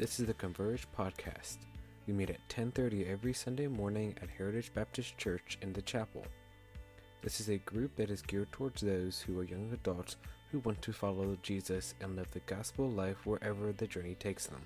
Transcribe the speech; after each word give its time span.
This 0.00 0.18
is 0.18 0.24
the 0.24 0.32
Converge 0.32 0.86
podcast. 0.96 1.58
We 2.06 2.14
meet 2.14 2.30
at 2.30 2.48
10:30 2.48 3.06
every 3.06 3.34
Sunday 3.34 3.66
morning 3.66 4.16
at 4.22 4.30
Heritage 4.30 4.72
Baptist 4.72 5.18
Church 5.18 5.58
in 5.60 5.74
the 5.74 5.82
chapel. 5.82 6.24
This 7.20 7.38
is 7.38 7.50
a 7.50 7.58
group 7.58 7.96
that 7.96 8.10
is 8.10 8.22
geared 8.22 8.50
towards 8.50 8.80
those 8.80 9.20
who 9.20 9.38
are 9.38 9.44
young 9.44 9.70
adults 9.74 10.16
who 10.50 10.60
want 10.60 10.80
to 10.80 10.94
follow 10.94 11.36
Jesus 11.42 11.94
and 12.00 12.16
live 12.16 12.30
the 12.30 12.40
gospel 12.46 12.88
life 12.88 13.26
wherever 13.26 13.74
the 13.74 13.86
journey 13.86 14.14
takes 14.14 14.46
them. 14.46 14.64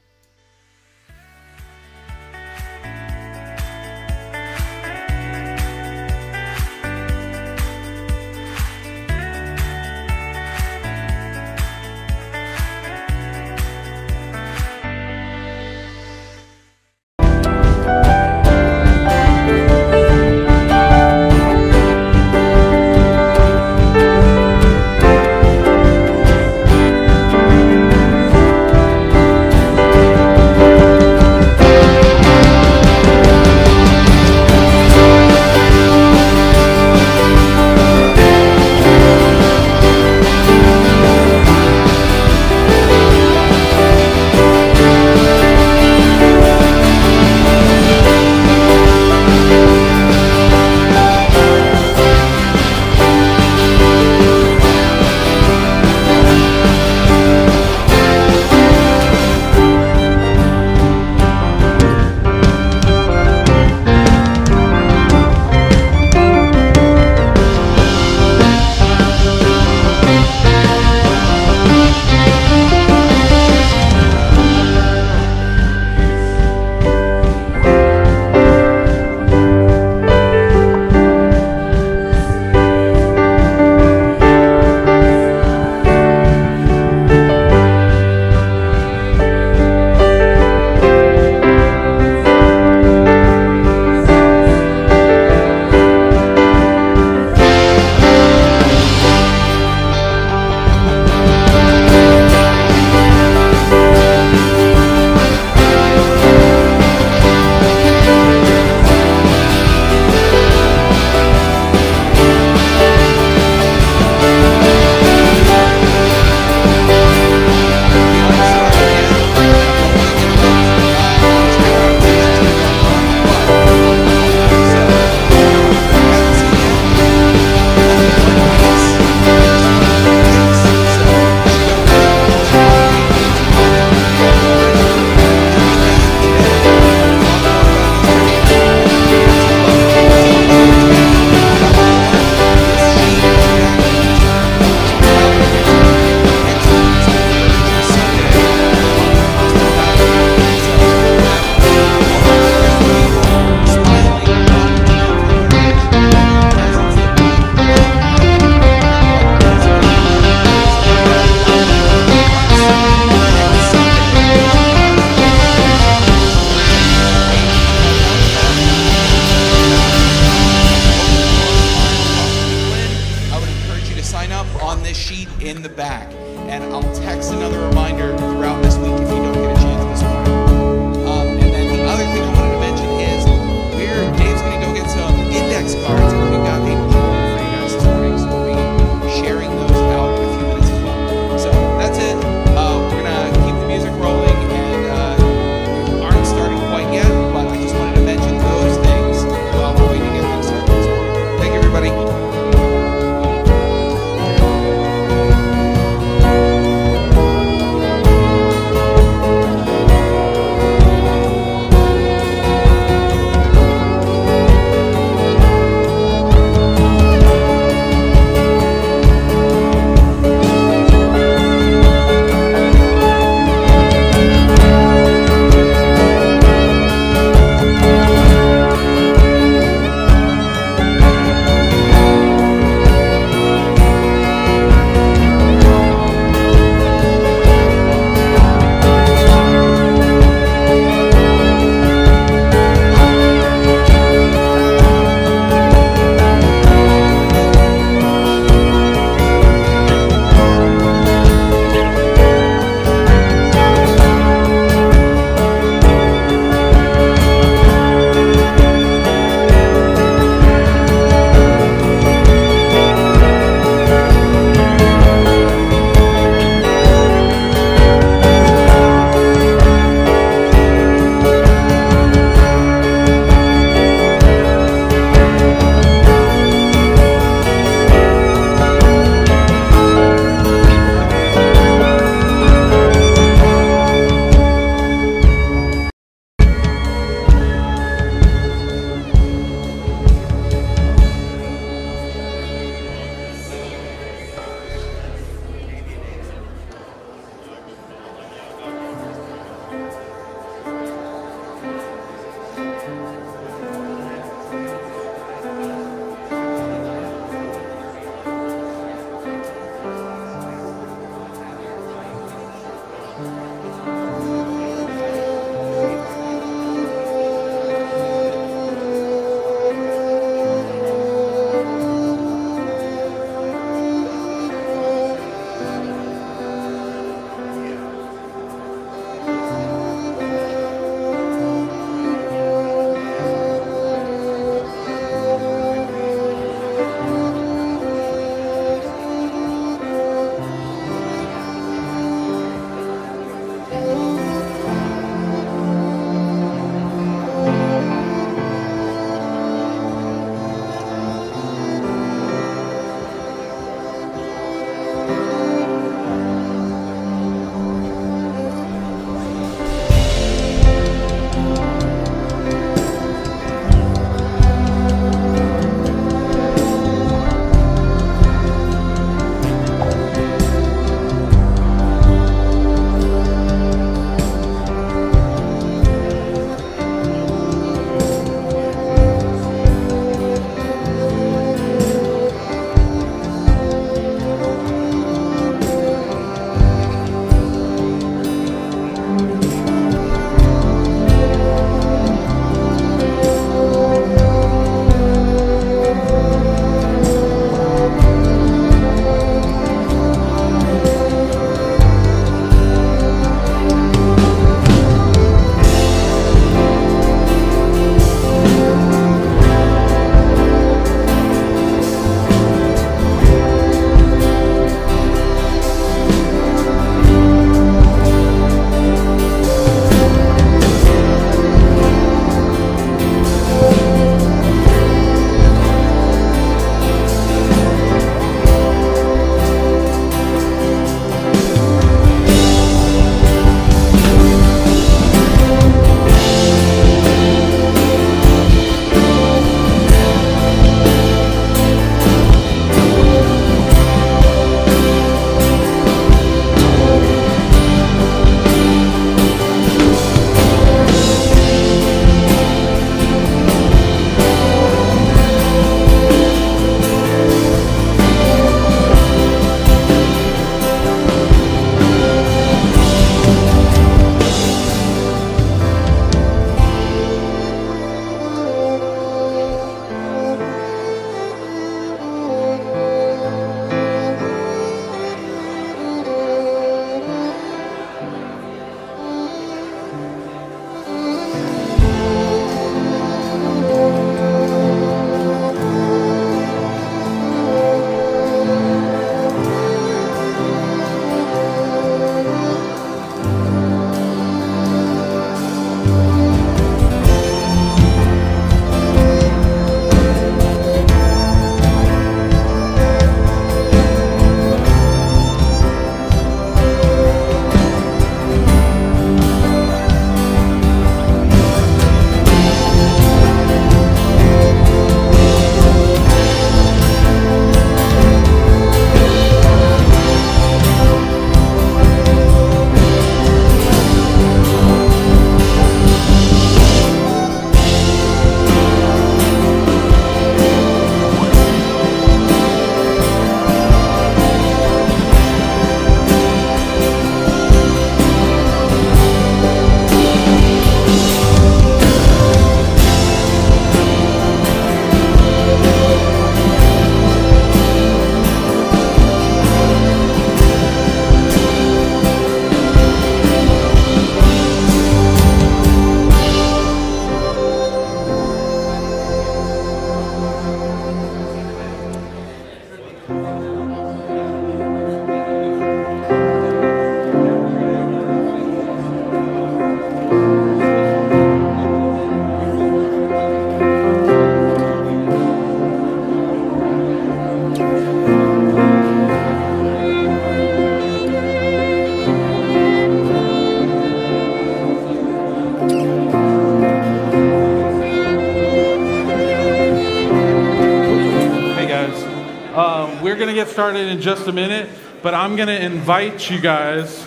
Started 593.54 593.86
in 593.86 594.00
just 594.00 594.26
a 594.26 594.32
minute, 594.32 594.68
but 595.00 595.14
I'm 595.14 595.36
going 595.36 595.46
to 595.46 595.64
invite 595.64 596.28
you 596.28 596.40
guys 596.40 597.06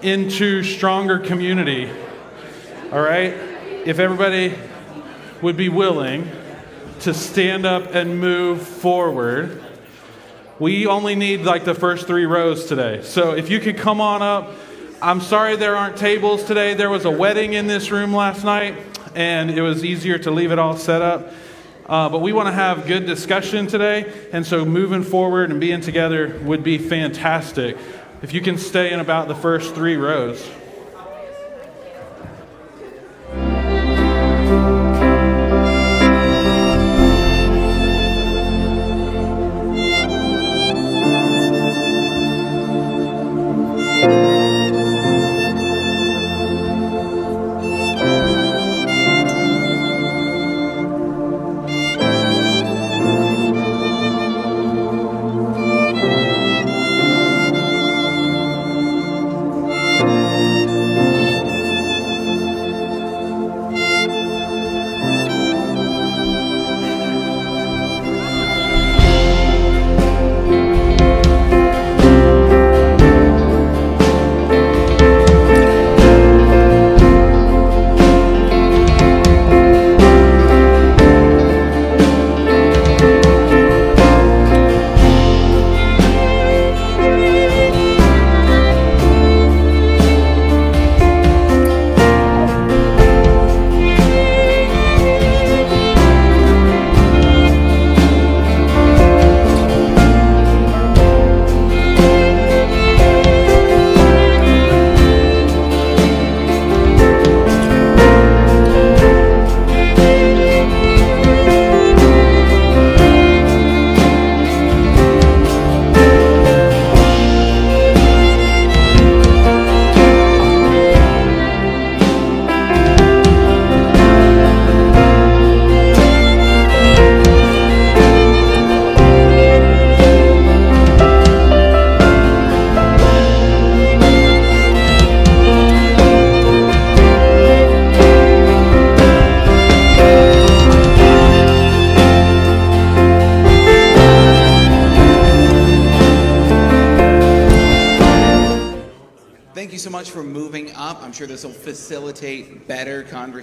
into 0.00 0.62
stronger 0.62 1.18
community. 1.18 1.90
All 2.90 3.02
right? 3.02 3.34
If 3.84 3.98
everybody 3.98 4.54
would 5.42 5.58
be 5.58 5.68
willing 5.68 6.30
to 7.00 7.12
stand 7.12 7.66
up 7.66 7.94
and 7.94 8.18
move 8.18 8.66
forward. 8.66 9.62
We 10.58 10.86
only 10.86 11.14
need 11.14 11.42
like 11.42 11.66
the 11.66 11.74
first 11.74 12.06
three 12.06 12.24
rows 12.24 12.64
today. 12.64 13.02
So 13.02 13.32
if 13.32 13.50
you 13.50 13.60
could 13.60 13.76
come 13.76 14.00
on 14.00 14.22
up. 14.22 14.50
I'm 15.02 15.20
sorry 15.20 15.56
there 15.56 15.76
aren't 15.76 15.98
tables 15.98 16.44
today. 16.44 16.72
There 16.72 16.88
was 16.88 17.04
a 17.04 17.10
wedding 17.10 17.52
in 17.52 17.66
this 17.66 17.90
room 17.90 18.14
last 18.14 18.44
night, 18.44 18.76
and 19.14 19.50
it 19.50 19.60
was 19.60 19.84
easier 19.84 20.16
to 20.20 20.30
leave 20.30 20.52
it 20.52 20.58
all 20.58 20.78
set 20.78 21.02
up. 21.02 21.30
Uh, 21.86 22.08
but 22.08 22.20
we 22.20 22.32
want 22.32 22.48
to 22.48 22.52
have 22.52 22.86
good 22.86 23.04
discussion 23.04 23.66
today, 23.66 24.10
and 24.32 24.46
so 24.46 24.64
moving 24.64 25.02
forward 25.02 25.50
and 25.50 25.60
being 25.60 25.82
together 25.82 26.40
would 26.44 26.62
be 26.62 26.78
fantastic. 26.78 27.76
If 28.22 28.32
you 28.32 28.40
can 28.40 28.56
stay 28.56 28.92
in 28.92 29.00
about 29.00 29.28
the 29.28 29.34
first 29.34 29.74
three 29.74 29.96
rows. 29.96 30.48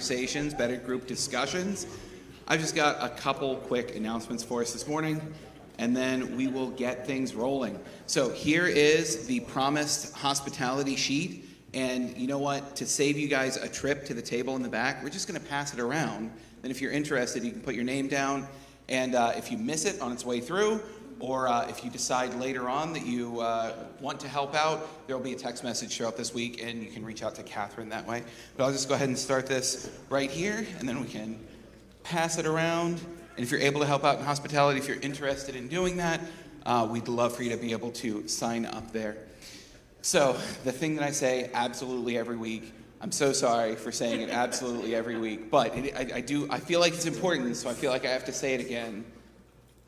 Conversations, 0.02 0.52
better 0.52 0.74
group 0.74 1.06
discussions. 1.06 1.86
I've 2.48 2.58
just 2.58 2.74
got 2.74 2.96
a 3.00 3.14
couple 3.14 3.54
quick 3.54 3.94
announcements 3.94 4.42
for 4.42 4.60
us 4.60 4.72
this 4.72 4.88
morning, 4.88 5.20
and 5.78 5.96
then 5.96 6.36
we 6.36 6.48
will 6.48 6.70
get 6.70 7.06
things 7.06 7.36
rolling. 7.36 7.78
So 8.06 8.28
here 8.28 8.66
is 8.66 9.28
the 9.28 9.38
promised 9.38 10.12
hospitality 10.12 10.96
sheet. 10.96 11.48
And 11.72 12.18
you 12.18 12.26
know 12.26 12.40
what? 12.40 12.74
To 12.74 12.84
save 12.84 13.16
you 13.16 13.28
guys 13.28 13.56
a 13.56 13.68
trip 13.68 14.04
to 14.06 14.14
the 14.14 14.20
table 14.20 14.56
in 14.56 14.62
the 14.62 14.68
back, 14.68 15.04
we're 15.04 15.08
just 15.08 15.28
going 15.28 15.40
to 15.40 15.46
pass 15.46 15.72
it 15.72 15.78
around. 15.78 16.32
And 16.64 16.72
if 16.72 16.80
you're 16.80 16.90
interested, 16.90 17.44
you 17.44 17.52
can 17.52 17.60
put 17.60 17.76
your 17.76 17.84
name 17.84 18.08
down. 18.08 18.48
And 18.88 19.14
uh, 19.14 19.34
if 19.36 19.52
you 19.52 19.56
miss 19.56 19.84
it 19.84 20.00
on 20.00 20.10
its 20.10 20.26
way 20.26 20.40
through, 20.40 20.80
or 21.22 21.46
uh, 21.46 21.64
if 21.68 21.84
you 21.84 21.90
decide 21.90 22.34
later 22.34 22.68
on 22.68 22.92
that 22.92 23.06
you 23.06 23.40
uh, 23.40 23.72
want 24.00 24.18
to 24.18 24.26
help 24.26 24.56
out, 24.56 25.06
there 25.06 25.16
will 25.16 25.22
be 25.22 25.32
a 25.32 25.36
text 25.36 25.62
message 25.62 25.92
show 25.92 26.08
up 26.08 26.16
this 26.16 26.34
week, 26.34 26.60
and 26.60 26.82
you 26.82 26.90
can 26.90 27.04
reach 27.04 27.22
out 27.22 27.36
to 27.36 27.44
Catherine 27.44 27.88
that 27.90 28.04
way. 28.08 28.24
But 28.56 28.64
I'll 28.64 28.72
just 28.72 28.88
go 28.88 28.96
ahead 28.96 29.06
and 29.06 29.16
start 29.16 29.46
this 29.46 29.88
right 30.10 30.28
here, 30.28 30.66
and 30.80 30.88
then 30.88 31.00
we 31.00 31.06
can 31.06 31.38
pass 32.02 32.38
it 32.38 32.44
around. 32.44 33.00
And 33.36 33.46
if 33.46 33.52
you're 33.52 33.60
able 33.60 33.78
to 33.80 33.86
help 33.86 34.02
out 34.02 34.18
in 34.18 34.24
hospitality, 34.24 34.80
if 34.80 34.88
you're 34.88 34.98
interested 34.98 35.54
in 35.54 35.68
doing 35.68 35.98
that, 35.98 36.20
uh, 36.66 36.88
we'd 36.90 37.06
love 37.06 37.36
for 37.36 37.44
you 37.44 37.50
to 37.50 37.56
be 37.56 37.70
able 37.70 37.92
to 37.92 38.26
sign 38.26 38.66
up 38.66 38.92
there. 38.92 39.16
So, 40.02 40.36
the 40.64 40.72
thing 40.72 40.96
that 40.96 41.04
I 41.04 41.12
say 41.12 41.50
absolutely 41.54 42.18
every 42.18 42.36
week, 42.36 42.74
I'm 43.00 43.12
so 43.12 43.32
sorry 43.32 43.76
for 43.76 43.92
saying 43.92 44.22
it 44.22 44.30
absolutely 44.30 44.92
every 44.96 45.18
week, 45.18 45.52
but 45.52 45.72
it, 45.76 45.94
I, 45.94 46.16
I 46.16 46.20
do, 46.20 46.48
I 46.50 46.58
feel 46.58 46.80
like 46.80 46.94
it's 46.94 47.06
important, 47.06 47.56
so 47.56 47.70
I 47.70 47.74
feel 47.74 47.92
like 47.92 48.04
I 48.04 48.10
have 48.10 48.24
to 48.24 48.32
say 48.32 48.54
it 48.54 48.60
again. 48.60 49.04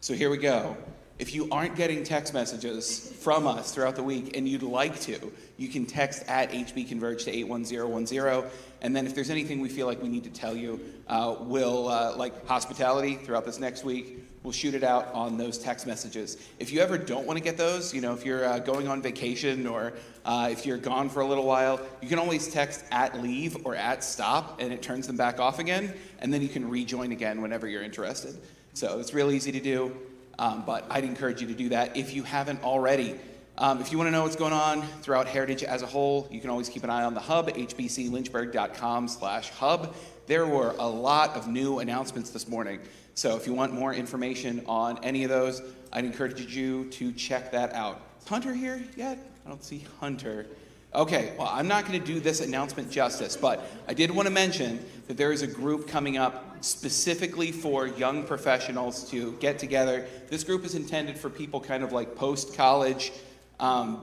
So, 0.00 0.14
here 0.14 0.30
we 0.30 0.36
go. 0.36 0.76
If 1.16 1.32
you 1.32 1.48
aren't 1.52 1.76
getting 1.76 2.02
text 2.02 2.34
messages 2.34 3.12
from 3.20 3.46
us 3.46 3.72
throughout 3.72 3.94
the 3.94 4.02
week 4.02 4.36
and 4.36 4.48
you'd 4.48 4.64
like 4.64 5.00
to, 5.02 5.32
you 5.56 5.68
can 5.68 5.86
text 5.86 6.24
at 6.26 6.50
HB 6.50 6.88
Converge 6.88 7.24
to 7.24 7.30
81010. 7.30 8.50
And 8.82 8.96
then 8.96 9.06
if 9.06 9.14
there's 9.14 9.30
anything 9.30 9.60
we 9.60 9.68
feel 9.68 9.86
like 9.86 10.02
we 10.02 10.08
need 10.08 10.24
to 10.24 10.30
tell 10.30 10.56
you, 10.56 10.80
uh, 11.06 11.36
we'll, 11.38 11.86
uh, 11.86 12.16
like 12.16 12.46
hospitality 12.48 13.14
throughout 13.14 13.44
this 13.44 13.60
next 13.60 13.84
week, 13.84 14.24
we'll 14.42 14.52
shoot 14.52 14.74
it 14.74 14.82
out 14.82 15.06
on 15.14 15.38
those 15.38 15.56
text 15.56 15.86
messages. 15.86 16.36
If 16.58 16.72
you 16.72 16.80
ever 16.80 16.98
don't 16.98 17.26
want 17.28 17.38
to 17.38 17.44
get 17.44 17.56
those, 17.56 17.94
you 17.94 18.00
know, 18.00 18.12
if 18.12 18.26
you're 18.26 18.44
uh, 18.44 18.58
going 18.58 18.88
on 18.88 19.00
vacation 19.00 19.68
or 19.68 19.92
uh, 20.24 20.48
if 20.50 20.66
you're 20.66 20.78
gone 20.78 21.08
for 21.08 21.20
a 21.20 21.26
little 21.26 21.46
while, 21.46 21.80
you 22.02 22.08
can 22.08 22.18
always 22.18 22.48
text 22.48 22.84
at 22.90 23.22
leave 23.22 23.64
or 23.64 23.76
at 23.76 24.02
stop 24.02 24.60
and 24.60 24.72
it 24.72 24.82
turns 24.82 25.06
them 25.06 25.16
back 25.16 25.38
off 25.38 25.60
again. 25.60 25.94
And 26.18 26.34
then 26.34 26.42
you 26.42 26.48
can 26.48 26.68
rejoin 26.68 27.12
again 27.12 27.40
whenever 27.40 27.68
you're 27.68 27.84
interested. 27.84 28.36
So 28.72 28.98
it's 28.98 29.14
real 29.14 29.30
easy 29.30 29.52
to 29.52 29.60
do. 29.60 29.96
Um, 30.38 30.64
but 30.66 30.84
I'd 30.90 31.04
encourage 31.04 31.40
you 31.40 31.46
to 31.48 31.54
do 31.54 31.68
that 31.70 31.96
if 31.96 32.14
you 32.14 32.22
haven't 32.22 32.62
already. 32.62 33.18
Um, 33.56 33.80
if 33.80 33.92
you 33.92 33.98
want 33.98 34.08
to 34.08 34.10
know 34.10 34.24
what's 34.24 34.34
going 34.34 34.52
on 34.52 34.82
throughout 35.02 35.28
Heritage 35.28 35.62
as 35.62 35.82
a 35.82 35.86
whole, 35.86 36.26
you 36.30 36.40
can 36.40 36.50
always 36.50 36.68
keep 36.68 36.82
an 36.82 36.90
eye 36.90 37.04
on 37.04 37.14
the 37.14 37.20
hub, 37.20 37.48
hbclynchburg.com 37.48 39.06
slash 39.06 39.50
hub. 39.50 39.94
There 40.26 40.46
were 40.46 40.74
a 40.78 40.88
lot 40.88 41.36
of 41.36 41.46
new 41.46 41.78
announcements 41.78 42.30
this 42.30 42.48
morning. 42.48 42.80
So 43.14 43.36
if 43.36 43.46
you 43.46 43.52
want 43.52 43.72
more 43.72 43.94
information 43.94 44.64
on 44.66 44.98
any 45.04 45.22
of 45.22 45.30
those, 45.30 45.62
I'd 45.92 46.04
encourage 46.04 46.40
you 46.40 46.90
to 46.90 47.12
check 47.12 47.52
that 47.52 47.72
out. 47.74 48.00
Is 48.20 48.26
Hunter 48.26 48.52
here 48.52 48.82
yet? 48.96 49.18
I 49.46 49.50
don't 49.50 49.62
see 49.62 49.84
Hunter. 50.00 50.46
Okay, 50.94 51.32
well, 51.38 51.48
I'm 51.52 51.68
not 51.68 51.86
going 51.86 52.00
to 52.00 52.04
do 52.04 52.18
this 52.18 52.40
announcement 52.40 52.90
justice, 52.90 53.36
but 53.36 53.64
I 53.86 53.94
did 53.94 54.10
want 54.10 54.26
to 54.26 54.32
mention 54.32 54.84
that 55.06 55.16
there 55.16 55.32
is 55.32 55.42
a 55.42 55.46
group 55.46 55.86
coming 55.86 56.16
up 56.16 56.53
specifically 56.64 57.52
for 57.52 57.86
young 57.86 58.24
professionals 58.24 59.10
to 59.10 59.32
get 59.40 59.58
together. 59.58 60.06
This 60.28 60.44
group 60.44 60.64
is 60.64 60.74
intended 60.74 61.18
for 61.18 61.28
people 61.28 61.60
kind 61.60 61.84
of 61.84 61.92
like 61.92 62.16
post 62.16 62.54
college 62.54 63.12
um, 63.60 64.02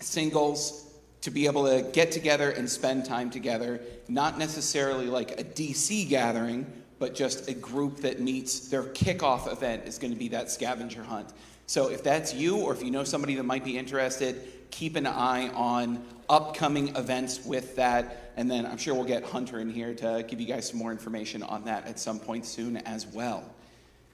singles 0.00 0.94
to 1.22 1.30
be 1.30 1.46
able 1.46 1.64
to 1.64 1.82
get 1.92 2.12
together 2.12 2.50
and 2.50 2.70
spend 2.70 3.04
time 3.04 3.30
together, 3.30 3.80
not 4.08 4.38
necessarily 4.38 5.06
like 5.06 5.40
a 5.40 5.44
DC 5.44 6.08
gathering, 6.08 6.70
but 6.98 7.14
just 7.14 7.48
a 7.48 7.54
group 7.54 7.96
that 7.98 8.20
meets. 8.20 8.68
Their 8.68 8.84
kickoff 8.84 9.50
event 9.50 9.86
is 9.86 9.98
going 9.98 10.12
to 10.12 10.18
be 10.18 10.28
that 10.28 10.50
scavenger 10.50 11.02
hunt. 11.02 11.30
So 11.66 11.90
if 11.90 12.04
that's 12.04 12.32
you, 12.32 12.58
or 12.58 12.72
if 12.72 12.82
you 12.82 12.90
know 12.90 13.04
somebody 13.04 13.34
that 13.34 13.42
might 13.42 13.64
be 13.64 13.76
interested, 13.76 14.70
keep 14.70 14.96
an 14.96 15.06
eye 15.06 15.48
on 15.48 16.04
upcoming 16.28 16.94
events 16.96 17.44
with 17.44 17.76
that. 17.76 18.32
And 18.36 18.50
then 18.50 18.66
I'm 18.66 18.76
sure 18.76 18.94
we'll 18.94 19.04
get 19.04 19.24
Hunter 19.24 19.60
in 19.60 19.70
here 19.70 19.94
to 19.94 20.24
give 20.26 20.40
you 20.40 20.46
guys 20.46 20.68
some 20.68 20.78
more 20.78 20.92
information 20.92 21.42
on 21.42 21.64
that 21.64 21.86
at 21.86 21.98
some 21.98 22.18
point 22.18 22.46
soon 22.46 22.78
as 22.78 23.06
well. 23.06 23.44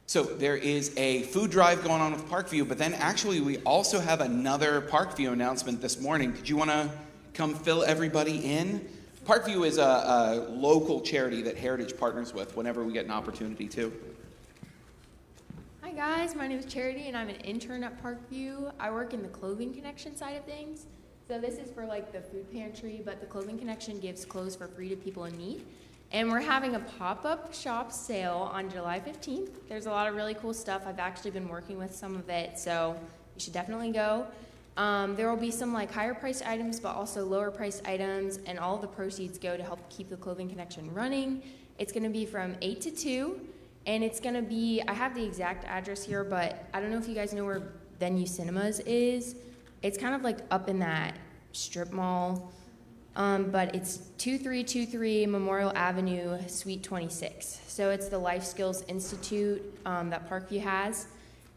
So 0.06 0.22
there 0.22 0.56
is 0.56 0.92
a 0.96 1.22
food 1.22 1.50
drive 1.50 1.82
going 1.82 2.02
on 2.02 2.12
with 2.12 2.28
Parkview, 2.28 2.68
but 2.68 2.76
then 2.76 2.92
actually 2.94 3.40
we 3.40 3.58
also 3.58 3.98
have 3.98 4.20
another 4.20 4.82
Parkview 4.82 5.32
announcement 5.32 5.80
this 5.80 6.00
morning. 6.00 6.32
Did 6.32 6.48
you 6.48 6.56
want 6.56 6.70
to 6.70 6.90
come 7.34 7.54
fill 7.54 7.82
everybody 7.82 8.38
in? 8.38 8.86
Parkview 9.24 9.66
is 9.66 9.78
a, 9.78 9.82
a 9.82 10.46
local 10.50 11.00
charity 11.00 11.42
that 11.42 11.56
Heritage 11.56 11.96
partners 11.96 12.34
with 12.34 12.56
whenever 12.56 12.84
we 12.84 12.92
get 12.92 13.04
an 13.04 13.12
opportunity 13.12 13.68
to. 13.68 13.92
Hi 15.80 15.92
guys, 15.92 16.34
my 16.34 16.46
name 16.46 16.58
is 16.58 16.66
Charity 16.66 17.08
and 17.08 17.16
I'm 17.16 17.28
an 17.28 17.36
intern 17.36 17.84
at 17.84 18.02
Parkview. 18.02 18.72
I 18.80 18.90
work 18.90 19.14
in 19.14 19.22
the 19.22 19.28
clothing 19.28 19.72
connection 19.72 20.16
side 20.16 20.36
of 20.36 20.44
things. 20.44 20.86
So 21.28 21.38
this 21.38 21.54
is 21.54 21.70
for 21.70 21.86
like 21.86 22.12
the 22.12 22.20
food 22.20 22.52
pantry, 22.52 23.00
but 23.04 23.20
the 23.20 23.26
clothing 23.26 23.58
connection 23.58 24.00
gives 24.00 24.24
clothes 24.24 24.56
for 24.56 24.66
free 24.66 24.88
to 24.88 24.96
people 24.96 25.24
in 25.24 25.36
need. 25.38 25.64
And 26.10 26.30
we're 26.30 26.40
having 26.40 26.74
a 26.74 26.80
pop-up 26.80 27.54
shop 27.54 27.90
sale 27.90 28.50
on 28.52 28.68
July 28.68 29.00
15th. 29.00 29.48
There's 29.68 29.86
a 29.86 29.90
lot 29.90 30.08
of 30.08 30.14
really 30.14 30.34
cool 30.34 30.52
stuff. 30.52 30.82
I've 30.86 30.98
actually 30.98 31.30
been 31.30 31.48
working 31.48 31.78
with 31.78 31.94
some 31.94 32.16
of 32.16 32.28
it, 32.28 32.58
so 32.58 32.96
you 33.34 33.40
should 33.40 33.54
definitely 33.54 33.92
go. 33.92 34.26
Um, 34.76 35.16
there 35.16 35.30
will 35.30 35.40
be 35.40 35.50
some 35.50 35.72
like 35.72 35.90
higher 35.90 36.12
priced 36.12 36.46
items, 36.46 36.80
but 36.80 36.94
also 36.94 37.24
lower 37.24 37.50
priced 37.50 37.86
items, 37.86 38.40
and 38.46 38.58
all 38.58 38.76
the 38.76 38.88
proceeds 38.88 39.38
go 39.38 39.56
to 39.56 39.62
help 39.62 39.88
keep 39.88 40.10
the 40.10 40.16
clothing 40.16 40.50
connection 40.50 40.92
running. 40.92 41.42
It's 41.78 41.92
going 41.92 42.04
to 42.04 42.10
be 42.10 42.26
from 42.26 42.56
8 42.60 42.80
to 42.82 42.90
2, 42.90 43.40
and 43.86 44.04
it's 44.04 44.20
going 44.20 44.34
to 44.34 44.42
be, 44.42 44.82
I 44.86 44.92
have 44.92 45.14
the 45.14 45.24
exact 45.24 45.64
address 45.64 46.04
here, 46.04 46.24
but 46.24 46.66
I 46.74 46.80
don't 46.80 46.90
know 46.90 46.98
if 46.98 47.08
you 47.08 47.14
guys 47.14 47.32
know 47.32 47.46
where 47.46 47.62
Venue 47.98 48.26
Cinemas 48.26 48.80
is. 48.80 49.36
It's 49.82 49.98
kind 49.98 50.14
of 50.14 50.22
like 50.22 50.38
up 50.50 50.68
in 50.68 50.78
that 50.80 51.16
strip 51.52 51.92
mall 51.92 52.52
um, 53.14 53.50
but 53.50 53.74
it's 53.74 53.98
2323 54.18 55.26
Memorial 55.26 55.72
Avenue, 55.74 56.38
Suite 56.48 56.82
26. 56.82 57.60
So 57.66 57.90
it's 57.90 58.08
the 58.08 58.18
Life 58.18 58.42
Skills 58.42 58.84
Institute 58.88 59.62
um, 59.84 60.08
that 60.10 60.28
Parkview 60.28 60.60
has. 60.62 61.08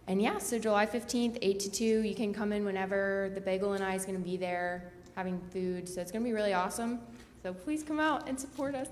And 0.08 0.22
yeah, 0.22 0.38
so 0.38 0.60
July 0.60 0.86
15th, 0.86 1.38
8 1.41 1.60
to 1.62 1.72
2, 1.72 1.86
you 2.01 2.13
can 2.13 2.34
come 2.34 2.51
in 2.51 2.65
whenever. 2.65 3.32
The 3.34 3.41
Bagel 3.41 3.74
and 3.74 3.84
I 3.84 3.96
is 3.96 4.05
going 4.05 4.17
to 4.17 4.24
be 4.24 4.36
there 4.36 4.91
having 5.15 5.39
food. 5.51 5.88
So 5.88 6.01
it's 6.01 6.12
going 6.12 6.24
to 6.24 6.27
be 6.27 6.34
really 6.34 6.53
awesome. 6.53 7.00
So 7.41 7.53
please 7.53 7.84
come 7.84 8.00
out 8.00 8.27
and 8.27 8.38
support 8.38 8.75
us. 8.75 8.89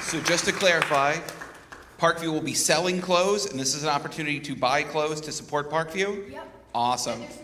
So 0.00 0.20
just 0.22 0.46
to 0.46 0.52
clarify, 0.52 1.16
Parkview 1.98 2.32
will 2.32 2.40
be 2.40 2.54
selling 2.54 3.00
clothes, 3.00 3.46
and 3.46 3.58
this 3.58 3.74
is 3.74 3.82
an 3.82 3.88
opportunity 3.88 4.40
to 4.40 4.54
buy 4.56 4.82
clothes 4.82 5.20
to 5.22 5.32
support 5.32 5.70
Parkview? 5.70 6.32
Yep. 6.32 6.48
Awesome. 6.74 7.22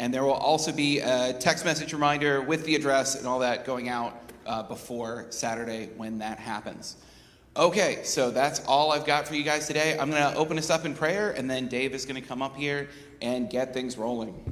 And 0.00 0.14
there 0.14 0.24
will 0.24 0.32
also 0.32 0.72
be 0.72 1.00
a 1.00 1.34
text 1.34 1.66
message 1.66 1.92
reminder 1.92 2.40
with 2.40 2.64
the 2.64 2.74
address 2.74 3.16
and 3.16 3.26
all 3.26 3.40
that 3.40 3.66
going 3.66 3.90
out 3.90 4.18
uh, 4.46 4.62
before 4.62 5.26
Saturday 5.28 5.90
when 5.98 6.16
that 6.20 6.38
happens. 6.38 6.96
Okay, 7.54 8.00
so 8.02 8.30
that's 8.30 8.64
all 8.64 8.92
I've 8.92 9.04
got 9.04 9.28
for 9.28 9.34
you 9.34 9.42
guys 9.42 9.66
today. 9.66 9.98
I'm 9.98 10.10
going 10.10 10.22
to 10.22 10.34
open 10.36 10.56
us 10.56 10.70
up 10.70 10.86
in 10.86 10.94
prayer, 10.94 11.32
and 11.32 11.50
then 11.50 11.68
Dave 11.68 11.92
is 11.92 12.06
going 12.06 12.18
to 12.20 12.26
come 12.26 12.40
up 12.40 12.56
here 12.56 12.88
and 13.20 13.50
get 13.50 13.74
things 13.74 13.98
rolling. 13.98 14.42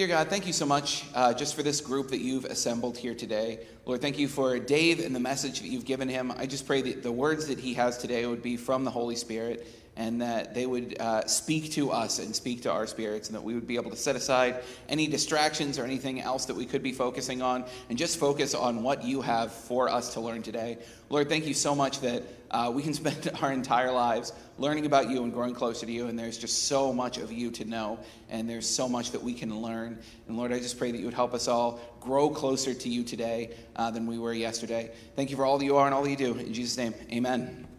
Dear 0.00 0.08
God, 0.08 0.28
thank 0.28 0.46
you 0.46 0.54
so 0.54 0.64
much 0.64 1.04
uh, 1.14 1.34
just 1.34 1.54
for 1.54 1.62
this 1.62 1.78
group 1.82 2.08
that 2.08 2.22
you've 2.22 2.46
assembled 2.46 2.96
here 2.96 3.14
today. 3.14 3.66
Lord, 3.84 4.00
thank 4.00 4.18
you 4.18 4.28
for 4.28 4.58
Dave 4.58 4.98
and 4.98 5.14
the 5.14 5.20
message 5.20 5.60
that 5.60 5.68
you've 5.68 5.84
given 5.84 6.08
him. 6.08 6.32
I 6.38 6.46
just 6.46 6.66
pray 6.66 6.80
that 6.80 7.02
the 7.02 7.12
words 7.12 7.46
that 7.48 7.60
he 7.60 7.74
has 7.74 7.98
today 7.98 8.24
would 8.24 8.40
be 8.40 8.56
from 8.56 8.84
the 8.84 8.90
Holy 8.90 9.14
Spirit 9.14 9.66
and 9.96 10.22
that 10.22 10.54
they 10.54 10.66
would 10.66 10.96
uh, 11.00 11.26
speak 11.26 11.72
to 11.72 11.90
us 11.90 12.18
and 12.18 12.34
speak 12.34 12.62
to 12.62 12.70
our 12.70 12.86
spirits, 12.86 13.28
and 13.28 13.36
that 13.36 13.42
we 13.42 13.54
would 13.54 13.66
be 13.66 13.76
able 13.76 13.90
to 13.90 13.96
set 13.96 14.16
aside 14.16 14.62
any 14.88 15.06
distractions 15.06 15.78
or 15.78 15.84
anything 15.84 16.20
else 16.20 16.46
that 16.46 16.56
we 16.56 16.64
could 16.64 16.82
be 16.82 16.92
focusing 16.92 17.42
on 17.42 17.64
and 17.88 17.98
just 17.98 18.18
focus 18.18 18.54
on 18.54 18.82
what 18.82 19.04
you 19.04 19.20
have 19.20 19.52
for 19.52 19.88
us 19.88 20.14
to 20.14 20.20
learn 20.20 20.42
today. 20.42 20.78
Lord, 21.08 21.28
thank 21.28 21.46
you 21.46 21.54
so 21.54 21.74
much 21.74 22.00
that 22.00 22.22
uh, 22.50 22.70
we 22.74 22.82
can 22.82 22.94
spend 22.94 23.30
our 23.42 23.52
entire 23.52 23.90
lives 23.92 24.32
learning 24.58 24.86
about 24.86 25.10
you 25.10 25.22
and 25.22 25.32
growing 25.32 25.54
closer 25.54 25.86
to 25.86 25.92
you, 25.92 26.06
and 26.06 26.18
there's 26.18 26.38
just 26.38 26.64
so 26.64 26.92
much 26.92 27.18
of 27.18 27.32
you 27.32 27.50
to 27.50 27.64
know, 27.64 27.98
and 28.28 28.48
there's 28.48 28.68
so 28.68 28.88
much 28.88 29.10
that 29.10 29.22
we 29.22 29.34
can 29.34 29.60
learn. 29.60 29.98
And 30.28 30.36
Lord, 30.36 30.52
I 30.52 30.58
just 30.58 30.78
pray 30.78 30.92
that 30.92 30.98
you 30.98 31.04
would 31.04 31.14
help 31.14 31.34
us 31.34 31.48
all 31.48 31.80
grow 32.00 32.30
closer 32.30 32.74
to 32.74 32.88
you 32.88 33.02
today 33.02 33.50
uh, 33.76 33.90
than 33.90 34.06
we 34.06 34.18
were 34.18 34.32
yesterday. 34.32 34.92
Thank 35.16 35.30
you 35.30 35.36
for 35.36 35.44
all 35.44 35.58
that 35.58 35.64
you 35.64 35.76
are 35.76 35.86
and 35.86 35.94
all 35.94 36.02
that 36.02 36.10
you 36.10 36.16
do. 36.16 36.34
In 36.34 36.52
Jesus' 36.52 36.76
name, 36.76 36.94
amen. 37.12 37.69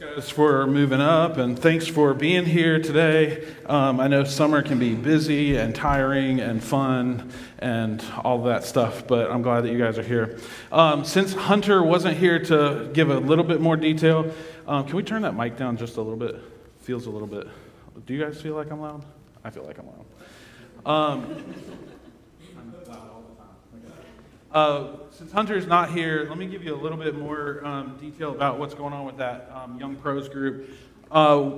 Guys 0.00 0.30
for 0.30 0.66
moving 0.66 1.02
up 1.02 1.36
and 1.36 1.58
thanks 1.58 1.86
for 1.86 2.14
being 2.14 2.46
here 2.46 2.80
today. 2.80 3.46
Um, 3.66 4.00
I 4.00 4.08
know 4.08 4.24
summer 4.24 4.62
can 4.62 4.78
be 4.78 4.94
busy 4.94 5.56
and 5.56 5.74
tiring 5.74 6.40
and 6.40 6.64
fun 6.64 7.30
and 7.58 8.02
all 8.24 8.42
that 8.44 8.64
stuff, 8.64 9.06
but 9.06 9.30
I'm 9.30 9.42
glad 9.42 9.60
that 9.64 9.72
you 9.72 9.76
guys 9.76 9.98
are 9.98 10.02
here. 10.02 10.38
Um, 10.72 11.04
since 11.04 11.34
Hunter 11.34 11.82
wasn't 11.82 12.16
here 12.16 12.42
to 12.46 12.88
give 12.94 13.10
a 13.10 13.18
little 13.18 13.44
bit 13.44 13.60
more 13.60 13.76
detail, 13.76 14.32
um, 14.66 14.86
can 14.86 14.96
we 14.96 15.02
turn 15.02 15.20
that 15.20 15.36
mic 15.36 15.58
down 15.58 15.76
just 15.76 15.98
a 15.98 16.00
little 16.00 16.16
bit? 16.16 16.36
Feels 16.80 17.04
a 17.04 17.10
little 17.10 17.28
bit. 17.28 17.46
Do 18.06 18.14
you 18.14 18.24
guys 18.24 18.40
feel 18.40 18.54
like 18.54 18.70
I'm 18.70 18.80
loud? 18.80 19.04
I 19.44 19.50
feel 19.50 19.64
like 19.64 19.76
I'm 19.78 19.86
loud. 19.86 21.12
Um, 21.12 21.26
I'm 22.58 22.72
loud 22.88 23.10
all 23.10 23.24
the 23.28 23.86
time. 23.86 24.94
uh, 25.04 25.09
since 25.20 25.32
Hunter's 25.32 25.66
not 25.66 25.90
here, 25.90 26.24
let 26.30 26.38
me 26.38 26.46
give 26.46 26.64
you 26.64 26.74
a 26.74 26.80
little 26.80 26.96
bit 26.96 27.14
more 27.14 27.62
um, 27.62 27.98
detail 28.00 28.30
about 28.30 28.58
what's 28.58 28.72
going 28.72 28.94
on 28.94 29.04
with 29.04 29.18
that 29.18 29.50
um, 29.54 29.78
Young 29.78 29.94
Pros 29.94 30.30
group. 30.30 30.70
Uh, 31.10 31.50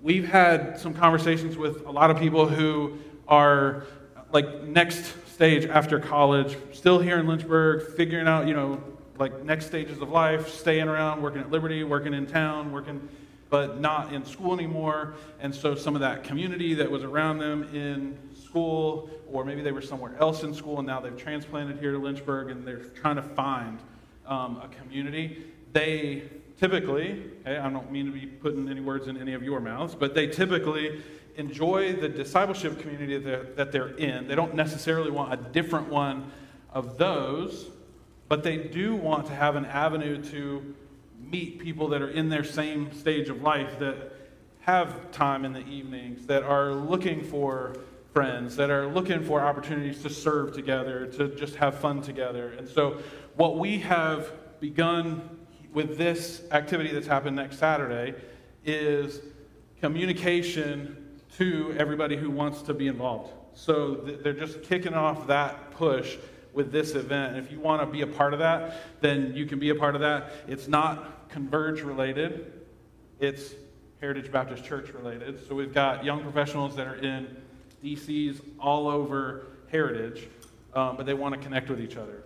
we've 0.00 0.26
had 0.26 0.80
some 0.80 0.94
conversations 0.94 1.58
with 1.58 1.84
a 1.84 1.90
lot 1.90 2.10
of 2.10 2.18
people 2.18 2.48
who 2.48 2.96
are 3.28 3.84
like 4.32 4.62
next 4.62 5.12
stage 5.30 5.66
after 5.66 6.00
college, 6.00 6.56
still 6.72 6.98
here 6.98 7.18
in 7.18 7.26
Lynchburg, 7.26 7.94
figuring 7.94 8.26
out, 8.26 8.48
you 8.48 8.54
know, 8.54 8.82
like 9.18 9.44
next 9.44 9.66
stages 9.66 10.00
of 10.00 10.08
life, 10.08 10.48
staying 10.48 10.88
around, 10.88 11.20
working 11.20 11.42
at 11.42 11.50
Liberty, 11.50 11.84
working 11.84 12.14
in 12.14 12.26
town, 12.26 12.72
working, 12.72 13.06
but 13.50 13.82
not 13.82 14.14
in 14.14 14.24
school 14.24 14.54
anymore. 14.54 15.12
And 15.40 15.54
so 15.54 15.74
some 15.74 15.94
of 15.94 16.00
that 16.00 16.24
community 16.24 16.72
that 16.72 16.90
was 16.90 17.04
around 17.04 17.36
them 17.36 17.64
in 17.74 18.18
school, 18.54 19.10
or 19.32 19.44
maybe 19.44 19.62
they 19.62 19.72
were 19.72 19.82
somewhere 19.82 20.16
else 20.20 20.44
in 20.44 20.54
school 20.54 20.78
and 20.78 20.86
now 20.86 21.00
they've 21.00 21.16
transplanted 21.16 21.76
here 21.78 21.90
to 21.90 21.98
Lynchburg 21.98 22.50
and 22.50 22.64
they're 22.64 22.84
trying 22.84 23.16
to 23.16 23.22
find 23.22 23.80
um, 24.28 24.62
a 24.62 24.68
community. 24.68 25.42
They 25.72 26.22
typically, 26.56 27.24
okay, 27.40 27.58
I 27.58 27.68
don't 27.68 27.90
mean 27.90 28.06
to 28.06 28.12
be 28.12 28.26
putting 28.26 28.68
any 28.68 28.80
words 28.80 29.08
in 29.08 29.16
any 29.16 29.34
of 29.34 29.42
your 29.42 29.58
mouths, 29.58 29.96
but 29.96 30.14
they 30.14 30.28
typically 30.28 31.02
enjoy 31.34 31.94
the 31.94 32.08
discipleship 32.08 32.78
community 32.78 33.18
that, 33.18 33.56
that 33.56 33.72
they're 33.72 33.96
in. 33.96 34.28
They 34.28 34.36
don't 34.36 34.54
necessarily 34.54 35.10
want 35.10 35.32
a 35.32 35.36
different 35.36 35.88
one 35.88 36.30
of 36.72 36.96
those, 36.96 37.70
but 38.28 38.44
they 38.44 38.56
do 38.56 38.94
want 38.94 39.26
to 39.26 39.34
have 39.34 39.56
an 39.56 39.64
avenue 39.64 40.22
to 40.30 40.76
meet 41.18 41.58
people 41.58 41.88
that 41.88 42.00
are 42.00 42.10
in 42.10 42.28
their 42.28 42.44
same 42.44 42.92
stage 42.92 43.28
of 43.28 43.42
life 43.42 43.80
that 43.80 44.12
have 44.60 45.10
time 45.10 45.44
in 45.44 45.52
the 45.52 45.66
evenings, 45.66 46.26
that 46.26 46.44
are 46.44 46.72
looking 46.72 47.20
for 47.20 47.74
friends 48.14 48.54
that 48.54 48.70
are 48.70 48.86
looking 48.86 49.24
for 49.24 49.40
opportunities 49.40 50.00
to 50.00 50.08
serve 50.08 50.54
together, 50.54 51.04
to 51.04 51.34
just 51.34 51.56
have 51.56 51.76
fun 51.80 52.00
together. 52.00 52.52
And 52.52 52.66
so, 52.66 53.02
what 53.34 53.58
we 53.58 53.80
have 53.80 54.32
begun 54.60 55.28
with 55.72 55.98
this 55.98 56.44
activity 56.52 56.92
that's 56.92 57.08
happened 57.08 57.34
next 57.34 57.58
Saturday 57.58 58.14
is 58.64 59.20
communication 59.80 61.18
to 61.36 61.74
everybody 61.76 62.16
who 62.16 62.30
wants 62.30 62.62
to 62.62 62.72
be 62.72 62.86
involved. 62.86 63.32
So, 63.54 63.96
they're 63.96 64.32
just 64.32 64.62
kicking 64.62 64.94
off 64.94 65.26
that 65.26 65.72
push 65.72 66.16
with 66.52 66.70
this 66.70 66.94
event. 66.94 67.34
And 67.34 67.44
if 67.44 67.50
you 67.50 67.58
want 67.58 67.82
to 67.82 67.86
be 67.86 68.02
a 68.02 68.06
part 68.06 68.32
of 68.32 68.38
that, 68.38 68.76
then 69.00 69.34
you 69.34 69.44
can 69.44 69.58
be 69.58 69.70
a 69.70 69.74
part 69.74 69.96
of 69.96 70.00
that. 70.02 70.30
It's 70.46 70.68
not 70.68 71.28
Converge 71.30 71.80
related, 71.80 72.52
it's 73.18 73.54
Heritage 74.00 74.30
Baptist 74.30 74.64
Church 74.64 74.90
related. 74.90 75.44
So, 75.48 75.56
we've 75.56 75.74
got 75.74 76.04
young 76.04 76.22
professionals 76.22 76.76
that 76.76 76.86
are 76.86 76.94
in 76.94 77.42
DCs 77.84 78.40
all 78.58 78.88
over 78.88 79.46
Heritage, 79.70 80.28
um, 80.74 80.96
but 80.96 81.04
they 81.04 81.14
want 81.14 81.34
to 81.34 81.40
connect 81.40 81.68
with 81.68 81.80
each 81.80 81.96
other. 81.96 82.24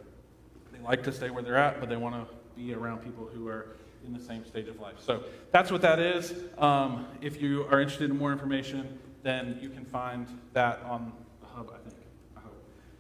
They 0.73 0.79
like 0.81 1.03
to 1.05 1.13
stay 1.13 1.31
where 1.31 1.43
they're 1.43 1.57
at, 1.57 1.81
but 1.81 1.89
they 1.89 1.97
want 1.97 2.15
to 2.15 2.35
be 2.57 2.73
around 2.73 2.99
people 2.99 3.29
who 3.35 3.49
are 3.49 3.77
in 4.07 4.13
the 4.13 4.23
same 4.23 4.47
stage 4.47 4.69
of 4.69 4.79
life. 4.81 4.97
So 5.01 5.25
that's 5.51 5.71
what 5.71 5.83
that 5.83 5.99
is. 5.99 6.33
Um, 6.57 7.07
if 7.21 7.43
you 7.43 7.65
are 7.71 7.81
interested 7.81 8.11
in 8.11 8.17
more 8.17 8.33
information, 8.33 8.99
then 9.23 9.59
you 9.61 9.69
can 9.69 9.85
find 9.85 10.27
that 10.53 10.81
on 10.85 11.13
the 11.41 11.47
hub, 11.47 11.71
I 11.75 11.79
think. 11.89 11.97
I. 12.37 12.41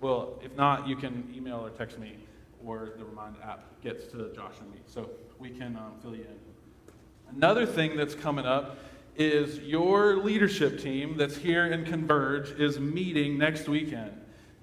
Well, 0.00 0.38
if 0.42 0.56
not, 0.56 0.88
you 0.88 0.96
can 0.96 1.32
email 1.34 1.64
or 1.64 1.70
text 1.70 1.98
me, 1.98 2.16
or 2.64 2.94
the 2.98 3.04
Remind 3.04 3.36
app 3.42 3.80
gets 3.82 4.06
to 4.08 4.32
Josh 4.34 4.54
and 4.60 4.70
me, 4.72 4.78
so 4.86 5.08
we 5.38 5.50
can 5.50 5.76
um, 5.76 5.92
fill 6.02 6.16
you 6.16 6.22
in. 6.22 7.36
Another 7.36 7.66
thing 7.66 7.96
that's 7.96 8.14
coming 8.14 8.46
up 8.46 8.78
is 9.18 9.58
your 9.58 10.16
leadership 10.16 10.80
team 10.80 11.16
that's 11.16 11.36
here 11.36 11.66
in 11.66 11.84
Converge 11.84 12.50
is 12.52 12.78
meeting 12.78 13.36
next 13.36 13.68
weekend 13.68 14.12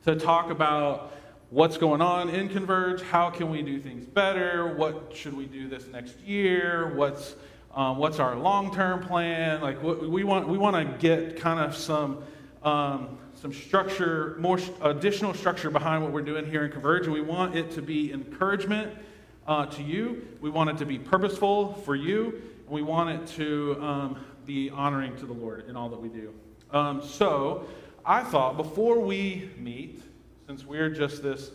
to 0.06 0.15
talk 0.15 0.50
about 0.50 1.13
what's 1.50 1.78
going 1.78 2.02
on 2.02 2.30
in 2.30 2.48
Converge, 2.48 3.02
how 3.02 3.30
can 3.30 3.50
we 3.50 3.62
do 3.62 3.82
things 3.82 4.06
better, 4.06 4.74
what 4.76 5.12
should 5.13 5.36
we 5.36 5.46
do 5.46 5.68
this 5.68 5.88
next 5.88 6.18
year, 6.22 6.96
what's 6.96 7.36
um, 7.74 7.98
what's 7.98 8.20
our 8.20 8.38
long-term 8.38 9.02
plan? 9.02 9.60
Like 9.60 9.84
we 9.84 10.24
want 10.24 10.48
we 10.48 10.58
want 10.58 10.78
to 10.78 10.98
get 11.00 11.38
kind 11.38 11.60
of 11.60 11.76
some 11.76 12.24
um, 12.63 13.18
some 13.34 13.52
structure, 13.52 14.38
more 14.39 14.58
additional 14.82 15.34
structure 15.34 15.70
behind 15.70 16.02
what 16.02 16.13
we're 16.13 16.22
doing 16.22 16.46
here 16.46 16.63
in 16.63 16.72
Converge, 16.72 17.04
and 17.04 17.13
we 17.13 17.20
want 17.20 17.58
it 17.58 17.72
to 17.72 17.82
be 17.82 18.13
encouragement 18.13 18.98
uh, 19.46 19.65
to 19.65 19.84
you. 19.84 20.26
We 20.39 20.50
want 20.50 20.70
it 20.70 20.78
to 20.78 20.86
be 20.86 20.98
purposeful 20.98 21.74
for 21.74 21.96
you. 21.96 22.41
We 22.70 22.82
want 22.82 23.10
it 23.10 23.28
to 23.36 23.78
um, 23.80 24.26
be 24.46 24.70
honoring 24.70 25.16
to 25.18 25.26
the 25.26 25.34
Lord 25.34 25.68
in 25.68 25.76
all 25.76 25.90
that 25.90 26.02
we 26.02 26.10
do. 26.10 26.34
Um, 26.72 27.02
so 27.02 27.68
I 28.06 28.24
thought 28.24 28.58
before 28.58 29.00
we 29.00 29.50
meet, 29.58 30.02
since 30.48 30.66
we're 30.66 30.90
just 30.90 31.24
this 31.24 31.52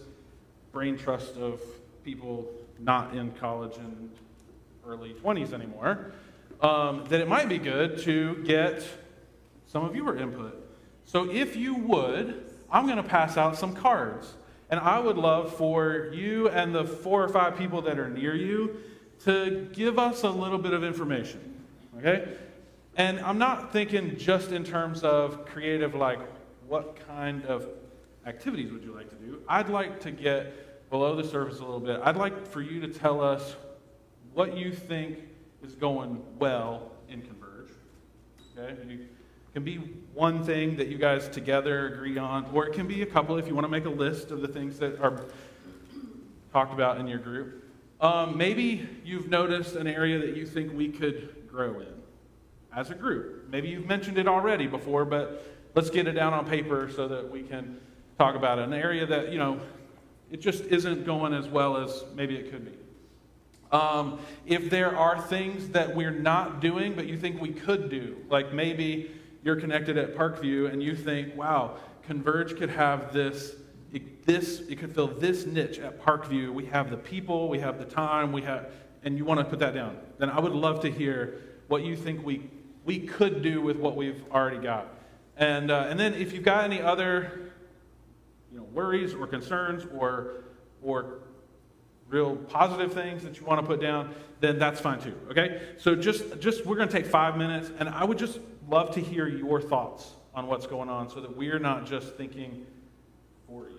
brain 0.73 0.97
trust 0.97 1.37
of 1.37 1.61
people 2.05 2.51
not 2.79 3.15
in 3.15 3.31
college 3.33 3.77
and 3.77 4.11
early 4.87 5.15
20s 5.15 5.53
anymore, 5.53 6.13
um, 6.61 7.05
that 7.09 7.21
it 7.21 7.29
might 7.29 7.49
be 7.49 7.59
good 7.59 7.99
to 7.99 8.43
get 8.45 8.87
some 9.67 9.85
of 9.85 9.95
your 9.95 10.17
input. 10.17 10.57
So 11.05 11.31
if 11.31 11.57
you 11.57 11.75
would, 11.75 12.53
I'm 12.71 12.87
going 12.87 12.97
to 12.97 13.03
pass 13.03 13.37
out 13.37 13.57
some 13.57 13.75
cards. 13.75 14.35
And 14.71 14.79
I 14.79 15.01
would 15.01 15.17
love 15.19 15.57
for 15.57 16.11
you 16.13 16.49
and 16.49 16.75
the 16.75 16.85
four 16.85 17.25
or 17.25 17.29
five 17.29 17.57
people 17.57 17.83
that 17.83 17.99
are 17.99 18.09
near 18.09 18.35
you 18.35 18.77
to 19.25 19.69
give 19.73 19.99
us 19.99 20.23
a 20.23 20.31
little 20.31 20.59
bit 20.59 20.73
of 20.73 20.85
information. 20.85 21.65
Okay? 21.99 22.37
And 23.01 23.19
I'm 23.21 23.39
not 23.39 23.73
thinking 23.73 24.19
just 24.19 24.53
in 24.53 24.63
terms 24.63 25.05
of 25.05 25.47
creative, 25.47 25.95
like 25.95 26.19
what 26.69 26.99
kind 27.09 27.43
of 27.47 27.67
activities 28.27 28.71
would 28.71 28.85
you 28.85 28.95
like 28.95 29.09
to 29.09 29.15
do? 29.15 29.41
I'd 29.49 29.71
like 29.71 30.01
to 30.01 30.11
get 30.11 30.91
below 30.91 31.17
the 31.17 31.27
surface 31.27 31.61
a 31.61 31.65
little 31.65 31.81
bit. 31.81 31.99
I'd 32.05 32.19
like 32.19 32.47
for 32.47 32.61
you 32.61 32.79
to 32.83 32.89
tell 32.89 33.23
us 33.23 33.57
what 34.35 34.55
you 34.55 34.75
think 34.75 35.19
is 35.65 35.75
going 35.75 36.23
well 36.39 36.93
in 37.09 37.23
Converge. 37.23 37.71
Okay? 38.59 38.77
You, 38.87 39.07
can 39.55 39.65
be 39.65 39.77
one 40.13 40.45
thing 40.45 40.77
that 40.77 40.89
you 40.89 40.99
guys 40.99 41.27
together 41.27 41.95
agree 41.95 42.19
on, 42.19 42.51
or 42.53 42.67
it 42.67 42.75
can 42.75 42.87
be 42.87 43.01
a 43.01 43.07
couple 43.07 43.39
if 43.39 43.49
you 43.49 43.55
want 43.55 43.65
to 43.65 43.71
make 43.71 43.87
a 43.87 43.89
list 43.89 44.31
of 44.31 44.43
the 44.43 44.49
things 44.49 44.79
that 44.79 45.01
are 45.01 45.25
talked 46.53 46.75
about 46.75 46.99
in 46.99 47.09
your 47.09 47.19
group. 47.19 47.65
Um, 47.99 48.37
maybe 48.37 48.87
you've 49.07 49.31
noticed 49.31 49.75
an 49.75 49.87
area 49.87 50.19
that 50.19 50.37
you 50.37 50.45
think 50.45 50.75
we 50.75 50.91
could 50.91 51.49
grow 51.51 51.81
in 51.81 52.00
as 52.75 52.91
a 52.91 52.95
group. 52.95 53.49
Maybe 53.51 53.69
you've 53.69 53.87
mentioned 53.87 54.19
it 54.19 54.29
already 54.29 54.67
before, 54.67 55.05
but 55.05 55.47
let's 55.75 55.91
get 55.91 56.07
it 56.07 56.13
down 56.13 56.33
on 56.33 56.47
paper 56.47 56.91
so 56.95 57.09
that 57.09 57.31
we 57.31 57.43
can 57.43 57.81
talk 58.19 58.35
about 58.35 58.59
it. 58.59 58.65
An 58.65 58.73
area 58.73 59.07
that, 59.07 59.33
you 59.33 59.39
know, 59.39 59.61
it 60.31 60.41
just 60.41 60.65
isn't 60.65 61.05
going 61.05 61.35
as 61.35 61.49
well 61.49 61.77
as 61.77 62.05
maybe 62.15 62.37
it 62.37 62.51
could 62.51 62.65
be. 62.65 62.73
Um, 63.73 64.21
if 64.47 64.69
there 64.69 64.97
are 64.97 65.21
things 65.21 65.69
that 65.71 65.95
we're 65.95 66.11
not 66.11 66.61
doing, 66.61 66.95
but 66.95 67.07
you 67.07 67.17
think 67.17 67.41
we 67.41 67.51
could 67.51 67.89
do, 67.89 68.17
like 68.29 68.53
maybe 68.53 69.13
you're 69.43 69.57
connected 69.57 69.97
at 69.97 70.15
Parkview 70.15 70.73
and 70.73 70.83
you 70.83 70.95
think, 70.95 71.37
wow, 71.37 71.77
Converge 72.07 72.57
could 72.57 72.71
have 72.71 73.13
this, 73.13 73.55
it, 73.93 74.27
this, 74.27 74.61
it 74.69 74.79
could 74.79 74.95
fill 74.95 75.07
this 75.07 75.47
niche 75.47 75.79
at 75.79 76.03
Parkview. 76.05 76.53
We 76.53 76.67
have 76.67 76.91
the 76.91 76.97
people, 76.97 77.49
we 77.49 77.61
have 77.61 77.79
the 77.79 77.85
time, 77.85 78.33
we 78.33 78.43
have, 78.43 78.73
and 79.05 79.17
you 79.17 79.25
want 79.25 79.39
to 79.39 79.45
put 79.45 79.61
that 79.61 79.75
down. 79.75 79.97
Then 80.19 80.31
I 80.31 80.41
would 80.41 80.53
love 80.53 80.83
to 80.83 80.91
hear 80.91 81.41
what 81.69 81.85
you 81.85 81.97
think 81.97 82.25
we, 82.25 82.51
we 82.91 82.99
could 82.99 83.41
do 83.41 83.61
with 83.61 83.77
what 83.77 83.95
we've 83.95 84.25
already 84.33 84.59
got. 84.59 84.93
And, 85.37 85.71
uh, 85.71 85.87
and 85.89 86.01
then 86.01 86.13
if 86.13 86.33
you've 86.33 86.43
got 86.43 86.65
any 86.65 86.83
other 86.83 87.53
you 88.51 88.59
know, 88.59 88.65
worries 88.65 89.15
or 89.15 89.29
concerns 89.29 89.87
or, 89.97 90.43
or 90.83 91.21
real 92.09 92.35
positive 92.35 92.93
things 92.93 93.23
that 93.23 93.39
you 93.39 93.47
want 93.47 93.61
to 93.61 93.67
put 93.67 93.81
down, 93.81 94.13
then 94.41 94.59
that's 94.59 94.81
fine 94.81 94.99
too. 95.01 95.15
Okay? 95.31 95.63
So 95.79 95.95
just 95.95 96.41
just 96.41 96.67
we're 96.67 96.75
going 96.75 96.89
to 96.89 96.93
take 96.93 97.07
5 97.07 97.37
minutes 97.37 97.71
and 97.79 97.89
I 97.89 98.03
would 98.03 98.19
just 98.19 98.41
love 98.69 98.93
to 98.97 99.01
hear 99.01 99.29
your 99.29 99.61
thoughts 99.61 100.11
on 100.35 100.49
what's 100.49 100.67
going 100.67 100.89
on 100.89 101.09
so 101.09 101.21
that 101.21 101.37
we're 101.37 101.61
not 101.61 101.87
just 101.87 102.17
thinking 102.17 102.67
for 103.47 103.71
you. 103.71 103.77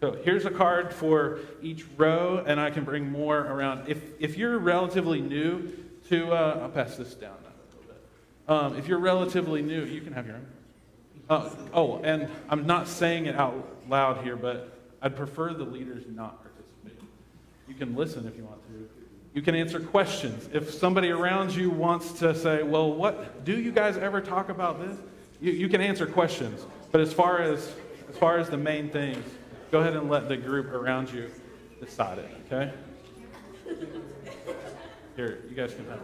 So 0.00 0.12
here's 0.22 0.44
a 0.44 0.50
card 0.50 0.92
for 0.92 1.38
each 1.62 1.86
row, 1.96 2.44
and 2.46 2.60
I 2.60 2.68
can 2.70 2.84
bring 2.84 3.10
more 3.10 3.38
around. 3.38 3.88
If, 3.88 4.02
if 4.20 4.36
you're 4.36 4.58
relatively 4.58 5.22
new 5.22 5.72
to, 6.08 6.32
uh, 6.32 6.60
I'll 6.62 6.68
pass 6.68 6.96
this 6.96 7.14
down 7.14 7.32
a 7.32 7.76
little 7.76 7.94
bit. 7.94 8.02
Um, 8.48 8.76
if 8.78 8.88
you're 8.88 8.98
relatively 8.98 9.62
new, 9.62 9.84
you 9.84 10.00
can 10.00 10.12
have 10.12 10.26
your 10.26 10.36
own. 10.36 10.46
Uh, 11.28 11.50
oh, 11.72 12.00
and 12.02 12.28
I'm 12.50 12.66
not 12.66 12.88
saying 12.88 13.26
it 13.26 13.36
out 13.36 13.54
loud 13.88 14.22
here, 14.22 14.36
but 14.36 14.78
I'd 15.00 15.16
prefer 15.16 15.54
the 15.54 15.64
leaders 15.64 16.04
not 16.08 16.42
participate. 16.42 17.08
You 17.66 17.74
can 17.74 17.94
listen 17.94 18.26
if 18.26 18.36
you 18.36 18.44
want 18.44 18.62
to. 18.68 18.88
You 19.32 19.42
can 19.42 19.54
answer 19.54 19.80
questions. 19.80 20.48
If 20.52 20.72
somebody 20.72 21.10
around 21.10 21.54
you 21.54 21.70
wants 21.70 22.12
to 22.20 22.34
say, 22.34 22.62
well, 22.62 22.92
what 22.92 23.44
do 23.44 23.58
you 23.58 23.72
guys 23.72 23.96
ever 23.96 24.20
talk 24.20 24.48
about 24.48 24.80
this? 24.80 24.96
You, 25.40 25.52
you 25.52 25.68
can 25.68 25.80
answer 25.80 26.06
questions. 26.06 26.64
But 26.92 27.00
as 27.00 27.12
far 27.12 27.40
as 27.40 27.72
as 28.14 28.18
far 28.20 28.38
as 28.38 28.48
the 28.48 28.56
main 28.56 28.90
things, 28.90 29.24
go 29.72 29.80
ahead 29.80 29.96
and 29.96 30.08
let 30.08 30.28
the 30.28 30.36
group 30.36 30.72
around 30.72 31.10
you 31.10 31.32
decide 31.80 32.18
it, 32.18 32.30
okay? 32.46 32.72
Here, 35.16 35.38
you 35.48 35.54
guys 35.54 35.74
can 35.74 35.86
have. 35.86 36.00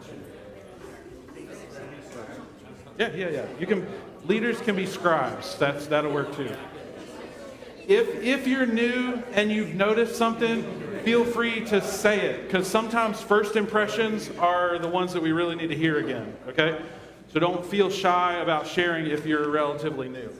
Yeah, 2.99 3.09
yeah, 3.14 3.29
yeah. 3.31 3.46
You 3.59 3.66
can 3.66 3.87
leaders 4.25 4.61
can 4.61 4.77
be 4.77 4.87
scribes. 4.87 5.57
That's 5.57 5.87
that'll 5.87 6.12
work 6.12 6.35
too. 6.37 6.55
If 7.88 8.23
if 8.23 8.46
you're 8.46 8.66
new 8.66 9.23
and 9.33 9.51
you've 9.51 9.75
noticed 9.75 10.16
something, 10.16 10.62
feel 11.03 11.25
free 11.25 11.64
to 11.66 11.81
say 11.81 12.20
it 12.20 12.44
because 12.44 12.68
sometimes 12.68 13.20
first 13.20 13.57
impressions 13.57 14.31
are 14.38 14.79
the 14.79 14.88
ones 14.88 15.12
that 15.14 15.23
we 15.23 15.33
really 15.33 15.57
need 15.57 15.68
to 15.68 15.77
hear 15.77 15.99
again, 15.99 16.37
okay? 16.46 16.81
So 17.33 17.40
don't 17.40 17.64
feel 17.64 17.90
shy 17.90 18.35
about 18.37 18.66
sharing 18.66 19.07
if 19.07 19.25
you're 19.25 19.49
relatively 19.49 20.09
new. 20.09 20.31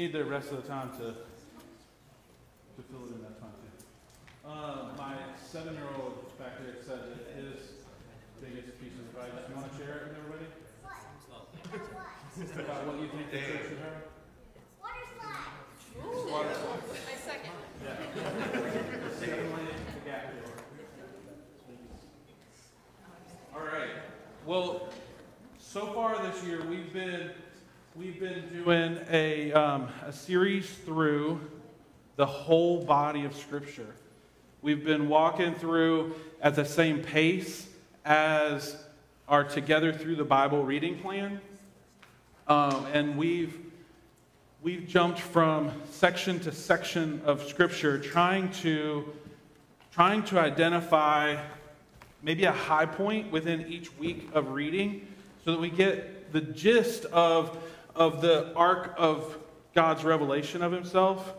Need 0.00 0.12
the 0.14 0.24
rest 0.24 0.50
of 0.50 0.62
the 0.62 0.68
time 0.68 0.90
to, 0.92 1.12
to 1.12 2.80
fill 2.88 3.04
it 3.04 3.12
in, 3.12 3.20
that's 3.20 3.38
fine 3.38 3.52
too. 3.60 4.48
Uh, 4.48 4.96
my 4.96 5.12
seven-year-old 5.36 6.38
back 6.38 6.56
there 6.64 6.76
said 6.80 7.00
that 7.04 7.36
his 7.36 7.76
biggest 8.40 8.80
piece 8.80 8.94
of 8.94 9.00
advice, 9.12 9.28
you 9.50 9.54
want 9.54 9.70
to 9.70 9.76
share 9.76 9.96
it 9.96 10.02
with 10.08 10.16
everybody? 10.16 10.48
What? 10.80 10.96
About 12.64 12.86
what 12.86 12.96
you 12.98 13.08
think 13.08 13.30
the 13.30 13.36
church 13.36 13.68
should 13.68 13.84
have? 13.84 14.08
I 14.82 14.96
second. 17.20 17.52
Definitely 19.20 19.66
the 19.92 20.00
gap 20.08 20.32
here. 20.32 20.48
All 23.54 23.60
right. 23.66 23.94
Well, 24.46 24.88
so 25.58 25.92
far 25.92 26.22
this 26.22 26.42
year 26.44 26.64
we've 26.64 26.90
been 26.90 27.32
we've 27.96 28.20
been 28.20 28.48
doing 28.52 29.00
a 29.10 29.52
um, 29.52 29.88
a 30.06 30.12
series 30.12 30.70
through 30.70 31.40
the 32.14 32.26
whole 32.26 32.84
body 32.84 33.24
of 33.24 33.34
Scripture. 33.34 33.94
We've 34.62 34.84
been 34.84 35.08
walking 35.08 35.54
through 35.56 36.14
at 36.40 36.54
the 36.54 36.64
same 36.64 37.02
pace 37.02 37.68
as 38.04 38.76
our 39.26 39.42
Together 39.42 39.92
Through 39.92 40.16
the 40.16 40.24
Bible 40.24 40.62
reading 40.62 41.00
plan, 41.00 41.40
um, 42.46 42.86
and 42.92 43.16
we've 43.16 43.58
we've 44.62 44.86
jumped 44.86 45.18
from 45.18 45.72
section 45.90 46.38
to 46.40 46.52
section 46.52 47.20
of 47.24 47.42
Scripture, 47.42 47.98
trying 47.98 48.52
to 48.52 49.12
trying 49.90 50.22
to 50.24 50.38
identify 50.38 51.42
maybe 52.22 52.44
a 52.44 52.52
high 52.52 52.86
point 52.86 53.32
within 53.32 53.66
each 53.66 53.92
week 53.98 54.28
of 54.32 54.50
reading 54.50 55.08
so 55.44 55.50
that 55.50 55.60
we 55.60 55.70
get 55.70 56.32
the 56.32 56.40
gist 56.40 57.06
of, 57.06 57.56
of 57.94 58.20
the 58.20 58.52
arc 58.54 58.94
of 58.96 59.36
God's 59.74 60.04
revelation 60.04 60.62
of 60.62 60.72
himself. 60.72 61.34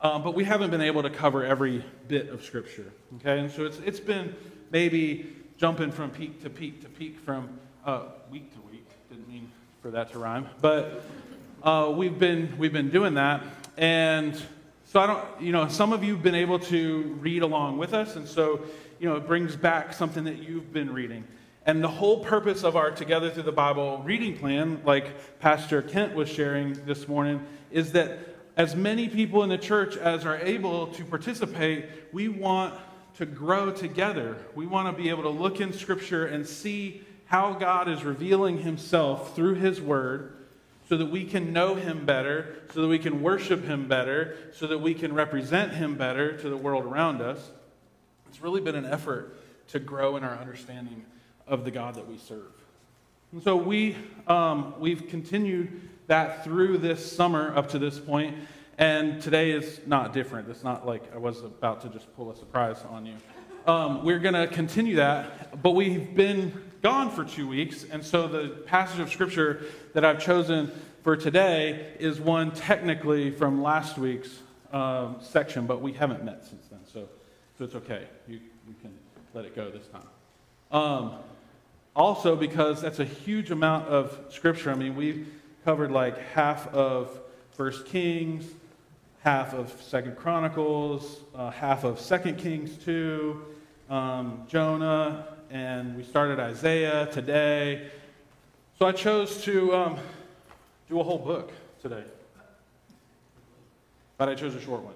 Um, 0.00 0.22
but 0.22 0.34
we 0.34 0.44
haven't 0.44 0.70
been 0.70 0.80
able 0.80 1.02
to 1.02 1.10
cover 1.10 1.44
every 1.44 1.84
bit 2.06 2.28
of 2.28 2.44
Scripture. 2.44 2.92
Okay? 3.16 3.40
And 3.40 3.50
so 3.50 3.64
it's, 3.64 3.78
it's 3.78 4.00
been 4.00 4.34
maybe 4.70 5.34
jumping 5.56 5.90
from 5.90 6.10
peak 6.10 6.40
to 6.42 6.50
peak 6.50 6.80
to 6.82 6.88
peak 6.88 7.18
from 7.18 7.58
uh, 7.84 8.02
week 8.30 8.52
to 8.54 8.60
week. 8.70 8.86
Didn't 9.10 9.28
mean 9.28 9.50
for 9.82 9.90
that 9.90 10.12
to 10.12 10.18
rhyme. 10.18 10.48
But 10.60 11.02
uh, 11.62 11.92
we've, 11.94 12.18
been, 12.18 12.56
we've 12.58 12.72
been 12.72 12.90
doing 12.90 13.14
that. 13.14 13.42
And 13.76 14.40
so 14.84 15.00
I 15.00 15.06
don't, 15.06 15.24
you 15.40 15.52
know, 15.52 15.68
some 15.68 15.92
of 15.92 16.04
you 16.04 16.14
have 16.14 16.22
been 16.22 16.34
able 16.34 16.58
to 16.60 17.18
read 17.20 17.42
along 17.42 17.78
with 17.78 17.92
us. 17.92 18.16
And 18.16 18.26
so, 18.26 18.60
you 19.00 19.08
know, 19.08 19.16
it 19.16 19.26
brings 19.26 19.56
back 19.56 19.92
something 19.92 20.24
that 20.24 20.38
you've 20.38 20.72
been 20.72 20.92
reading. 20.92 21.24
And 21.68 21.84
the 21.84 21.88
whole 21.88 22.24
purpose 22.24 22.64
of 22.64 22.76
our 22.76 22.90
Together 22.90 23.28
Through 23.28 23.42
the 23.42 23.52
Bible 23.52 23.98
reading 23.98 24.38
plan, 24.38 24.80
like 24.86 25.38
Pastor 25.38 25.82
Kent 25.82 26.14
was 26.14 26.26
sharing 26.26 26.72
this 26.86 27.06
morning, 27.06 27.44
is 27.70 27.92
that 27.92 28.20
as 28.56 28.74
many 28.74 29.06
people 29.06 29.42
in 29.42 29.50
the 29.50 29.58
church 29.58 29.94
as 29.98 30.24
are 30.24 30.38
able 30.38 30.86
to 30.86 31.04
participate, 31.04 31.84
we 32.10 32.30
want 32.30 32.72
to 33.18 33.26
grow 33.26 33.70
together. 33.70 34.38
We 34.54 34.66
want 34.66 34.96
to 34.96 35.02
be 35.02 35.10
able 35.10 35.24
to 35.24 35.28
look 35.28 35.60
in 35.60 35.74
Scripture 35.74 36.24
and 36.24 36.48
see 36.48 37.02
how 37.26 37.52
God 37.52 37.86
is 37.86 38.02
revealing 38.02 38.62
Himself 38.62 39.36
through 39.36 39.56
His 39.56 39.78
Word 39.78 40.32
so 40.88 40.96
that 40.96 41.10
we 41.10 41.26
can 41.26 41.52
know 41.52 41.74
Him 41.74 42.06
better, 42.06 42.62
so 42.72 42.80
that 42.80 42.88
we 42.88 42.98
can 42.98 43.20
worship 43.20 43.62
Him 43.64 43.88
better, 43.88 44.38
so 44.54 44.68
that 44.68 44.78
we 44.78 44.94
can 44.94 45.12
represent 45.12 45.74
Him 45.74 45.96
better 45.96 46.34
to 46.34 46.48
the 46.48 46.56
world 46.56 46.86
around 46.86 47.20
us. 47.20 47.50
It's 48.30 48.40
really 48.40 48.62
been 48.62 48.74
an 48.74 48.86
effort 48.86 49.38
to 49.68 49.78
grow 49.78 50.16
in 50.16 50.24
our 50.24 50.34
understanding 50.34 51.04
of 51.48 51.64
the 51.64 51.70
God 51.70 51.94
that 51.94 52.08
we 52.08 52.18
serve. 52.18 52.52
And 53.32 53.42
so 53.42 53.56
we, 53.56 53.96
um, 54.26 54.74
we've 54.78 55.08
continued 55.08 55.88
that 56.06 56.44
through 56.44 56.78
this 56.78 57.10
summer 57.10 57.54
up 57.54 57.68
to 57.70 57.78
this 57.78 57.98
point, 57.98 58.36
and 58.78 59.20
today 59.20 59.50
is 59.50 59.80
not 59.86 60.12
different. 60.12 60.48
It's 60.48 60.64
not 60.64 60.86
like 60.86 61.02
I 61.14 61.18
was 61.18 61.42
about 61.42 61.82
to 61.82 61.88
just 61.88 62.14
pull 62.16 62.30
a 62.30 62.36
surprise 62.36 62.78
on 62.88 63.04
you. 63.04 63.14
Um, 63.66 64.02
we're 64.02 64.18
going 64.18 64.34
to 64.34 64.46
continue 64.46 64.96
that, 64.96 65.62
but 65.62 65.72
we've 65.72 66.14
been 66.14 66.52
gone 66.80 67.10
for 67.10 67.24
two 67.24 67.46
weeks, 67.46 67.84
and 67.90 68.02
so 68.04 68.26
the 68.26 68.48
passage 68.48 69.00
of 69.00 69.10
Scripture 69.10 69.64
that 69.92 70.04
I've 70.04 70.22
chosen 70.22 70.70
for 71.02 71.16
today 71.16 71.92
is 71.98 72.20
one 72.20 72.52
technically 72.52 73.30
from 73.30 73.62
last 73.62 73.98
week's 73.98 74.38
um, 74.72 75.16
section, 75.20 75.66
but 75.66 75.82
we 75.82 75.92
haven't 75.92 76.24
met 76.24 76.46
since 76.46 76.66
then, 76.68 76.80
so, 76.90 77.08
so 77.58 77.64
it's 77.64 77.74
okay. 77.74 78.06
You, 78.26 78.40
you 78.66 78.74
can 78.80 78.94
let 79.34 79.44
it 79.44 79.54
go 79.54 79.70
this 79.70 79.86
time. 79.88 80.06
Um, 80.70 81.14
also, 81.94 82.36
because 82.36 82.80
that's 82.80 83.00
a 83.00 83.04
huge 83.04 83.50
amount 83.50 83.88
of 83.88 84.18
scripture. 84.30 84.70
I 84.70 84.74
mean, 84.74 84.94
we've 84.94 85.26
covered 85.64 85.90
like 85.90 86.18
half 86.32 86.66
of 86.68 87.20
First 87.52 87.86
Kings, 87.86 88.44
half 89.20 89.52
of 89.52 89.70
Second 89.82 90.16
Chronicles, 90.16 91.20
uh, 91.34 91.50
half 91.50 91.84
of 91.84 92.00
Second 92.00 92.38
Kings 92.38 92.76
2, 92.84 93.44
um, 93.90 94.46
Jonah, 94.48 95.26
and 95.50 95.96
we 95.96 96.04
started 96.04 96.38
Isaiah 96.38 97.06
today. 97.12 97.90
So 98.78 98.86
I 98.86 98.92
chose 98.92 99.42
to 99.42 99.74
um, 99.74 99.98
do 100.88 101.00
a 101.00 101.02
whole 101.02 101.18
book 101.18 101.52
today. 101.82 102.04
But 104.18 104.28
I 104.28 104.34
chose 104.34 104.54
a 104.54 104.60
short 104.60 104.82
one. 104.82 104.94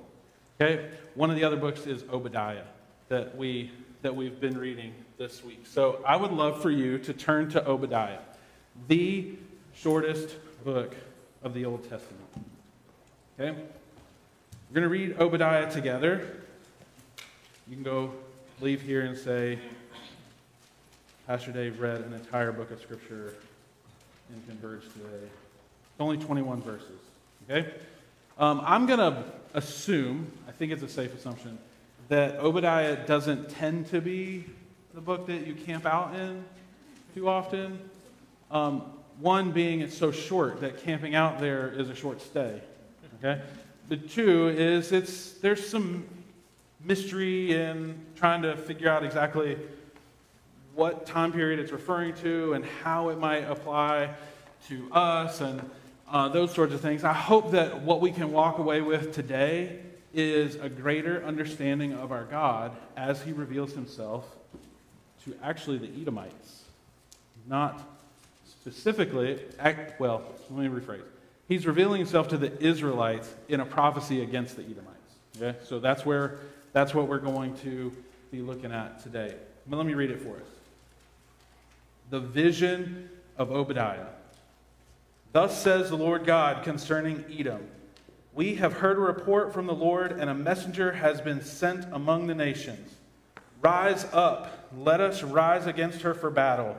Okay? 0.61 0.89
One 1.15 1.31
of 1.31 1.37
the 1.37 1.45
other 1.45 1.57
books 1.57 1.87
is 1.87 2.05
Obadiah 2.13 2.65
that 3.09 3.37
we 3.37 3.71
that 4.03 4.15
we've 4.15 4.41
been 4.41 4.59
reading 4.59 4.93
this 5.19 5.45
week. 5.45 5.67
So 5.67 6.03
I 6.07 6.17
would 6.17 6.33
love 6.33 6.63
for 6.63 6.71
you 6.71 6.99
to 6.99 7.13
turn 7.13 7.51
to 7.51 7.67
Obadiah, 7.67 8.19
the 8.89 9.35
shortest 9.75 10.35
book 10.65 10.95
of 11.43 11.55
the 11.55 11.65
Old 11.65 11.83
Testament. 11.83 12.25
Okay? 13.39 13.51
We're 13.51 14.75
going 14.75 14.83
to 14.83 14.89
read 14.89 15.21
Obadiah 15.21 15.71
together. 15.71 16.43
You 17.69 17.75
can 17.75 17.83
go 17.83 18.13
leave 18.61 18.83
here 18.83 19.03
and 19.03 19.17
say, 19.17 19.59
Pastor 21.27 21.53
Dave 21.53 21.81
read 21.81 22.01
an 22.01 22.13
entire 22.13 22.53
book 22.53 22.71
of 22.71 22.81
Scripture 22.81 23.35
in 24.31 24.43
Converge 24.49 24.83
today. 24.93 25.25
It's 25.25 26.01
only 26.01 26.17
21 26.17 26.63
verses. 26.63 26.89
Okay? 27.49 27.73
Um, 28.39 28.63
I'm 28.65 28.87
going 28.87 28.99
to 28.99 29.25
assume, 29.55 30.27
I 30.49 30.53
think 30.53 30.73
it's 30.73 30.83
a 30.83 30.89
safe 30.89 31.15
assumption, 31.15 31.59
that 32.09 32.37
Obadiah 32.37 33.07
doesn't 33.07 33.51
tend 33.51 33.87
to 33.89 34.01
be 34.01 34.45
the 34.95 35.01
book 35.01 35.27
that 35.27 35.47
you 35.47 35.55
camp 35.55 35.87
out 35.87 36.15
in 36.15 36.45
too 37.15 37.29
often. 37.29 37.79
Um, 38.51 38.83
one 39.19 39.53
being 39.53 39.81
it's 39.81 39.97
so 39.97 40.11
short 40.11 40.61
that 40.61 40.83
camping 40.83 41.15
out 41.15 41.41
there 41.41 41.71
is 41.71 41.89
a 41.89 41.95
short 41.95 42.21
stay. 42.21 42.61
Okay? 43.19 43.41
The 43.89 43.97
two 43.97 44.49
is 44.49 44.93
it's 44.93 45.33
there's 45.35 45.67
some 45.67 46.05
mystery 46.85 47.55
in 47.55 47.99
trying 48.17 48.43
to 48.43 48.57
figure 48.57 48.91
out 48.91 49.05
exactly 49.05 49.57
what 50.75 51.07
time 51.07 51.33
period 51.33 51.59
it's 51.59 51.73
referring 51.73 52.15
to 52.17 52.53
and 52.55 52.65
how 52.65 53.09
it 53.09 53.19
might 53.19 53.45
apply 53.51 54.11
to 54.69 54.93
us 54.93 55.41
and 55.41 55.71
uh, 56.11 56.29
those 56.29 56.53
sorts 56.53 56.75
of 56.75 56.81
things. 56.81 57.05
I 57.05 57.13
hope 57.15 57.53
that 57.53 57.83
what 57.83 58.01
we 58.01 58.11
can 58.11 58.31
walk 58.33 58.59
away 58.59 58.83
with 58.83 59.15
today 59.15 59.79
is 60.13 60.57
a 60.57 60.69
greater 60.69 61.25
understanding 61.25 61.95
of 61.95 62.13
our 62.13 62.25
God 62.25 62.77
as 62.97 63.23
he 63.23 63.33
reveals 63.33 63.73
himself 63.73 64.27
to 65.25 65.35
actually 65.43 65.79
the 65.79 65.91
Edomites. 66.01 66.65
Not 67.49 67.83
specifically, 68.47 69.41
well, 69.99 70.23
let 70.51 70.71
me 70.71 70.81
rephrase. 70.81 71.03
He's 71.49 71.67
revealing 71.67 71.99
himself 71.99 72.29
to 72.29 72.39
the 72.39 72.63
Israelites 72.63 73.33
in 73.49 73.61
a 73.61 73.67
prophecy 73.67 74.23
against 74.23 74.57
the 74.57 74.63
Edomites. 74.63 74.89
Okay? 75.37 75.59
So 75.65 75.79
that's 75.81 76.07
where 76.07 76.39
that's 76.73 76.95
what 76.95 77.09
we're 77.09 77.19
going 77.19 77.57
to 77.59 77.93
be 78.31 78.41
looking 78.41 78.73
at 78.73 79.03
today. 79.03 79.35
But 79.67 79.77
let 79.77 79.87
me 79.87 79.95
read 79.95 80.11
it 80.11 80.23
for 80.23 80.37
us. 80.37 80.49
The 82.11 82.21
vision 82.21 83.11
of 83.37 83.51
Obadiah. 83.51 84.07
Thus 85.33 85.63
says 85.63 85.91
the 85.91 85.97
Lord 85.97 86.25
God 86.25 86.65
concerning 86.65 87.25
Edom. 87.31 87.67
We 88.35 88.55
have 88.57 88.75
heard 88.75 88.97
a 88.97 89.01
report 89.01 89.53
from 89.53 89.67
the 89.67 89.75
Lord, 89.75 90.13
and 90.13 90.31
a 90.31 90.35
messenger 90.35 90.93
has 90.93 91.21
been 91.21 91.43
sent 91.43 91.87
among 91.93 92.27
the 92.27 92.35
nations. 92.35 92.95
Rise 93.61 94.07
up, 94.13 94.62
let 94.77 95.01
us 95.01 95.23
rise 95.23 95.67
against 95.67 96.03
her 96.03 96.15
for 96.15 96.31
battle. 96.31 96.77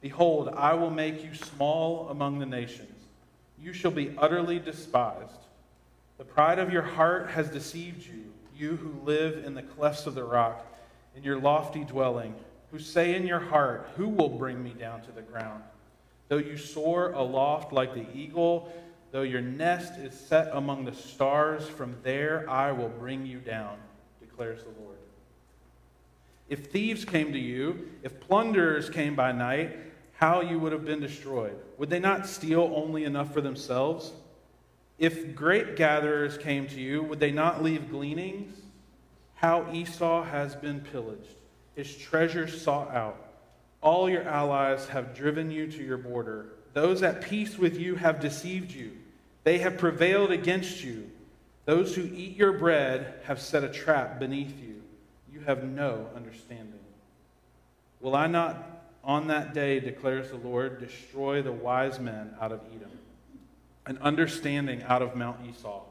Behold, 0.00 0.50
I 0.56 0.74
will 0.74 0.90
make 0.90 1.24
you 1.24 1.34
small 1.34 2.08
among 2.08 2.38
the 2.38 2.46
nations. 2.46 2.90
You 3.60 3.72
shall 3.72 3.90
be 3.90 4.14
utterly 4.18 4.58
despised. 4.58 5.46
The 6.18 6.24
pride 6.24 6.58
of 6.58 6.72
your 6.72 6.82
heart 6.82 7.30
has 7.30 7.48
deceived 7.48 8.06
you, 8.06 8.32
you 8.56 8.76
who 8.76 9.04
live 9.04 9.44
in 9.44 9.54
the 9.54 9.62
clefts 9.62 10.06
of 10.06 10.14
the 10.14 10.24
rock, 10.24 10.66
in 11.16 11.22
your 11.22 11.38
lofty 11.38 11.84
dwelling, 11.84 12.34
who 12.70 12.78
say 12.78 13.14
in 13.14 13.26
your 13.26 13.40
heart, 13.40 13.88
Who 13.96 14.08
will 14.08 14.28
bring 14.28 14.62
me 14.62 14.70
down 14.70 15.02
to 15.02 15.12
the 15.12 15.22
ground? 15.22 15.62
Though 16.28 16.38
you 16.38 16.56
soar 16.56 17.12
aloft 17.12 17.72
like 17.72 17.94
the 17.94 18.06
eagle, 18.14 18.72
Though 19.14 19.22
your 19.22 19.42
nest 19.42 19.96
is 20.00 20.12
set 20.12 20.50
among 20.52 20.86
the 20.86 20.92
stars, 20.92 21.68
from 21.68 21.94
there 22.02 22.50
I 22.50 22.72
will 22.72 22.88
bring 22.88 23.24
you 23.24 23.38
down, 23.38 23.76
declares 24.18 24.64
the 24.64 24.70
Lord. 24.82 24.98
If 26.48 26.66
thieves 26.66 27.04
came 27.04 27.32
to 27.32 27.38
you, 27.38 27.88
if 28.02 28.20
plunderers 28.20 28.90
came 28.90 29.14
by 29.14 29.32
night, 29.32 29.76
how 30.14 30.40
you 30.40 30.58
would 30.58 30.72
have 30.72 30.84
been 30.84 31.00
destroyed. 31.00 31.58
Would 31.78 31.90
they 31.90 31.98
not 31.98 32.26
steal 32.26 32.72
only 32.74 33.04
enough 33.04 33.32
for 33.32 33.40
themselves? 33.40 34.12
If 34.98 35.34
grape 35.34 35.76
gatherers 35.76 36.38
came 36.38 36.68
to 36.68 36.80
you, 36.80 37.02
would 37.02 37.18
they 37.18 37.32
not 37.32 37.62
leave 37.62 37.90
gleanings? 37.90 38.56
How 39.34 39.70
Esau 39.72 40.22
has 40.22 40.54
been 40.54 40.80
pillaged, 40.80 41.34
his 41.74 41.96
treasures 41.96 42.62
sought 42.62 42.94
out. 42.94 43.20
All 43.80 44.08
your 44.08 44.22
allies 44.22 44.86
have 44.88 45.14
driven 45.14 45.50
you 45.50 45.70
to 45.70 45.82
your 45.82 45.98
border. 45.98 46.52
Those 46.72 47.02
at 47.02 47.20
peace 47.20 47.58
with 47.58 47.78
you 47.78 47.96
have 47.96 48.20
deceived 48.20 48.72
you. 48.72 48.92
They 49.42 49.58
have 49.58 49.76
prevailed 49.76 50.30
against 50.30 50.82
you. 50.82 51.10
Those 51.66 51.94
who 51.94 52.02
eat 52.02 52.36
your 52.36 52.52
bread 52.52 53.14
have 53.24 53.40
set 53.40 53.64
a 53.64 53.68
trap 53.68 54.18
beneath 54.18 54.58
you. 54.62 54.73
Have 55.46 55.64
no 55.64 56.08
understanding. 56.16 56.80
Will 58.00 58.14
I 58.14 58.26
not 58.26 58.84
on 59.02 59.26
that 59.26 59.52
day, 59.52 59.80
declares 59.80 60.30
the 60.30 60.36
Lord, 60.36 60.80
destroy 60.80 61.42
the 61.42 61.52
wise 61.52 62.00
men 62.00 62.34
out 62.40 62.52
of 62.52 62.60
Edom, 62.74 62.90
and 63.86 63.98
understanding 63.98 64.82
out 64.84 65.02
of 65.02 65.14
Mount 65.14 65.38
Esau? 65.46 65.82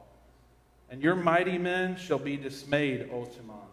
And 0.89 1.01
your 1.01 1.15
mighty 1.15 1.57
men 1.57 1.95
shall 1.97 2.17
be 2.17 2.37
dismayed, 2.37 3.09
O 3.11 3.25
Teman, 3.25 3.67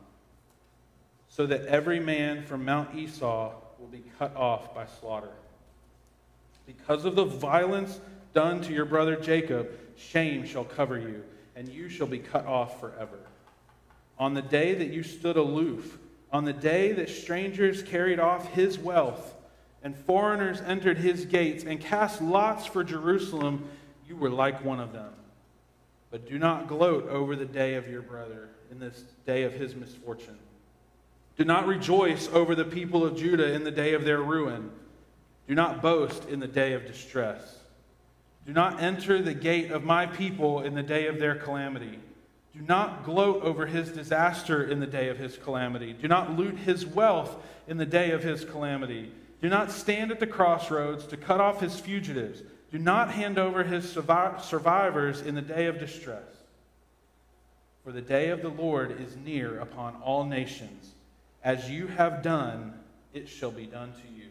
so 1.28 1.46
that 1.46 1.64
every 1.66 2.00
man 2.00 2.44
from 2.44 2.64
Mount 2.64 2.94
Esau 2.94 3.54
will 3.78 3.88
be 3.88 4.02
cut 4.18 4.36
off 4.36 4.74
by 4.74 4.84
slaughter. 5.00 5.32
Because 6.66 7.06
of 7.06 7.14
the 7.14 7.24
violence 7.24 8.00
done 8.34 8.60
to 8.62 8.72
your 8.72 8.84
brother 8.84 9.16
Jacob, 9.16 9.70
shame 9.96 10.44
shall 10.44 10.64
cover 10.64 10.98
you, 10.98 11.24
and 11.56 11.68
you 11.68 11.88
shall 11.88 12.06
be 12.06 12.18
cut 12.18 12.44
off 12.44 12.80
forever. 12.80 13.19
On 14.20 14.34
the 14.34 14.42
day 14.42 14.74
that 14.74 14.90
you 14.90 15.02
stood 15.02 15.38
aloof, 15.38 15.98
on 16.30 16.44
the 16.44 16.52
day 16.52 16.92
that 16.92 17.08
strangers 17.08 17.82
carried 17.82 18.20
off 18.20 18.52
his 18.52 18.78
wealth, 18.78 19.34
and 19.82 19.96
foreigners 19.96 20.60
entered 20.60 20.98
his 20.98 21.24
gates 21.24 21.64
and 21.64 21.80
cast 21.80 22.20
lots 22.20 22.66
for 22.66 22.84
Jerusalem, 22.84 23.64
you 24.06 24.14
were 24.14 24.28
like 24.28 24.62
one 24.62 24.78
of 24.78 24.92
them. 24.92 25.14
But 26.10 26.28
do 26.28 26.38
not 26.38 26.68
gloat 26.68 27.08
over 27.08 27.34
the 27.34 27.46
day 27.46 27.76
of 27.76 27.88
your 27.88 28.02
brother 28.02 28.50
in 28.70 28.78
this 28.78 29.04
day 29.24 29.44
of 29.44 29.54
his 29.54 29.74
misfortune. 29.74 30.38
Do 31.38 31.44
not 31.46 31.66
rejoice 31.66 32.28
over 32.28 32.54
the 32.54 32.64
people 32.66 33.06
of 33.06 33.16
Judah 33.16 33.54
in 33.54 33.64
the 33.64 33.70
day 33.70 33.94
of 33.94 34.04
their 34.04 34.22
ruin. 34.22 34.70
Do 35.48 35.54
not 35.54 35.80
boast 35.80 36.28
in 36.28 36.40
the 36.40 36.46
day 36.46 36.74
of 36.74 36.84
distress. 36.84 37.56
Do 38.44 38.52
not 38.52 38.82
enter 38.82 39.22
the 39.22 39.32
gate 39.32 39.70
of 39.70 39.82
my 39.82 40.04
people 40.04 40.60
in 40.60 40.74
the 40.74 40.82
day 40.82 41.06
of 41.06 41.18
their 41.18 41.36
calamity. 41.36 42.00
Do 42.54 42.60
not 42.62 43.04
gloat 43.04 43.42
over 43.42 43.66
his 43.66 43.90
disaster 43.90 44.64
in 44.64 44.80
the 44.80 44.86
day 44.86 45.08
of 45.08 45.18
his 45.18 45.36
calamity. 45.36 45.92
Do 45.92 46.08
not 46.08 46.36
loot 46.36 46.56
his 46.58 46.84
wealth 46.84 47.36
in 47.68 47.76
the 47.76 47.86
day 47.86 48.10
of 48.10 48.24
his 48.24 48.44
calamity. 48.44 49.12
Do 49.40 49.48
not 49.48 49.70
stand 49.70 50.10
at 50.10 50.20
the 50.20 50.26
crossroads 50.26 51.06
to 51.06 51.16
cut 51.16 51.40
off 51.40 51.60
his 51.60 51.78
fugitives. 51.78 52.42
Do 52.72 52.78
not 52.78 53.12
hand 53.12 53.38
over 53.38 53.62
his 53.62 53.90
survivors 53.90 55.20
in 55.22 55.34
the 55.34 55.42
day 55.42 55.66
of 55.66 55.78
distress. 55.78 56.24
For 57.84 57.92
the 57.92 58.02
day 58.02 58.28
of 58.28 58.42
the 58.42 58.48
Lord 58.48 59.00
is 59.00 59.16
near 59.16 59.58
upon 59.60 59.96
all 60.02 60.24
nations. 60.24 60.92
As 61.42 61.70
you 61.70 61.86
have 61.86 62.22
done, 62.22 62.74
it 63.14 63.28
shall 63.28 63.50
be 63.50 63.66
done 63.66 63.92
to 63.92 64.14
you. 64.14 64.28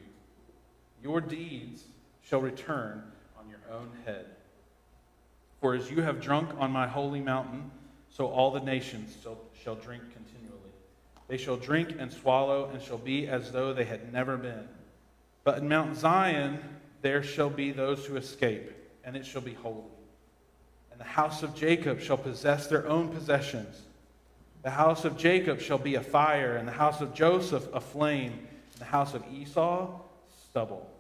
Your 1.01 1.22
deeds 1.22 1.84
shall 2.22 2.41
return 2.41 3.03
on 3.39 3.49
your 3.49 3.61
own 3.72 3.89
head. 4.05 4.26
For 5.59 5.74
as 5.74 5.89
you 5.89 6.01
have 6.01 6.22
drunk 6.22 6.51
on 6.59 6.72
my 6.72 6.88
holy 6.88 7.22
mountain, 7.22 7.72
so 8.20 8.28
all 8.28 8.51
the 8.51 8.59
nations 8.59 9.15
shall, 9.24 9.38
shall 9.63 9.76
drink 9.76 10.03
continually. 10.11 10.59
They 11.30 11.38
shall 11.38 11.55
drink 11.55 11.95
and 11.97 12.11
swallow, 12.11 12.70
and 12.74 12.82
shall 12.82 12.97
be 12.97 13.30
as 13.30 13.53
though 13.53 13.72
they 13.72 13.86
had 13.86 14.11
never 14.11 14.36
been. 14.36 14.67
But 15.45 15.59
in 15.59 15.70
Mount 15.70 15.95
Zion 15.95 16.59
there 17.01 17.24
shall 17.24 17.49
be 17.49 17.72
those 17.72 18.05
who 18.05 18.17
escape, 18.17 18.74
and 19.05 19.15
it 19.15 19.26
shall 19.26 19.39
be 19.39 19.53
holy. 19.53 19.86
And 20.91 20.99
the 20.99 21.05
house 21.05 21.43
of 21.43 21.55
Jacob 21.55 22.01
shall 22.01 22.17
possess 22.17 22.67
their 22.67 22.86
own 22.89 23.07
possessions. 23.07 23.84
The 24.63 24.72
house 24.72 25.05
of 25.05 25.15
Jacob 25.15 25.61
shall 25.61 25.78
be 25.78 25.95
a 25.95 26.01
fire, 26.01 26.57
and 26.57 26.67
the 26.67 26.74
house 26.74 26.99
of 26.99 27.13
Joseph 27.13 27.74
a 27.74 27.80
flame, 27.80 28.34
and 28.34 28.82
the 28.82 28.86
house 28.86 29.13
of 29.13 29.24
Esau 29.34 29.97
stubble. 30.49 30.91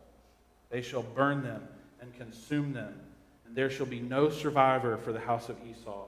They 0.69 0.81
shall 0.81 1.03
burn 1.03 1.43
them 1.43 1.67
and 1.99 2.13
consume 2.13 2.71
them, 2.71 2.97
and 3.45 3.57
there 3.57 3.69
shall 3.69 3.87
be 3.87 3.99
no 3.99 4.29
survivor 4.29 4.95
for 4.95 5.11
the 5.11 5.19
house 5.19 5.49
of 5.49 5.57
Esau, 5.69 6.05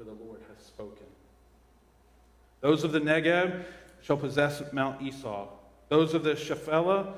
for 0.00 0.04
the 0.04 0.24
Lord 0.24 0.40
has 0.48 0.64
spoken. 0.64 1.04
Those 2.62 2.84
of 2.84 2.92
the 2.92 3.00
Negeb 3.00 3.64
shall 4.00 4.16
possess 4.16 4.62
Mount 4.72 5.02
Esau. 5.02 5.46
Those 5.90 6.14
of 6.14 6.24
the 6.24 6.32
Shephelah 6.36 7.12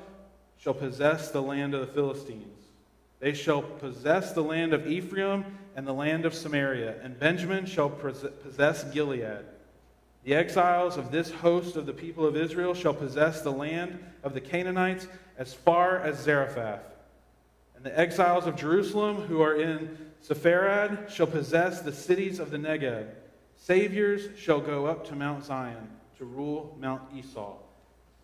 shall 0.57 0.73
possess 0.73 1.31
the 1.31 1.41
land 1.41 1.73
of 1.73 1.79
the 1.79 1.93
Philistines. 1.93 2.59
They 3.21 3.33
shall 3.33 3.61
possess 3.61 4.33
the 4.33 4.43
land 4.43 4.73
of 4.73 4.85
Ephraim 4.85 5.45
and 5.77 5.87
the 5.87 5.93
land 5.93 6.25
of 6.25 6.33
Samaria, 6.33 6.95
and 7.01 7.17
Benjamin 7.17 7.65
shall 7.65 7.89
possess 7.89 8.83
Gilead. 8.91 9.45
The 10.25 10.35
exiles 10.35 10.97
of 10.97 11.09
this 11.09 11.31
host 11.31 11.77
of 11.77 11.85
the 11.85 11.93
people 11.93 12.25
of 12.25 12.35
Israel 12.35 12.73
shall 12.73 12.93
possess 12.93 13.39
the 13.39 13.51
land 13.51 13.97
of 14.23 14.33
the 14.33 14.41
Canaanites 14.41 15.07
as 15.37 15.53
far 15.53 15.99
as 15.99 16.19
Zarephath. 16.21 16.83
And 17.77 17.85
the 17.85 17.97
exiles 17.97 18.45
of 18.45 18.57
Jerusalem 18.57 19.21
who 19.21 19.41
are 19.41 19.55
in 19.55 19.97
Sepharad 20.27 21.09
shall 21.09 21.27
possess 21.27 21.81
the 21.81 21.91
cities 21.91 22.39
of 22.39 22.49
the 22.49 22.57
Negeb. 22.57 23.07
Saviors 23.57 24.37
shall 24.39 24.61
go 24.61 24.85
up 24.85 25.05
to 25.07 25.15
Mount 25.15 25.43
Zion 25.43 25.89
to 26.17 26.25
rule 26.25 26.77
Mount 26.79 27.01
Esau, 27.13 27.55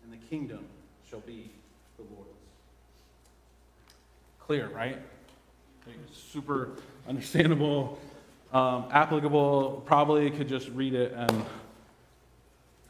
and 0.02 0.12
the 0.12 0.16
kingdom 0.28 0.64
shall 1.08 1.20
be 1.20 1.50
the 1.98 2.02
Lord's. 2.14 2.30
Clear, 4.38 4.68
right? 4.68 4.98
Super 6.12 6.70
understandable, 7.08 7.98
um, 8.52 8.86
applicable. 8.90 9.82
Probably 9.84 10.30
could 10.30 10.48
just 10.48 10.68
read 10.70 10.94
it 10.94 11.12
and 11.12 11.44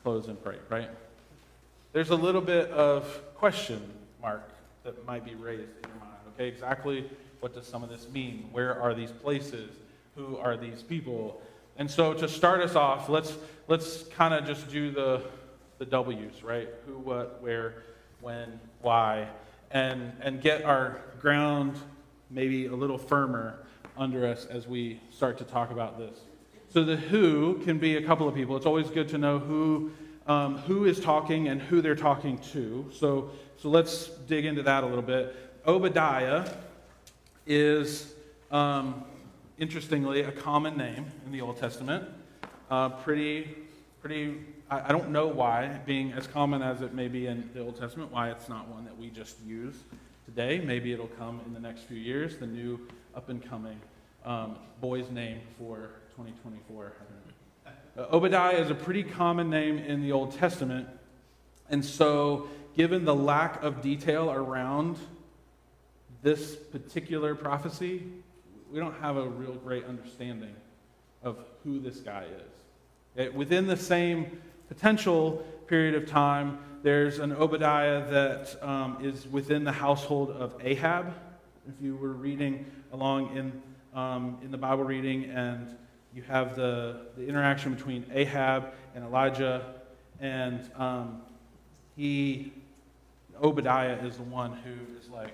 close 0.02 0.28
and 0.28 0.42
pray, 0.42 0.56
right? 0.68 0.90
There's 1.92 2.10
a 2.10 2.16
little 2.16 2.40
bit 2.40 2.70
of 2.70 3.22
question 3.34 3.82
mark 4.22 4.48
that 4.84 5.04
might 5.06 5.24
be 5.24 5.34
raised 5.34 5.62
in 5.62 5.90
your 5.90 5.98
mind. 5.98 6.18
Okay, 6.34 6.46
exactly 6.46 7.08
what 7.40 7.54
does 7.54 7.66
some 7.66 7.82
of 7.82 7.88
this 7.88 8.08
mean? 8.08 8.48
Where 8.52 8.80
are 8.80 8.94
these 8.94 9.10
places? 9.10 9.70
Who 10.16 10.36
are 10.36 10.56
these 10.56 10.82
people? 10.82 11.40
And 11.76 11.90
so 11.90 12.12
to 12.14 12.28
start 12.28 12.60
us 12.60 12.76
off, 12.76 13.08
let's 13.08 13.34
let's 13.68 14.04
kind 14.04 14.34
of 14.34 14.46
just 14.46 14.70
do 14.70 14.90
the 14.90 15.22
the 15.78 15.86
W's, 15.86 16.42
right? 16.42 16.68
Who, 16.86 16.98
what, 16.98 17.42
where, 17.42 17.82
when, 18.20 18.60
why, 18.82 19.28
and 19.70 20.12
and 20.20 20.42
get 20.42 20.64
our 20.64 21.00
ground 21.20 21.76
maybe 22.30 22.66
a 22.66 22.74
little 22.74 22.98
firmer 22.98 23.58
under 23.96 24.26
us 24.26 24.46
as 24.46 24.68
we 24.68 25.00
start 25.10 25.38
to 25.38 25.44
talk 25.44 25.70
about 25.70 25.98
this. 25.98 26.20
So 26.68 26.84
the 26.84 26.96
who 26.96 27.60
can 27.64 27.78
be 27.78 27.96
a 27.96 28.02
couple 28.02 28.28
of 28.28 28.34
people. 28.34 28.56
It's 28.56 28.66
always 28.66 28.88
good 28.88 29.08
to 29.08 29.18
know 29.18 29.38
who, 29.38 29.90
um, 30.26 30.58
who 30.58 30.84
is 30.84 31.00
talking 31.00 31.48
and 31.48 31.60
who 31.60 31.82
they're 31.82 31.96
talking 31.96 32.38
to. 32.52 32.88
So, 32.92 33.30
so 33.56 33.68
let's 33.68 34.06
dig 34.06 34.44
into 34.44 34.62
that 34.62 34.84
a 34.84 34.86
little 34.86 35.02
bit. 35.02 35.34
Obadiah 35.66 36.48
is, 37.46 38.14
um, 38.50 39.04
interestingly, 39.58 40.22
a 40.22 40.32
common 40.32 40.76
name 40.76 41.06
in 41.26 41.32
the 41.32 41.40
Old 41.40 41.58
Testament. 41.58 42.08
Uh, 42.70 42.88
pretty, 42.88 43.56
pretty. 44.00 44.38
I, 44.70 44.88
I 44.88 44.92
don't 44.92 45.10
know 45.10 45.26
why, 45.26 45.80
being 45.86 46.12
as 46.12 46.26
common 46.26 46.62
as 46.62 46.82
it 46.82 46.94
may 46.94 47.08
be 47.08 47.26
in 47.26 47.50
the 47.54 47.60
Old 47.60 47.78
Testament, 47.78 48.12
why 48.12 48.30
it's 48.30 48.48
not 48.48 48.68
one 48.68 48.84
that 48.84 48.96
we 48.96 49.10
just 49.10 49.36
use 49.46 49.74
today. 50.24 50.60
Maybe 50.60 50.92
it'll 50.92 51.08
come 51.08 51.40
in 51.46 51.52
the 51.52 51.60
next 51.60 51.82
few 51.82 51.98
years. 51.98 52.36
The 52.36 52.46
new 52.46 52.80
up 53.14 53.28
and 53.28 53.44
coming 53.44 53.80
um, 54.24 54.56
boy's 54.80 55.10
name 55.10 55.40
for 55.58 55.90
2024. 56.16 56.92
Uh, 57.66 58.06
Obadiah 58.12 58.56
is 58.56 58.70
a 58.70 58.74
pretty 58.74 59.02
common 59.02 59.50
name 59.50 59.78
in 59.78 60.02
the 60.02 60.12
Old 60.12 60.36
Testament. 60.38 60.88
And 61.68 61.84
so, 61.84 62.48
given 62.76 63.04
the 63.04 63.14
lack 63.14 63.62
of 63.62 63.82
detail 63.82 64.30
around 64.30 64.98
this 66.22 66.56
particular 66.56 67.34
prophecy, 67.34 68.02
we 68.70 68.78
don't 68.78 68.98
have 69.00 69.16
a 69.16 69.28
real 69.28 69.54
great 69.54 69.84
understanding 69.84 70.54
of 71.22 71.38
who 71.64 71.80
this 71.80 72.00
guy 72.00 72.24
is. 72.24 72.52
It, 73.16 73.34
within 73.34 73.66
the 73.66 73.76
same 73.76 74.40
potential 74.68 75.44
period 75.66 75.94
of 75.94 76.08
time, 76.08 76.58
there's 76.82 77.18
an 77.18 77.32
Obadiah 77.32 78.08
that 78.10 78.56
um, 78.62 78.98
is 79.02 79.26
within 79.26 79.64
the 79.64 79.72
household 79.72 80.30
of 80.30 80.54
Ahab. 80.62 81.14
If 81.68 81.74
you 81.82 81.96
were 81.96 82.12
reading 82.12 82.64
along 82.92 83.36
in, 83.36 83.62
um, 83.98 84.38
in 84.42 84.50
the 84.50 84.58
Bible 84.58 84.84
reading 84.84 85.24
and 85.24 85.76
you 86.14 86.22
have 86.22 86.56
the, 86.56 87.06
the 87.16 87.26
interaction 87.26 87.74
between 87.74 88.04
Ahab 88.12 88.72
and 88.94 89.04
Elijah, 89.04 89.74
and 90.20 90.68
um, 90.76 91.22
he, 91.96 92.52
Obadiah 93.42 93.98
is 94.04 94.16
the 94.16 94.22
one 94.22 94.52
who 94.52 94.98
is 94.98 95.08
like, 95.08 95.32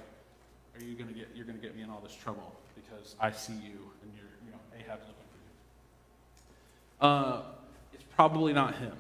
"Are 0.76 0.84
you 0.84 0.94
gonna 0.94 1.12
get? 1.12 1.28
You're 1.34 1.46
gonna 1.46 1.58
get 1.58 1.76
me 1.76 1.82
in 1.82 1.90
all 1.90 2.00
this 2.00 2.14
trouble 2.14 2.52
because 2.74 3.14
I 3.20 3.30
see 3.30 3.54
you, 3.54 3.90
and 4.02 4.12
you're, 4.14 4.24
you 4.44 4.50
know, 4.52 4.58
Ahab's 4.78 5.06
looking 5.06 5.24
for 5.30 7.04
you." 7.04 7.08
Uh, 7.08 7.42
it's 7.92 8.04
probably 8.14 8.52
not 8.52 8.76
him. 8.76 8.96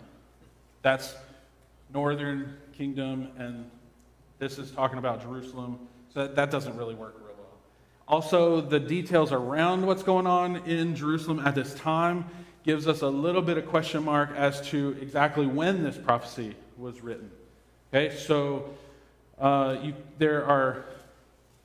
That's 0.82 1.14
northern 1.92 2.56
kingdom, 2.72 3.28
and 3.38 3.70
this 4.38 4.58
is 4.58 4.70
talking 4.70 4.98
about 4.98 5.22
Jerusalem. 5.22 5.78
So 6.12 6.22
that, 6.22 6.36
that 6.36 6.50
doesn't 6.50 6.76
really 6.76 6.94
work 6.94 7.14
real 7.18 7.34
well. 7.36 7.58
Also, 8.08 8.60
the 8.60 8.80
details 8.80 9.32
around 9.32 9.86
what's 9.86 10.02
going 10.02 10.26
on 10.26 10.56
in 10.68 10.94
Jerusalem 10.94 11.40
at 11.40 11.54
this 11.54 11.74
time 11.74 12.24
gives 12.64 12.88
us 12.88 13.02
a 13.02 13.08
little 13.08 13.42
bit 13.42 13.58
of 13.58 13.66
question 13.66 14.04
mark 14.04 14.30
as 14.36 14.60
to 14.68 14.96
exactly 15.00 15.46
when 15.46 15.82
this 15.82 15.96
prophecy 15.96 16.54
was 16.76 17.00
written. 17.00 17.30
Okay, 17.94 18.14
so 18.16 18.70
uh, 19.38 19.76
you, 19.82 19.94
there 20.18 20.44
are 20.44 20.84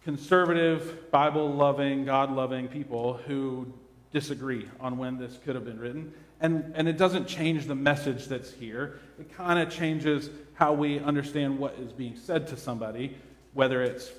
conservative, 0.04 1.12
Bible 1.12 1.54
loving, 1.54 2.06
God 2.06 2.32
loving 2.32 2.68
people 2.68 3.14
who 3.28 3.72
disagree 4.12 4.68
on 4.80 4.98
when 4.98 5.18
this 5.18 5.38
could 5.44 5.56
have 5.56 5.66
been 5.66 5.80
written. 5.80 6.14
And, 6.40 6.74
and 6.76 6.88
it 6.88 6.98
doesn't 6.98 7.28
change 7.28 7.68
the 7.68 7.76
message 7.76 8.26
that's 8.26 8.52
here. 8.52 9.00
It 9.20 9.32
kind 9.36 9.60
of 9.60 9.70
changes 9.70 10.30
how 10.56 10.74
we 10.74 11.00
understand 11.00 11.60
what 11.60 11.76
is 11.76 11.94
being 11.94 12.16
said 12.16 12.48
to 12.48 12.58
somebody, 12.58 13.16
whether 13.54 13.84
it's 13.84 14.12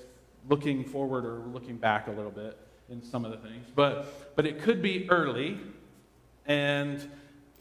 looking 0.49 0.83
forward 0.83 1.25
or 1.25 1.39
looking 1.39 1.77
back 1.77 2.07
a 2.07 2.11
little 2.11 2.31
bit 2.31 2.57
in 2.89 3.01
some 3.01 3.25
of 3.25 3.31
the 3.31 3.37
things. 3.37 3.67
But, 3.75 4.35
but 4.35 4.45
it 4.45 4.61
could 4.61 4.81
be 4.81 5.09
early 5.09 5.59
and 6.45 7.09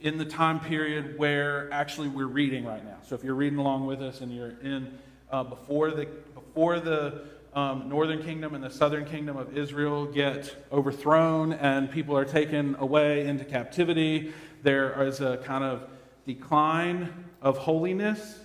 in 0.00 0.18
the 0.18 0.24
time 0.24 0.58
period 0.60 1.16
where 1.18 1.72
actually 1.72 2.08
we're 2.08 2.26
reading 2.26 2.64
right 2.64 2.84
now. 2.84 2.96
So 3.06 3.14
if 3.14 3.22
you're 3.22 3.34
reading 3.34 3.58
along 3.58 3.86
with 3.86 4.02
us 4.02 4.20
and 4.20 4.34
you're 4.34 4.54
in 4.62 4.98
uh, 5.30 5.44
before 5.44 5.90
the, 5.90 6.06
before 6.34 6.80
the 6.80 7.24
um, 7.54 7.88
northern 7.88 8.22
kingdom 8.22 8.54
and 8.54 8.64
the 8.64 8.70
southern 8.70 9.04
kingdom 9.04 9.36
of 9.36 9.56
Israel 9.56 10.06
get 10.06 10.64
overthrown 10.72 11.52
and 11.52 11.90
people 11.90 12.16
are 12.16 12.24
taken 12.24 12.76
away 12.78 13.26
into 13.26 13.44
captivity. 13.44 14.32
There 14.62 15.02
is 15.02 15.20
a 15.20 15.36
kind 15.38 15.62
of 15.62 15.88
decline 16.26 17.12
of 17.42 17.58
holiness 17.58 18.38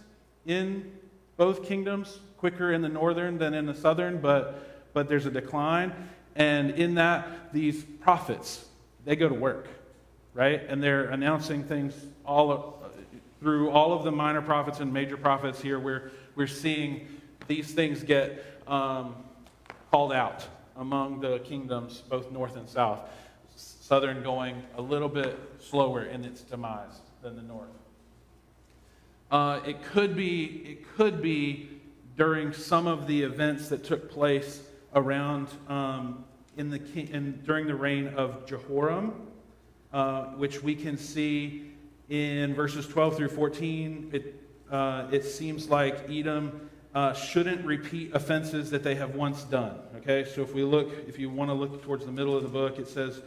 in 0.46 0.92
both 1.38 1.64
kingdoms, 1.64 2.20
quicker 2.38 2.74
in 2.74 2.82
the 2.82 2.90
northern 2.90 3.38
than 3.38 3.54
in 3.54 3.66
the 3.66 3.76
southern, 3.76 4.20
but, 4.20 4.92
but 4.94 5.08
there's 5.08 5.26
a 5.26 5.32
decline. 5.32 5.94
And 6.36 6.72
in 6.72 6.96
that, 6.96 7.54
these 7.54 7.84
prophets, 7.84 8.66
they 9.06 9.16
go 9.16 9.30
to 9.30 9.36
work, 9.36 9.68
right? 10.34 10.62
And 10.68 10.84
they're 10.84 11.06
announcing 11.06 11.64
things 11.64 11.94
all 12.26 12.52
of, 12.52 12.74
through 13.40 13.70
all 13.70 13.94
of 13.94 14.04
the 14.04 14.12
minor 14.12 14.42
prophets 14.42 14.80
and 14.80 14.92
major 14.92 15.18
prophets 15.18 15.62
here. 15.62 15.80
We're, 15.80 16.12
we're 16.36 16.48
seeing 16.48 17.08
these 17.48 17.72
things 17.72 18.04
get 18.04 18.57
um, 18.68 19.16
called 19.92 20.14
out 20.14 20.48
among 20.76 21.20
the 21.20 21.40
kingdoms, 21.40 22.04
both 22.10 22.32
north 22.32 22.56
and 22.56 22.68
south. 22.68 23.00
Southern 23.56 24.22
going 24.22 24.62
a 24.78 24.82
little 24.82 25.10
bit 25.10 25.40
slower 25.60 26.04
in 26.04 26.26
its 26.26 26.42
demise 26.42 27.02
than 27.22 27.36
the 27.36 27.42
north. 27.42 27.70
Uh, 29.32 29.60
it 29.66 29.82
could 29.84 30.16
be 30.16 30.62
it 30.66 30.96
could 30.96 31.22
be 31.22 31.70
during 32.16 32.54
some 32.54 32.88
of 32.88 33.08
the 33.08 33.22
events 33.22 33.70
that 33.70 33.84
took 33.84 34.12
place 34.12 34.62
around 34.94 35.48
um, 35.68 36.24
in 36.58 36.70
the 36.70 36.82
in, 36.96 37.42
during 37.46 37.68
the 37.68 37.76
reign 37.76 38.08
of 38.10 38.46
Jehoram, 38.46 39.14
uh, 39.94 40.26
which 40.36 40.64
we 40.64 40.76
can 40.76 40.98
see 40.98 41.72
in 42.10 42.54
verses 42.54 42.88
12 42.88 43.18
through 43.18 43.30
14. 43.30 44.10
It 44.14 44.44
uh, 44.72 45.08
it 45.12 45.24
seems 45.24 45.70
like 45.70 46.10
Edom 46.10 46.70
uh, 46.98 47.14
shouldn't 47.14 47.64
repeat 47.64 48.10
offenses 48.16 48.72
that 48.72 48.82
they 48.82 48.96
have 48.96 49.14
once 49.14 49.44
done. 49.44 49.78
Okay, 49.98 50.26
so 50.26 50.42
if 50.42 50.56
we 50.56 50.64
look, 50.64 50.92
if 51.08 51.20
you 51.20 51.30
want 51.30 51.48
to 51.52 51.54
look 51.54 51.84
towards 51.84 52.04
the 52.04 52.12
middle 52.12 52.36
of 52.36 52.42
the 52.42 52.50
book, 52.50 52.80
it 52.80 52.88
says, 52.88 53.22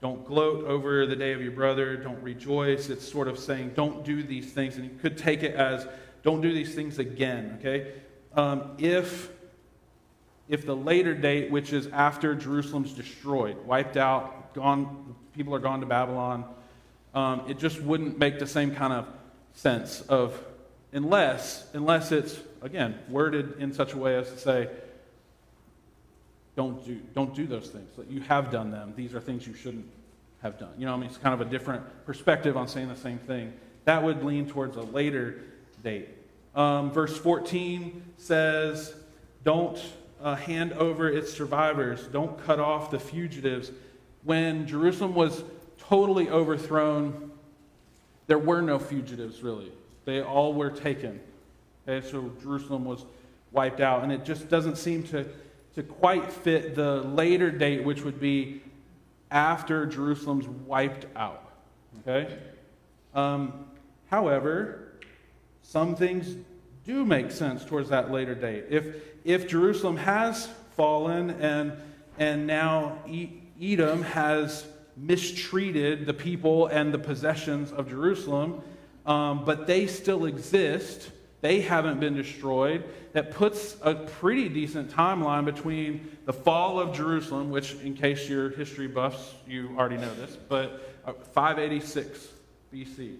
Don't 0.00 0.26
gloat 0.26 0.64
over 0.64 1.06
the 1.06 1.14
day 1.14 1.32
of 1.32 1.40
your 1.40 1.52
brother, 1.52 1.96
don't 1.96 2.20
rejoice. 2.20 2.90
It's 2.90 3.08
sort 3.08 3.28
of 3.28 3.38
saying, 3.38 3.74
Don't 3.76 4.04
do 4.04 4.24
these 4.24 4.52
things. 4.52 4.74
And 4.74 4.84
you 4.84 4.98
could 4.98 5.16
take 5.16 5.44
it 5.44 5.54
as, 5.54 5.86
Don't 6.24 6.40
do 6.40 6.52
these 6.52 6.74
things 6.74 6.98
again. 6.98 7.58
Okay, 7.60 7.92
um, 8.34 8.72
if 8.78 9.30
if 10.48 10.66
the 10.66 10.74
later 10.74 11.14
date, 11.14 11.48
which 11.48 11.72
is 11.72 11.86
after 11.92 12.34
Jerusalem's 12.34 12.92
destroyed, 12.92 13.56
wiped 13.64 13.96
out, 13.96 14.52
gone, 14.52 15.14
people 15.32 15.54
are 15.54 15.60
gone 15.60 15.78
to 15.78 15.86
Babylon, 15.86 16.44
um, 17.14 17.44
it 17.46 17.60
just 17.60 17.80
wouldn't 17.80 18.18
make 18.18 18.40
the 18.40 18.48
same 18.48 18.74
kind 18.74 18.92
of 18.92 19.06
sense 19.52 20.00
of 20.08 20.36
unless 20.92 21.72
unless 21.72 22.10
it's 22.10 22.36
again, 22.62 22.98
worded 23.08 23.54
in 23.58 23.72
such 23.72 23.92
a 23.92 23.98
way 23.98 24.16
as 24.16 24.30
to 24.30 24.38
say, 24.38 24.68
don't 26.54 26.84
do, 26.84 27.00
don't 27.14 27.34
do 27.34 27.46
those 27.46 27.68
things. 27.68 27.88
You 28.08 28.20
have 28.22 28.50
done 28.50 28.70
them. 28.70 28.92
These 28.96 29.14
are 29.14 29.20
things 29.20 29.46
you 29.46 29.54
shouldn't 29.54 29.86
have 30.42 30.58
done. 30.58 30.70
You 30.76 30.86
know, 30.86 30.92
I 30.92 30.96
mean, 30.96 31.08
it's 31.08 31.18
kind 31.18 31.40
of 31.40 31.46
a 31.46 31.50
different 31.50 31.82
perspective 32.04 32.56
on 32.56 32.68
saying 32.68 32.88
the 32.88 32.96
same 32.96 33.18
thing. 33.18 33.52
That 33.84 34.02
would 34.02 34.22
lean 34.22 34.48
towards 34.48 34.76
a 34.76 34.82
later 34.82 35.40
date. 35.82 36.08
Um, 36.54 36.92
verse 36.92 37.16
14 37.16 38.02
says, 38.18 38.94
Don't 39.44 39.80
uh, 40.20 40.34
hand 40.34 40.72
over 40.74 41.08
its 41.08 41.32
survivors, 41.32 42.06
don't 42.08 42.42
cut 42.44 42.60
off 42.60 42.90
the 42.90 42.98
fugitives. 42.98 43.72
When 44.24 44.66
Jerusalem 44.66 45.14
was 45.14 45.42
totally 45.78 46.28
overthrown, 46.28 47.32
there 48.26 48.38
were 48.38 48.60
no 48.60 48.78
fugitives 48.78 49.42
really. 49.42 49.72
They 50.04 50.22
all 50.22 50.52
were 50.52 50.70
taken. 50.70 51.20
Okay, 51.88 52.06
so 52.06 52.30
Jerusalem 52.40 52.84
was 52.84 53.04
wiped 53.50 53.80
out, 53.80 54.02
and 54.02 54.12
it 54.12 54.24
just 54.24 54.48
doesn't 54.48 54.76
seem 54.76 55.02
to, 55.04 55.26
to 55.74 55.82
quite 55.82 56.32
fit 56.32 56.74
the 56.74 57.02
later 57.02 57.50
date, 57.50 57.84
which 57.84 58.02
would 58.02 58.20
be 58.20 58.62
after 59.30 59.86
Jerusalem's 59.86 60.46
wiped 60.46 61.06
out. 61.16 61.50
Okay? 62.00 62.38
Um, 63.14 63.66
however, 64.10 64.92
some 65.62 65.96
things 65.96 66.36
do 66.84 67.04
make 67.04 67.30
sense 67.30 67.64
towards 67.64 67.88
that 67.90 68.10
later 68.10 68.34
date. 68.34 68.64
If, 68.68 68.96
if 69.24 69.48
Jerusalem 69.48 69.96
has 69.96 70.48
fallen 70.76 71.30
and, 71.30 71.72
and 72.18 72.46
now 72.46 72.98
Edom 73.60 74.02
has 74.02 74.66
mistreated 74.96 76.06
the 76.06 76.14
people 76.14 76.66
and 76.66 76.92
the 76.92 76.98
possessions 76.98 77.72
of 77.72 77.88
Jerusalem, 77.88 78.62
um, 79.06 79.44
but 79.44 79.66
they 79.66 79.86
still 79.86 80.26
exist 80.26 81.10
they 81.42 81.60
haven't 81.60 82.00
been 82.00 82.14
destroyed. 82.14 82.84
That 83.12 83.32
puts 83.32 83.76
a 83.82 83.94
pretty 83.94 84.48
decent 84.48 84.90
timeline 84.90 85.44
between 85.44 86.16
the 86.24 86.32
fall 86.32 86.80
of 86.80 86.96
Jerusalem, 86.96 87.50
which, 87.50 87.74
in 87.82 87.94
case 87.94 88.28
you're 88.28 88.50
history 88.50 88.86
buffs, 88.86 89.34
you 89.46 89.74
already 89.76 89.98
know 89.98 90.14
this, 90.14 90.36
but 90.48 90.96
uh, 91.04 91.12
586 91.12 92.28
BC. 92.72 93.16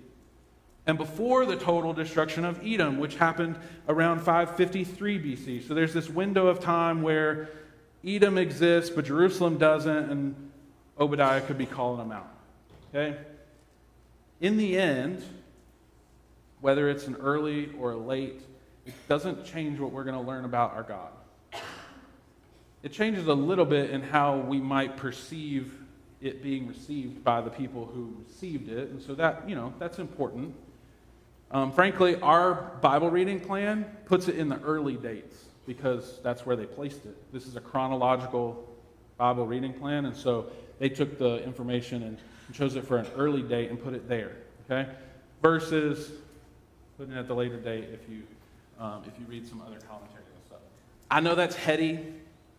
And 0.86 0.96
before 0.96 1.46
the 1.46 1.56
total 1.56 1.92
destruction 1.92 2.44
of 2.44 2.64
Edom, 2.64 2.98
which 2.98 3.16
happened 3.16 3.56
around 3.88 4.20
553 4.20 5.18
BC. 5.18 5.68
So 5.68 5.74
there's 5.74 5.92
this 5.92 6.08
window 6.08 6.46
of 6.46 6.60
time 6.60 7.02
where 7.02 7.50
Edom 8.04 8.38
exists, 8.38 8.90
but 8.90 9.04
Jerusalem 9.04 9.58
doesn't, 9.58 10.10
and 10.10 10.50
Obadiah 10.98 11.40
could 11.40 11.58
be 11.58 11.66
calling 11.66 11.98
them 11.98 12.12
out. 12.12 12.28
Okay? 12.94 13.16
In 14.40 14.56
the 14.56 14.78
end, 14.78 15.24
whether 16.62 16.88
it's 16.88 17.06
an 17.06 17.16
early 17.16 17.70
or 17.78 17.90
a 17.92 17.96
late, 17.96 18.40
it 18.86 18.94
doesn't 19.08 19.44
change 19.44 19.78
what 19.78 19.92
we're 19.92 20.04
going 20.04 20.16
to 20.16 20.26
learn 20.26 20.46
about 20.46 20.72
our 20.74 20.84
God. 20.84 21.10
It 22.82 22.92
changes 22.92 23.26
a 23.26 23.34
little 23.34 23.64
bit 23.64 23.90
in 23.90 24.02
how 24.02 24.38
we 24.38 24.58
might 24.58 24.96
perceive 24.96 25.74
it 26.20 26.42
being 26.42 26.68
received 26.68 27.22
by 27.22 27.40
the 27.40 27.50
people 27.50 27.84
who 27.84 28.16
received 28.26 28.68
it. 28.68 28.90
And 28.90 29.02
so 29.02 29.14
that, 29.16 29.48
you 29.48 29.56
know, 29.56 29.74
that's 29.78 29.98
important. 29.98 30.54
Um, 31.50 31.72
frankly, 31.72 32.16
our 32.20 32.72
Bible 32.80 33.10
reading 33.10 33.40
plan 33.40 33.84
puts 34.06 34.28
it 34.28 34.36
in 34.36 34.48
the 34.48 34.60
early 34.60 34.94
dates 34.94 35.36
because 35.66 36.20
that's 36.22 36.46
where 36.46 36.56
they 36.56 36.66
placed 36.66 37.04
it. 37.04 37.32
This 37.32 37.46
is 37.46 37.56
a 37.56 37.60
chronological 37.60 38.68
Bible 39.18 39.46
reading 39.46 39.72
plan, 39.72 40.06
and 40.06 40.16
so 40.16 40.46
they 40.78 40.88
took 40.88 41.18
the 41.18 41.44
information 41.44 42.04
and 42.04 42.18
chose 42.52 42.76
it 42.76 42.86
for 42.86 42.98
an 42.98 43.06
early 43.16 43.42
date 43.42 43.70
and 43.70 43.82
put 43.82 43.94
it 43.94 44.08
there. 44.08 44.36
Okay? 44.70 44.90
Versus 45.40 46.10
putting 47.02 47.16
it 47.16 47.18
at 47.18 47.26
the 47.26 47.34
later 47.34 47.56
date 47.56 47.88
if 47.92 48.08
you, 48.08 48.22
um, 48.78 49.02
if 49.08 49.18
you 49.18 49.26
read 49.26 49.44
some 49.44 49.60
other 49.60 49.80
commentary 49.88 50.22
and 50.22 50.46
stuff. 50.46 50.60
I 51.10 51.18
know 51.18 51.34
that's 51.34 51.56
heady. 51.56 51.98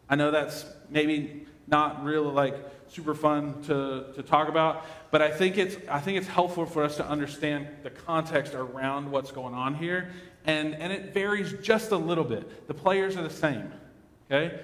I 0.09 0.15
know 0.15 0.31
that's 0.31 0.65
maybe 0.89 1.45
not 1.65 2.03
really 2.03 2.29
like 2.29 2.57
super 2.89 3.15
fun 3.15 3.63
to, 3.63 4.07
to 4.13 4.21
talk 4.21 4.49
about, 4.49 4.85
but 5.11 5.21
I 5.21 5.31
think, 5.31 5.57
it's, 5.57 5.77
I 5.89 6.01
think 6.01 6.17
it's 6.17 6.27
helpful 6.27 6.65
for 6.65 6.83
us 6.83 6.97
to 6.97 7.07
understand 7.07 7.69
the 7.83 7.89
context 7.89 8.53
around 8.53 9.09
what's 9.09 9.31
going 9.31 9.53
on 9.53 9.75
here. 9.75 10.09
And, 10.43 10.75
and 10.75 10.91
it 10.91 11.13
varies 11.13 11.53
just 11.61 11.91
a 11.91 11.97
little 11.97 12.25
bit. 12.25 12.67
The 12.67 12.73
players 12.73 13.15
are 13.15 13.23
the 13.23 13.29
same. 13.29 13.71
Okay? 14.29 14.59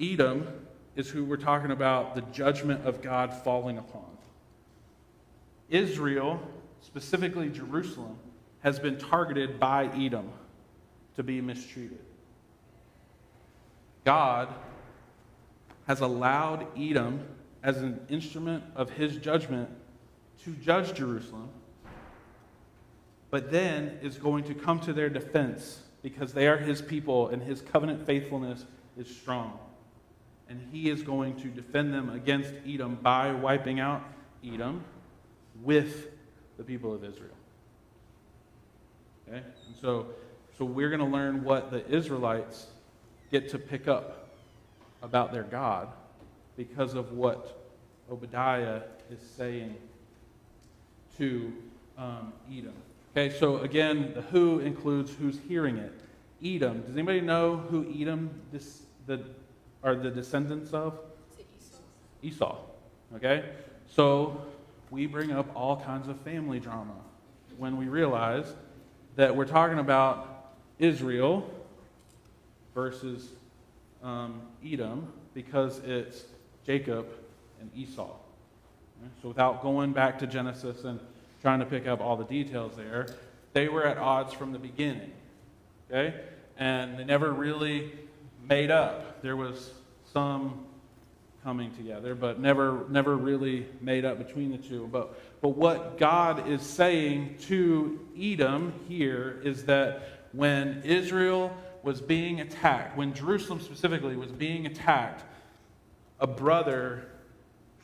Edom 0.00 0.48
is 0.96 1.08
who 1.08 1.24
we're 1.24 1.36
talking 1.36 1.70
about 1.70 2.16
the 2.16 2.22
judgment 2.32 2.84
of 2.84 3.00
God 3.00 3.32
falling 3.44 3.78
upon. 3.78 4.06
Israel, 5.70 6.40
specifically 6.80 7.48
Jerusalem, 7.48 8.18
has 8.60 8.78
been 8.78 8.98
targeted 8.98 9.60
by 9.60 9.86
Edom 9.96 10.30
to 11.16 11.22
be 11.22 11.40
mistreated. 11.40 11.98
God 14.04 14.48
has 15.86 16.00
allowed 16.00 16.66
Edom 16.78 17.26
as 17.62 17.78
an 17.78 18.00
instrument 18.08 18.64
of 18.74 18.90
his 18.90 19.16
judgment 19.16 19.68
to 20.44 20.52
judge 20.52 20.94
Jerusalem, 20.94 21.48
but 23.30 23.50
then 23.50 23.98
is 24.02 24.16
going 24.16 24.44
to 24.44 24.54
come 24.54 24.80
to 24.80 24.92
their 24.92 25.08
defense 25.08 25.82
because 26.02 26.32
they 26.32 26.46
are 26.46 26.56
his 26.56 26.80
people 26.80 27.28
and 27.28 27.42
his 27.42 27.60
covenant 27.60 28.06
faithfulness 28.06 28.64
is 28.96 29.08
strong. 29.08 29.58
and 30.48 30.66
he 30.72 30.88
is 30.88 31.02
going 31.02 31.36
to 31.36 31.48
defend 31.48 31.92
them 31.92 32.08
against 32.10 32.52
Edom 32.66 32.98
by 33.02 33.32
wiping 33.32 33.80
out 33.80 34.02
Edom 34.42 34.82
with 35.62 36.08
the 36.56 36.64
people 36.64 36.94
of 36.94 37.04
Israel. 37.04 37.37
Okay? 39.28 39.42
And 39.66 39.76
so, 39.80 40.06
so 40.56 40.64
we're 40.64 40.88
going 40.88 41.00
to 41.00 41.06
learn 41.06 41.44
what 41.44 41.70
the 41.70 41.86
Israelites 41.88 42.66
get 43.30 43.48
to 43.50 43.58
pick 43.58 43.88
up 43.88 44.28
about 45.02 45.32
their 45.32 45.44
God 45.44 45.88
because 46.56 46.94
of 46.94 47.12
what 47.12 47.70
Obadiah 48.10 48.82
is 49.10 49.20
saying 49.36 49.76
to 51.18 51.52
um, 51.96 52.32
Edom. 52.50 52.72
Okay, 53.12 53.36
so 53.38 53.58
again, 53.58 54.12
the 54.14 54.22
who 54.22 54.60
includes 54.60 55.12
who's 55.12 55.38
hearing 55.48 55.76
it. 55.76 55.92
Edom. 56.44 56.82
Does 56.82 56.94
anybody 56.94 57.20
know 57.20 57.56
who 57.56 57.86
Edom 57.94 58.30
this, 58.52 58.82
the, 59.06 59.24
are 59.82 59.96
the 59.96 60.10
descendants 60.10 60.72
of? 60.72 60.98
Esau. 61.40 61.78
Esau. 62.22 62.58
Okay? 63.16 63.44
So 63.88 64.40
we 64.90 65.06
bring 65.06 65.32
up 65.32 65.50
all 65.54 65.80
kinds 65.80 66.08
of 66.08 66.20
family 66.20 66.60
drama 66.60 66.94
when 67.56 67.76
we 67.76 67.88
realize 67.88 68.54
that 69.18 69.34
we're 69.34 69.44
talking 69.44 69.80
about 69.80 70.52
Israel 70.78 71.50
versus 72.72 73.30
um, 74.00 74.40
Edom 74.64 75.12
because 75.34 75.80
it's 75.80 76.22
Jacob 76.64 77.08
and 77.60 77.68
Esau. 77.74 78.14
So 79.20 79.26
without 79.26 79.60
going 79.60 79.92
back 79.92 80.20
to 80.20 80.28
Genesis 80.28 80.84
and 80.84 81.00
trying 81.42 81.58
to 81.58 81.66
pick 81.66 81.88
up 81.88 82.00
all 82.00 82.16
the 82.16 82.26
details 82.26 82.76
there, 82.76 83.08
they 83.54 83.66
were 83.66 83.84
at 83.84 83.98
odds 83.98 84.32
from 84.32 84.52
the 84.52 84.58
beginning. 84.60 85.10
Okay? 85.90 86.14
And 86.56 86.96
they 86.96 87.04
never 87.04 87.32
really 87.32 87.90
made 88.48 88.70
up. 88.70 89.20
There 89.20 89.36
was 89.36 89.72
some 90.12 90.64
coming 91.44 91.70
together, 91.72 92.14
but 92.14 92.40
never 92.40 92.84
never 92.88 93.16
really 93.16 93.66
made 93.80 94.04
up 94.04 94.18
between 94.18 94.50
the 94.50 94.58
two. 94.58 94.88
But 94.90 95.18
but 95.40 95.50
what 95.50 95.98
God 95.98 96.48
is 96.48 96.62
saying 96.62 97.36
to 97.42 98.00
Edom 98.18 98.72
here 98.88 99.40
is 99.44 99.64
that 99.64 100.26
when 100.32 100.82
Israel 100.84 101.56
was 101.82 102.00
being 102.00 102.40
attacked, 102.40 102.96
when 102.96 103.14
Jerusalem 103.14 103.60
specifically 103.60 104.16
was 104.16 104.32
being 104.32 104.66
attacked, 104.66 105.24
a 106.20 106.26
brother 106.26 107.06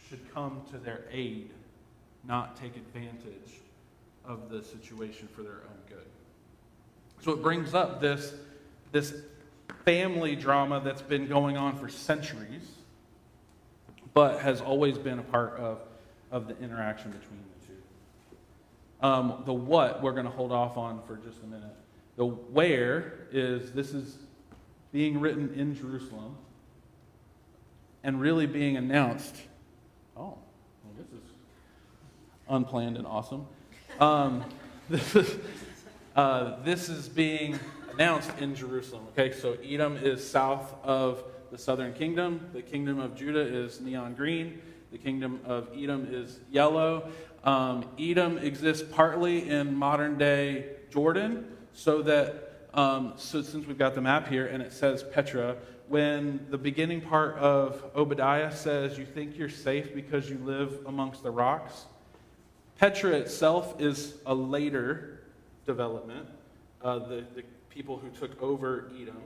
should 0.08 0.32
come 0.34 0.62
to 0.70 0.78
their 0.78 1.04
aid, 1.10 1.50
not 2.26 2.56
take 2.56 2.76
advantage 2.76 3.60
of 4.24 4.48
the 4.50 4.62
situation 4.62 5.28
for 5.34 5.42
their 5.42 5.52
own 5.52 5.78
good. 5.88 6.06
So 7.22 7.32
it 7.32 7.42
brings 7.42 7.74
up 7.74 8.00
this, 8.00 8.34
this 8.92 9.14
family 9.84 10.36
drama 10.36 10.80
that's 10.84 11.02
been 11.02 11.26
going 11.26 11.56
on 11.56 11.78
for 11.78 11.88
centuries, 11.88 12.68
but 14.14 14.40
has 14.40 14.60
always 14.60 14.96
been 14.96 15.18
a 15.18 15.22
part 15.22 15.56
of, 15.58 15.80
of 16.30 16.48
the 16.48 16.56
interaction 16.60 17.10
between 17.10 17.40
the 17.60 17.66
two. 17.66 19.06
Um, 19.06 19.42
the 19.44 19.52
what 19.52 20.02
we're 20.02 20.12
going 20.12 20.24
to 20.24 20.30
hold 20.30 20.52
off 20.52 20.76
on 20.76 21.02
for 21.06 21.16
just 21.16 21.42
a 21.42 21.46
minute. 21.46 21.74
The 22.16 22.24
where 22.24 23.26
is 23.32 23.72
this 23.72 23.92
is 23.92 24.18
being 24.92 25.20
written 25.20 25.52
in 25.54 25.74
Jerusalem 25.74 26.36
and 28.04 28.20
really 28.20 28.46
being 28.46 28.76
announced. 28.76 29.34
Oh, 30.16 30.20
well, 30.20 30.94
this 30.96 31.08
is 31.08 31.28
unplanned 32.48 32.96
and 32.96 33.06
awesome. 33.06 33.46
Um, 33.98 34.44
this, 34.88 35.16
is, 35.16 35.36
uh, 36.14 36.62
this 36.62 36.88
is 36.88 37.08
being 37.08 37.58
announced 37.94 38.30
in 38.38 38.54
Jerusalem. 38.54 39.04
Okay, 39.18 39.34
so 39.34 39.56
Edom 39.64 39.96
is 39.96 40.28
south 40.28 40.72
of 40.84 41.24
the 41.54 41.58
southern 41.58 41.94
kingdom. 41.94 42.40
The 42.52 42.62
kingdom 42.62 42.98
of 42.98 43.14
Judah 43.14 43.38
is 43.38 43.80
neon 43.80 44.14
green. 44.14 44.60
The 44.90 44.98
kingdom 44.98 45.38
of 45.44 45.68
Edom 45.72 46.08
is 46.10 46.40
yellow. 46.50 47.12
Um, 47.44 47.84
Edom 47.96 48.38
exists 48.38 48.84
partly 48.90 49.48
in 49.48 49.76
modern 49.76 50.18
day 50.18 50.70
Jordan, 50.90 51.46
so 51.72 52.02
that 52.02 52.66
um, 52.74 53.12
so 53.14 53.40
since 53.40 53.68
we've 53.68 53.78
got 53.78 53.94
the 53.94 54.00
map 54.00 54.26
here 54.26 54.48
and 54.48 54.60
it 54.64 54.72
says 54.72 55.04
Petra, 55.04 55.54
when 55.86 56.44
the 56.50 56.58
beginning 56.58 57.00
part 57.00 57.36
of 57.36 57.84
Obadiah 57.94 58.52
says 58.52 58.98
you 58.98 59.06
think 59.06 59.38
you're 59.38 59.48
safe 59.48 59.94
because 59.94 60.28
you 60.28 60.38
live 60.38 60.80
amongst 60.86 61.22
the 61.22 61.30
rocks, 61.30 61.84
Petra 62.80 63.12
itself 63.12 63.80
is 63.80 64.14
a 64.26 64.34
later 64.34 65.20
development. 65.66 66.26
Uh, 66.82 66.98
the, 66.98 67.24
the 67.36 67.44
people 67.70 67.96
who 67.96 68.08
took 68.10 68.42
over 68.42 68.90
Edom 69.00 69.22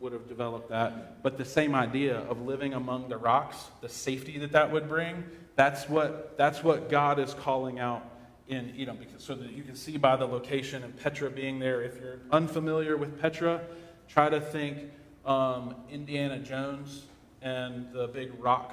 would 0.00 0.12
have 0.12 0.28
developed 0.28 0.68
that. 0.70 1.22
But 1.22 1.38
the 1.38 1.44
same 1.44 1.74
idea 1.74 2.18
of 2.18 2.42
living 2.42 2.74
among 2.74 3.08
the 3.08 3.16
rocks, 3.16 3.56
the 3.80 3.88
safety 3.88 4.38
that 4.38 4.52
that 4.52 4.70
would 4.70 4.88
bring, 4.88 5.24
that's 5.56 5.88
what, 5.88 6.36
that's 6.38 6.62
what 6.62 6.88
God 6.88 7.18
is 7.18 7.34
calling 7.34 7.80
out 7.80 8.04
in 8.46 8.72
Edom. 8.78 8.96
Because, 8.96 9.24
so 9.24 9.34
that 9.34 9.50
you 9.50 9.62
can 9.62 9.74
see 9.74 9.96
by 9.96 10.16
the 10.16 10.26
location 10.26 10.84
and 10.84 10.96
Petra 10.96 11.30
being 11.30 11.58
there. 11.58 11.82
If 11.82 12.00
you're 12.00 12.20
unfamiliar 12.30 12.96
with 12.96 13.20
Petra, 13.20 13.60
try 14.08 14.28
to 14.28 14.40
think 14.40 14.78
um, 15.26 15.74
Indiana 15.90 16.38
Jones 16.38 17.06
and 17.42 17.92
the 17.92 18.06
big 18.08 18.30
rock 18.38 18.72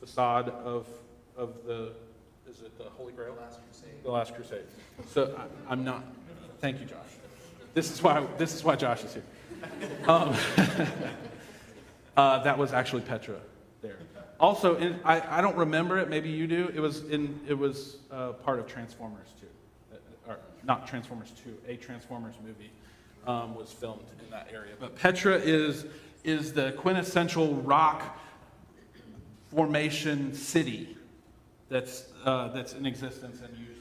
facade 0.00 0.48
of, 0.48 0.86
of 1.36 1.54
the, 1.66 1.92
is 2.48 2.62
it 2.62 2.76
the 2.78 2.84
Holy 2.84 3.12
Grail? 3.12 3.34
The 3.34 3.42
Last 3.42 3.60
Crusade. 3.64 4.02
The 4.02 4.10
Last 4.10 4.34
Crusade. 4.34 4.64
So 5.08 5.38
I, 5.38 5.72
I'm 5.72 5.84
not, 5.84 6.04
thank 6.60 6.80
you, 6.80 6.86
Josh. 6.86 6.96
This 7.74 7.90
is 7.90 8.02
why, 8.02 8.26
this 8.38 8.54
is 8.54 8.64
why 8.64 8.76
Josh 8.76 9.04
is 9.04 9.12
here. 9.12 9.24
Um, 10.08 10.36
uh, 12.16 12.42
that 12.42 12.56
was 12.56 12.72
actually 12.72 13.02
Petra 13.02 13.36
there. 13.82 13.96
Also, 14.38 14.76
in, 14.76 15.00
I, 15.04 15.38
I 15.38 15.40
don't 15.40 15.56
remember 15.56 15.98
it. 15.98 16.10
Maybe 16.10 16.28
you 16.28 16.46
do. 16.46 16.70
It 16.74 16.80
was 16.80 17.08
in. 17.08 17.40
It 17.48 17.54
was 17.54 17.98
uh, 18.10 18.32
part 18.32 18.58
of 18.58 18.66
Transformers 18.66 19.28
2, 19.40 19.46
uh, 19.94 20.32
or 20.32 20.38
not 20.62 20.86
Transformers 20.86 21.32
2. 21.42 21.56
A 21.68 21.76
Transformers 21.76 22.34
movie 22.44 22.70
um, 23.26 23.54
was 23.54 23.72
filmed 23.72 24.04
in 24.22 24.30
that 24.30 24.48
area. 24.52 24.74
But 24.78 24.94
Petra 24.96 25.36
is 25.36 25.86
is 26.22 26.52
the 26.52 26.72
quintessential 26.72 27.54
rock 27.54 28.18
formation 29.50 30.34
city 30.34 30.96
that's 31.70 32.12
uh, 32.24 32.48
that's 32.48 32.74
in 32.74 32.84
existence 32.84 33.40
and 33.40 33.56
used 33.56 33.80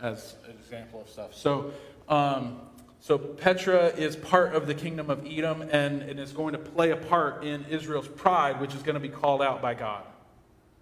as 0.00 0.16
as 0.16 0.34
an 0.44 0.56
example 0.58 1.00
of 1.00 1.08
stuff. 1.08 1.34
So. 1.34 1.72
Um, 2.08 2.60
so 3.02 3.18
Petra 3.18 3.88
is 3.88 4.14
part 4.14 4.54
of 4.54 4.68
the 4.68 4.74
kingdom 4.74 5.10
of 5.10 5.26
Edom 5.26 5.62
and, 5.62 6.02
and 6.02 6.20
is 6.20 6.30
going 6.30 6.52
to 6.52 6.58
play 6.58 6.92
a 6.92 6.96
part 6.96 7.42
in 7.42 7.64
Israel's 7.64 8.06
pride, 8.06 8.60
which 8.60 8.76
is 8.76 8.82
going 8.84 8.94
to 8.94 9.00
be 9.00 9.08
called 9.08 9.42
out 9.42 9.60
by 9.60 9.74
God 9.74 10.04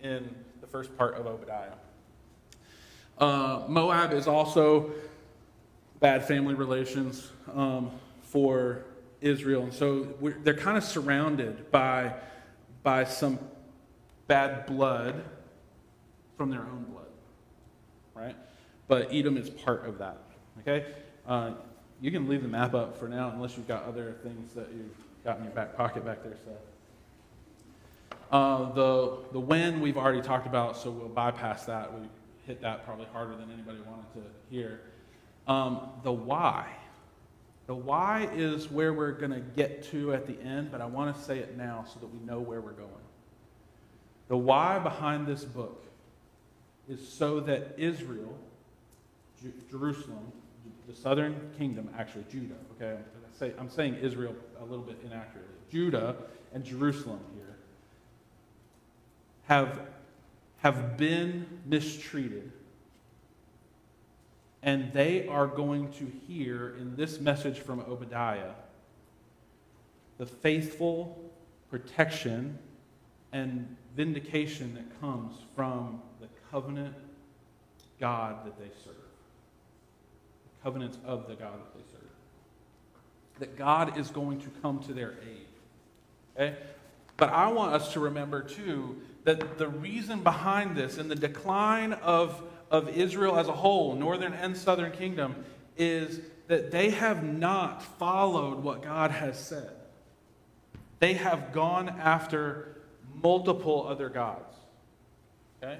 in 0.03 0.35
the 0.61 0.67
first 0.67 0.95
part 0.99 1.15
of 1.15 1.27
Obadiah. 1.27 1.73
Uh, 3.17 3.65
Moab 3.69 4.13
is 4.13 4.27
also 4.27 4.91
bad 6.01 6.29
family 6.29 6.53
relations 6.53 7.31
um, 7.55 7.91
for 8.21 8.85
Israel, 9.23 9.63
and 9.63 9.73
so 9.73 10.09
they're 10.45 10.53
kind 10.53 10.77
of 10.77 10.85
surrounded 10.85 11.71
by 11.71 12.13
by 12.83 13.05
some 13.05 13.39
bad 14.27 14.67
blood 14.67 15.25
from 16.37 16.51
their 16.51 16.61
own 16.61 16.85
blood, 16.91 17.09
right? 18.15 18.37
But 18.89 19.11
Edom 19.11 19.39
is 19.39 19.49
part 19.49 19.87
of 19.87 19.97
that. 19.99 20.19
Okay. 20.61 20.85
Uh, 21.27 21.53
you 22.01 22.11
can 22.11 22.29
leave 22.29 22.43
the 22.43 22.49
map 22.49 22.75
up 22.75 22.99
for 22.99 23.09
now 23.09 23.31
unless 23.35 23.57
you've 23.57 23.69
got 23.69 23.85
other 23.85 24.17
things 24.23 24.55
that 24.55 24.69
you've 24.73 24.97
got 25.25 25.39
in 25.39 25.45
your 25.45 25.53
back 25.53 25.77
pocket 25.77 26.05
back 26.05 26.23
there, 26.23 26.37
Seth. 26.45 28.19
Uh, 28.31 28.73
the, 28.73 29.19
the 29.33 29.41
when 29.41 29.81
we've 29.81 29.99
already 29.99 30.23
talked 30.23 30.47
about, 30.47 30.77
so 30.77 30.91
we'll 30.91 31.09
bypass 31.09 31.67
that. 31.67 31.93
We 31.93 32.07
hit 32.47 32.63
that 32.63 32.85
probably 32.87 33.07
harder 33.13 33.37
than 33.37 33.51
anybody 33.53 33.79
wanted 33.87 34.13
to 34.15 34.23
hear. 34.51 34.81
Um, 35.47 35.89
the 36.03 36.13
why. 36.13 36.67
The 37.67 37.75
why 37.75 38.29
is 38.33 38.71
where 38.71 38.93
we're 38.93 39.13
going 39.13 39.33
to 39.33 39.41
get 39.41 39.85
to 39.91 40.15
at 40.15 40.27
the 40.27 40.41
end, 40.43 40.71
but 40.73 40.81
I 40.81 40.87
want 40.87 41.15
to 41.15 41.23
say 41.23 41.39
it 41.39 41.57
now 41.57 41.85
so 41.93 42.01
that 42.01 42.07
we 42.07 42.19
know 42.25 42.41
where 42.41 42.61
we're 42.61 42.73
going. 42.73 42.91
The 44.29 44.37
why 44.37 44.79
behind 44.79 45.27
this 45.27 45.45
book 45.45 45.85
is 46.89 47.07
so 47.07 47.41
that 47.41 47.75
Israel, 47.79 48.37
J- 49.43 49.51
Jerusalem, 49.71 50.33
the 50.91 50.97
southern 50.97 51.51
kingdom, 51.57 51.89
actually 51.97 52.25
Judah, 52.31 52.55
okay? 52.77 52.99
Say, 53.39 53.53
I'm 53.59 53.71
saying 53.71 53.97
Israel 53.97 54.35
a 54.61 54.65
little 54.65 54.85
bit 54.85 54.99
inaccurately. 55.05 55.55
Judah 55.71 56.17
and 56.53 56.65
Jerusalem 56.65 57.21
here 57.35 57.57
have, 59.47 59.81
have 60.59 60.97
been 60.97 61.47
mistreated. 61.65 62.51
And 64.63 64.93
they 64.93 65.27
are 65.29 65.47
going 65.47 65.91
to 65.93 66.11
hear 66.29 66.75
in 66.79 66.97
this 66.97 67.21
message 67.21 67.59
from 67.61 67.81
Obadiah 67.81 68.53
the 70.19 70.27
faithful 70.27 71.31
protection 71.71 72.59
and 73.33 73.75
vindication 73.97 74.75
that 74.75 75.01
comes 75.01 75.37
from 75.55 76.03
the 76.21 76.27
covenant 76.51 76.95
God 77.99 78.45
that 78.45 78.59
they 78.59 78.69
serve 78.85 79.00
covenants 80.63 80.99
of 81.05 81.27
the 81.29 81.35
God 81.35 81.55
that 81.55 81.75
they 81.75 81.93
serve. 81.93 82.09
That 83.39 83.57
God 83.57 83.99
is 83.99 84.11
going 84.11 84.41
to 84.41 84.49
come 84.63 84.81
to 84.81 84.93
their 84.93 85.13
aid. 85.13 85.47
Okay? 86.37 86.57
But 87.17 87.31
I 87.31 87.49
want 87.49 87.75
us 87.75 87.93
to 87.93 88.01
remember, 88.01 88.43
too, 88.43 89.01
that 89.25 89.59
the 89.59 89.69
reason 89.69 90.23
behind 90.23 90.77
this 90.77 90.99
and 90.99 91.11
the 91.11 91.15
decline 91.15 91.93
of, 91.93 92.43
of 92.71 92.89
Israel 92.89 93.39
as 93.39 93.49
a 93.49 93.53
whole, 93.53 93.95
northern 93.95 94.33
and 94.33 94.57
southern 94.57 94.93
kingdom, 94.93 95.37
is 95.77 96.21
that 96.49 96.71
they 96.71 96.91
have 96.91 97.23
not 97.23 97.83
followed 97.83 98.63
what 98.63 98.83
God 98.83 99.11
has 99.11 99.39
said. 99.39 99.71
They 100.99 101.15
have 101.15 101.53
gone 101.53 101.89
after 101.89 102.83
multiple 103.23 103.87
other 103.89 104.09
gods. 104.09 104.55
Okay? 105.63 105.79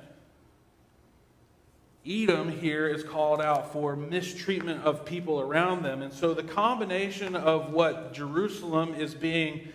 Edom 2.07 2.49
here 2.49 2.89
is 2.89 3.05
called 3.05 3.43
out 3.43 3.73
for 3.73 3.95
mistreatment 3.95 4.83
of 4.85 5.05
people 5.05 5.41
around 5.41 5.83
them. 5.83 6.01
And 6.01 6.13
so 6.13 6.33
the 6.33 6.43
combination 6.43 7.37
of 7.37 7.73
what 7.73 8.15
Jerusalem 8.15 8.95
is 8.95 9.15
being, 9.15 9.69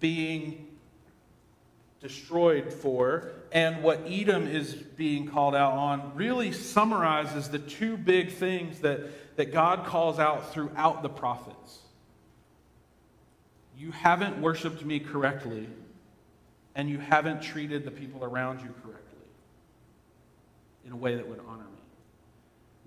being 0.00 0.66
destroyed 2.00 2.72
for 2.72 3.30
and 3.52 3.80
what 3.80 4.00
Edom 4.08 4.48
is 4.48 4.74
being 4.74 5.28
called 5.28 5.54
out 5.54 5.74
on 5.74 6.16
really 6.16 6.50
summarizes 6.50 7.48
the 7.48 7.60
two 7.60 7.96
big 7.96 8.32
things 8.32 8.80
that, 8.80 9.36
that 9.36 9.52
God 9.52 9.86
calls 9.86 10.18
out 10.18 10.52
throughout 10.52 11.02
the 11.02 11.08
prophets. 11.08 11.78
You 13.78 13.92
haven't 13.92 14.40
worshiped 14.40 14.84
me 14.84 14.98
correctly, 14.98 15.68
and 16.74 16.90
you 16.90 16.98
haven't 16.98 17.42
treated 17.42 17.84
the 17.84 17.90
people 17.90 18.24
around 18.24 18.60
you 18.60 18.74
correctly 18.82 19.01
in 20.86 20.92
a 20.92 20.96
way 20.96 21.14
that 21.14 21.26
would 21.26 21.40
honor 21.46 21.64
me. 21.64 21.80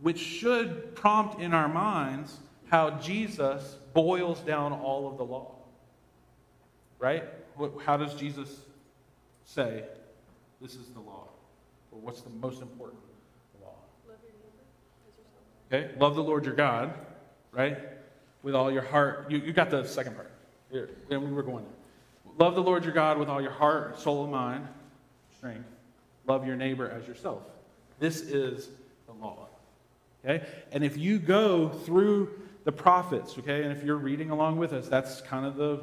Which 0.02 0.20
should 0.20 0.96
prompt 0.96 1.41
in 1.41 1.54
our 1.54 1.68
minds 1.68 2.38
how 2.70 2.91
Jesus 2.91 3.78
boils 3.93 4.39
down 4.41 4.74
all 4.74 5.08
of 5.08 5.18
the 5.18 5.24
law. 5.24 5.56
Right? 7.00 7.24
How 7.86 7.98
does 7.98 8.14
Jesus 8.16 8.60
say 9.46 9.84
this 10.62 10.76
is 10.76 10.88
the 10.88 11.00
law? 11.00 11.28
Or 11.91 12.00
what's 12.00 12.22
the 12.22 12.30
most 12.30 12.62
important 12.62 13.02
law? 13.62 13.76
Love 14.08 14.18
your 14.24 15.78
neighbor. 15.80 15.91
Okay? 15.91 16.00
Love 16.00 16.16
the 16.16 16.24
Lord 16.24 16.46
your 16.46 16.56
God, 16.56 16.93
right? 17.52 17.78
With 18.43 18.56
all 18.56 18.72
your 18.72 18.82
heart. 18.82 19.30
You, 19.30 19.38
you 19.38 19.54
got 19.54 19.70
the 19.70 19.86
second 19.86 20.16
part. 20.16 20.32
Here, 20.72 20.89
and 21.10 21.24
we 21.24 21.32
were 21.32 21.43
going 21.43 21.64
there. 21.64 21.74
Love 22.38 22.56
the 22.56 22.64
Lord 22.64 22.84
your 22.84 22.93
God 22.93 23.18
with 23.18 23.30
all 23.30 23.41
your 23.41 23.52
heart, 23.52 24.00
soul, 24.00 24.24
and 24.24 24.32
mind, 24.32 24.68
strength. 25.38 25.70
Love 26.28 26.46
your 26.46 26.56
neighbor 26.56 26.89
as 26.89 27.08
yourself. 27.08 27.43
This 28.00 28.22
is 28.22 28.70
the 29.08 29.14
law. 29.14 29.48
Okay? 30.24 30.46
And 30.72 30.84
if 30.84 30.98
you 30.98 31.20
go 31.20 31.70
through 31.70 32.39
the 32.64 32.72
prophets, 32.72 33.38
okay, 33.38 33.64
and 33.64 33.72
if 33.72 33.84
you're 33.84 33.96
reading 33.96 34.32
along 34.32 34.58
with 34.58 34.74
us, 34.74 34.88
that's 34.88 35.22
kind 35.22 35.46
of 35.46 35.56
the, 35.56 35.82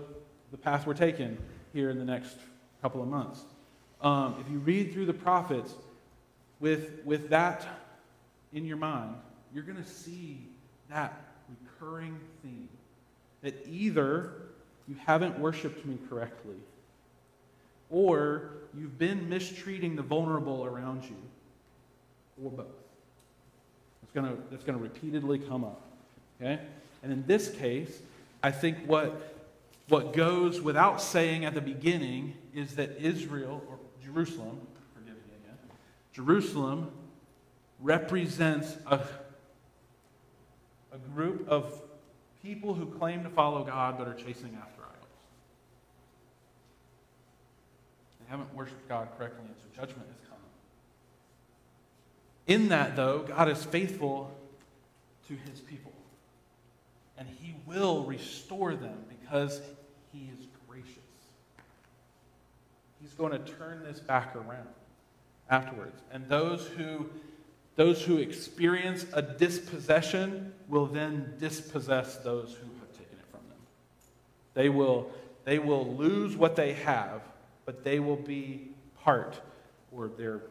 the 0.50 0.56
path 0.56 0.86
we're 0.86 0.94
taking 0.94 1.38
here 1.72 1.90
in 1.90 1.98
the 1.98 2.04
next 2.04 2.36
couple 2.82 3.00
of 3.00 3.08
months. 3.08 3.40
Um, 4.00 4.36
if 4.40 4.50
you 4.50 4.58
read 4.58 4.92
through 4.92 5.06
the 5.06 5.14
prophets 5.14 5.74
with, 6.58 7.00
with 7.04 7.28
that 7.30 7.66
in 8.52 8.64
your 8.66 8.76
mind, 8.76 9.14
you're 9.54 9.62
going 9.62 9.82
to 9.82 9.88
see 9.88 10.38
that 10.90 11.22
recurring 11.48 12.18
theme 12.42 12.68
that 13.42 13.54
either 13.68 14.32
you 14.88 14.96
haven't 15.04 15.38
worshiped 15.38 15.84
me 15.86 15.98
correctly, 16.08 16.56
or 17.90 18.50
you've 18.74 18.98
been 18.98 19.28
mistreating 19.28 19.94
the 19.94 20.02
vulnerable 20.02 20.64
around 20.64 21.04
you, 21.04 21.16
or 22.42 22.50
both. 22.50 22.66
It's 24.02 24.12
going 24.12 24.26
to, 24.26 24.42
it's 24.52 24.64
going 24.64 24.78
to 24.78 24.82
repeatedly 24.82 25.38
come 25.38 25.64
up. 25.64 25.82
Okay? 26.40 26.60
And 27.02 27.12
in 27.12 27.26
this 27.26 27.50
case, 27.50 27.98
I 28.42 28.50
think 28.50 28.78
what, 28.86 29.36
what 29.88 30.12
goes 30.12 30.60
without 30.60 31.00
saying 31.00 31.44
at 31.44 31.54
the 31.54 31.60
beginning 31.60 32.34
is 32.54 32.76
that 32.76 33.00
Israel, 33.00 33.62
or 33.68 33.78
Jerusalem, 34.04 34.60
forgive 34.94 35.14
me 35.14 35.34
again, 35.44 35.56
Jerusalem 36.12 36.90
represents 37.80 38.76
a, 38.86 39.00
a 40.92 40.98
group 41.14 41.48
of 41.48 41.80
people 42.42 42.74
who 42.74 42.86
claim 42.86 43.22
to 43.24 43.30
follow 43.30 43.64
God 43.64 43.98
but 43.98 44.08
are 44.08 44.14
chasing 44.14 44.56
after 44.60 44.82
idols. 44.82 45.08
They 48.20 48.30
haven't 48.30 48.54
worshiped 48.54 48.88
God 48.88 49.08
correctly, 49.16 49.44
and 49.46 49.54
so 49.56 49.80
judgment 49.80 50.08
is 50.10 50.16
coming. 50.28 50.31
In 52.47 52.68
that, 52.68 52.97
though, 52.97 53.20
God 53.20 53.49
is 53.49 53.64
faithful 53.64 54.30
to 55.28 55.34
his 55.34 55.61
people. 55.61 55.93
And 57.16 57.28
he 57.40 57.55
will 57.66 58.05
restore 58.05 58.74
them 58.74 59.05
because 59.09 59.61
he 60.12 60.30
is 60.38 60.47
gracious. 60.68 60.99
He's 63.01 63.12
going 63.12 63.32
to 63.32 63.38
turn 63.38 63.82
this 63.84 64.01
back 64.01 64.34
around 64.34 64.68
afterwards. 65.49 66.01
And 66.11 66.28
those 66.28 66.66
who 66.66 67.09
those 67.74 68.03
who 68.03 68.18
experience 68.18 69.07
a 69.14 69.22
dispossession 69.22 70.53
will 70.68 70.86
then 70.86 71.34
dispossess 71.38 72.16
those 72.16 72.51
who 72.53 72.66
have 72.80 72.93
taken 72.93 73.18
it 73.18 73.24
from 73.30 73.40
them. 73.49 73.59
They 74.55 74.68
will, 74.68 75.11
they 75.45 75.59
will 75.59 75.95
lose 75.95 76.36
what 76.36 76.55
they 76.55 76.74
have, 76.74 77.22
but 77.64 77.82
they 77.82 77.99
will 77.99 78.16
be 78.16 78.68
part, 79.03 79.40
or 79.90 80.09
their 80.09 80.43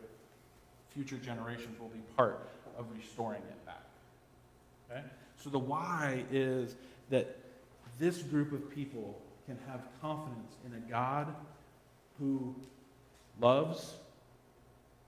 future 0.94 1.18
generations 1.18 1.80
will 1.80 1.89
be 1.89 2.02
part 2.16 2.50
of 2.78 2.86
restoring 2.96 3.42
it 3.42 3.66
back. 3.66 3.84
Okay? 4.89 5.02
So 5.38 5.50
the 5.50 5.60
why 5.60 6.24
is 6.32 6.76
that 7.10 7.38
this 8.00 8.22
group 8.22 8.52
of 8.52 8.70
people 8.74 9.20
can 9.46 9.58
have 9.68 9.82
confidence 10.02 10.56
in 10.66 10.74
a 10.74 10.89
God 10.89 11.34
who 12.20 12.56
loves 13.39 13.96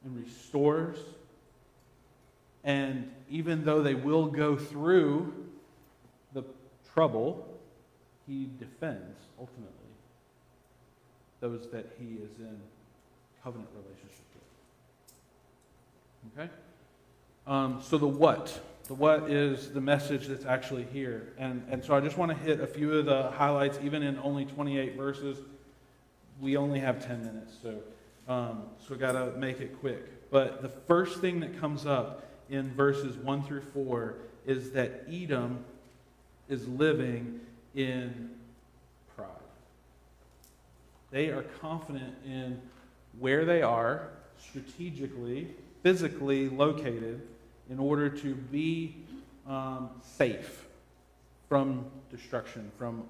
and 0.04 0.18
restores 0.18 0.98
and 2.64 3.12
even 3.30 3.66
though 3.66 3.82
they 3.82 3.96
will 3.96 4.28
go 4.28 4.56
through 4.56 5.34
the 6.34 6.44
trouble, 6.94 7.60
he 8.26 8.50
defends 8.58 9.20
ultimately 9.38 9.70
those 11.42 11.68
that 11.72 11.92
he 12.00 12.16
is 12.16 12.40
in 12.40 12.58
covenant 13.44 13.70
relationship. 13.76 14.23
Okay? 16.32 16.50
Um, 17.48 17.82
so 17.82 17.98
the 17.98 18.08
what. 18.08 18.60
The 18.88 18.94
what 18.94 19.30
is 19.30 19.72
the 19.72 19.82
message 19.82 20.28
that's 20.28 20.46
actually 20.46 20.86
here. 20.92 21.34
And, 21.38 21.66
and 21.70 21.84
so 21.84 21.96
I 21.96 22.02
just 22.02 22.18
want 22.18 22.32
to 22.32 22.38
hit 22.38 22.60
a 22.60 22.68
few 22.68 22.94
of 22.94 23.06
the 23.06 23.32
highlights, 23.32 23.80
even 23.82 24.04
in 24.04 24.20
only 24.20 24.46
28 24.46 24.98
verses. 24.98 25.38
We 26.42 26.58
only 26.58 26.80
have 26.80 27.06
10 27.06 27.26
minutes, 27.26 27.54
so, 27.62 27.80
um, 28.28 28.64
so 28.86 28.96
got 28.96 29.14
to 29.14 29.38
make 29.38 29.62
it 29.62 29.80
quick. 29.80 30.30
But 30.32 30.62
the 30.62 30.70
first 30.70 31.22
thing 31.22 31.40
that 31.42 31.60
comes 31.60 31.86
up 31.86 32.26
in 32.50 32.74
verses 32.74 33.16
1 33.18 33.44
through 33.44 33.62
4 33.62 34.16
is 34.46 34.72
that 34.72 35.06
Edom 35.10 35.64
is 36.50 36.68
living 36.68 37.40
in 37.76 38.32
pride. 39.16 39.28
They 41.12 41.30
are 41.30 41.44
confident 41.62 42.16
in 42.26 42.62
where 43.20 43.46
they 43.46 43.62
are 43.62 44.10
strategically, 44.38 45.54
physically 45.84 46.50
located 46.50 47.22
in 47.70 47.78
order 47.78 48.10
to 48.10 48.34
be 48.34 48.96
um, 49.48 49.90
safe 50.02 50.66
from 51.48 51.86
destruction, 52.10 52.72
from, 52.78 53.04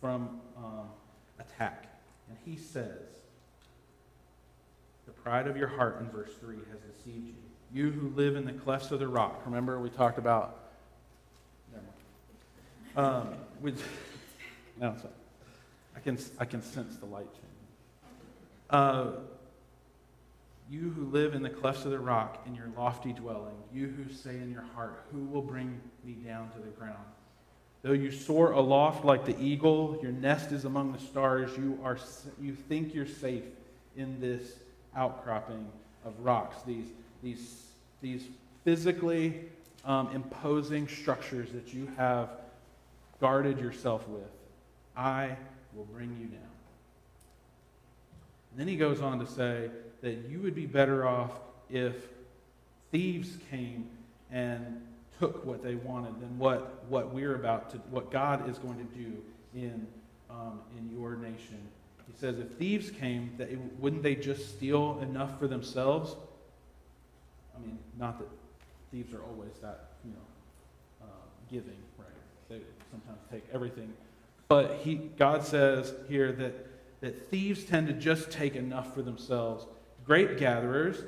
from 0.00 0.40
um, 0.56 0.88
attack. 1.38 1.86
And 2.28 2.36
he 2.44 2.60
says, 2.60 2.98
The 5.06 5.12
pride 5.12 5.46
of 5.46 5.56
your 5.56 5.68
heart, 5.68 6.00
in 6.00 6.10
verse 6.10 6.34
3, 6.40 6.56
has 6.56 6.80
deceived 6.96 7.28
you 7.28 7.34
you 7.72 7.90
who 7.90 8.08
live 8.16 8.36
in 8.36 8.44
the 8.44 8.52
clefts 8.52 8.90
of 8.90 8.98
the 8.98 9.08
rock. 9.08 9.42
Remember, 9.44 9.78
we 9.78 9.90
talked 9.90 10.18
about. 10.18 10.56
Um, 12.96 13.28
we, 13.60 13.74
no. 14.80 14.96
I 15.94 16.00
can, 16.00 16.18
I 16.38 16.44
can 16.44 16.62
sense 16.62 16.96
the 16.96 17.06
light 17.06 17.26
change. 17.32 17.44
Uh, 18.70 19.10
you 20.70 20.90
who 20.90 21.06
live 21.06 21.34
in 21.34 21.42
the 21.42 21.50
clefts 21.50 21.84
of 21.84 21.90
the 21.90 21.98
rock 21.98 22.42
in 22.46 22.54
your 22.54 22.68
lofty 22.76 23.12
dwelling, 23.12 23.56
you 23.72 23.88
who 23.88 24.12
say 24.12 24.36
in 24.36 24.50
your 24.50 24.64
heart, 24.74 25.04
Who 25.12 25.24
will 25.24 25.42
bring 25.42 25.80
me 26.04 26.12
down 26.12 26.50
to 26.52 26.58
the 26.58 26.70
ground? 26.70 27.04
Though 27.82 27.92
you 27.92 28.10
soar 28.10 28.52
aloft 28.52 29.04
like 29.04 29.24
the 29.24 29.40
eagle, 29.40 29.98
your 30.02 30.12
nest 30.12 30.52
is 30.52 30.64
among 30.64 30.92
the 30.92 30.98
stars, 30.98 31.56
you, 31.56 31.78
are, 31.82 31.96
you 32.40 32.54
think 32.54 32.94
you're 32.94 33.06
safe 33.06 33.44
in 33.96 34.20
this 34.20 34.56
outcropping 34.96 35.66
of 36.04 36.18
rocks, 36.20 36.62
these 36.66 36.88
these, 37.22 37.62
these 38.00 38.24
physically 38.64 39.34
um, 39.84 40.10
imposing 40.14 40.88
structures 40.88 41.50
that 41.52 41.72
you 41.74 41.88
have 41.96 42.30
guarded 43.20 43.58
yourself 43.58 44.06
with, 44.08 44.30
I 44.96 45.36
will 45.74 45.84
bring 45.86 46.16
you 46.20 46.26
down. 46.26 46.40
And 48.50 48.60
then 48.60 48.68
he 48.68 48.76
goes 48.76 49.00
on 49.00 49.18
to 49.18 49.26
say 49.26 49.70
that 50.00 50.28
you 50.28 50.40
would 50.40 50.54
be 50.54 50.66
better 50.66 51.06
off 51.06 51.32
if 51.70 51.94
thieves 52.90 53.36
came 53.50 53.88
and 54.30 54.82
took 55.18 55.44
what 55.44 55.62
they 55.62 55.74
wanted 55.74 56.20
than 56.20 56.38
what, 56.38 56.84
what 56.88 57.12
we're 57.12 57.34
about 57.34 57.70
to, 57.70 57.78
what 57.90 58.10
God 58.10 58.48
is 58.48 58.58
going 58.58 58.78
to 58.78 58.96
do 58.96 59.16
in, 59.54 59.86
um, 60.30 60.60
in 60.76 60.96
your 60.96 61.16
nation. 61.16 61.58
He 62.06 62.18
says, 62.18 62.38
if 62.38 62.48
thieves 62.52 62.90
came, 62.90 63.32
that 63.38 63.50
it, 63.50 63.58
wouldn't 63.78 64.02
they 64.02 64.14
just 64.14 64.56
steal 64.56 64.98
enough 65.02 65.38
for 65.38 65.46
themselves? 65.46 66.16
I 67.56 67.60
mean, 67.60 67.78
not 67.98 68.18
that 68.18 68.28
thieves 68.90 69.12
are 69.12 69.22
always 69.22 69.52
that, 69.60 69.88
you 70.04 70.12
know, 70.12 71.06
uh, 71.06 71.06
giving, 71.50 71.76
right? 71.98 72.08
They 72.48 72.60
sometimes 72.90 73.18
take 73.30 73.44
everything. 73.52 73.92
But 74.48 74.78
he, 74.82 74.94
God 74.94 75.44
says 75.44 75.92
here 76.08 76.32
that, 76.32 76.66
that 77.00 77.28
thieves 77.28 77.64
tend 77.64 77.88
to 77.88 77.92
just 77.92 78.30
take 78.30 78.56
enough 78.56 78.94
for 78.94 79.02
themselves. 79.02 79.66
Grape 80.08 80.38
gatherers, 80.38 81.02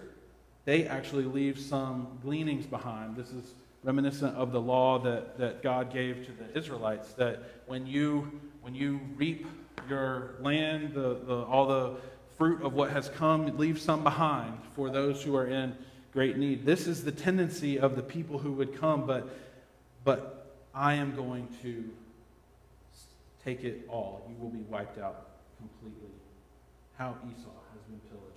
they 0.66 0.86
actually 0.86 1.24
leave 1.24 1.58
some 1.58 2.18
gleanings 2.22 2.66
behind. 2.66 3.16
This 3.16 3.30
is 3.30 3.54
reminiscent 3.82 4.36
of 4.36 4.52
the 4.52 4.60
law 4.60 4.98
that, 4.98 5.38
that 5.38 5.62
God 5.62 5.90
gave 5.90 6.26
to 6.26 6.32
the 6.32 6.58
Israelites 6.58 7.14
that 7.14 7.42
when 7.66 7.86
you, 7.86 8.40
when 8.60 8.74
you 8.74 9.00
reap 9.16 9.46
your 9.88 10.34
land, 10.40 10.92
the, 10.92 11.18
the, 11.26 11.34
all 11.44 11.66
the 11.66 11.96
fruit 12.36 12.60
of 12.62 12.74
what 12.74 12.90
has 12.90 13.08
come, 13.08 13.56
leave 13.56 13.80
some 13.80 14.04
behind 14.04 14.58
for 14.76 14.90
those 14.90 15.22
who 15.22 15.34
are 15.34 15.46
in 15.46 15.74
great 16.12 16.36
need. 16.36 16.66
This 16.66 16.86
is 16.86 17.02
the 17.02 17.12
tendency 17.12 17.78
of 17.78 17.96
the 17.96 18.02
people 18.02 18.38
who 18.38 18.52
would 18.52 18.78
come, 18.78 19.06
but, 19.06 19.30
but 20.04 20.58
I 20.74 20.92
am 20.92 21.16
going 21.16 21.48
to 21.62 21.88
take 23.46 23.64
it 23.64 23.86
all. 23.88 24.26
You 24.28 24.36
will 24.38 24.50
be 24.50 24.62
wiped 24.68 24.98
out 24.98 25.28
completely. 25.56 26.10
How 26.98 27.16
Esau 27.24 27.48
has 27.72 27.82
been 27.88 28.00
pillaged. 28.10 28.29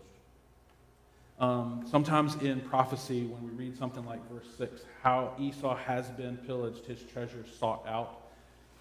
Um, 1.40 1.86
sometimes 1.90 2.36
in 2.36 2.62
prophecy, 2.62 3.26
when 3.26 3.44
we 3.44 3.52
read 3.52 3.78
something 3.78 4.06
like 4.06 4.20
verse 4.32 4.48
6, 4.58 4.82
how 5.02 5.34
Esau 5.40 5.76
has 5.76 6.08
been 6.10 6.38
pillaged, 6.38 6.86
his 6.86 7.02
treasure 7.04 7.44
sought 7.60 7.86
out, 7.88 8.22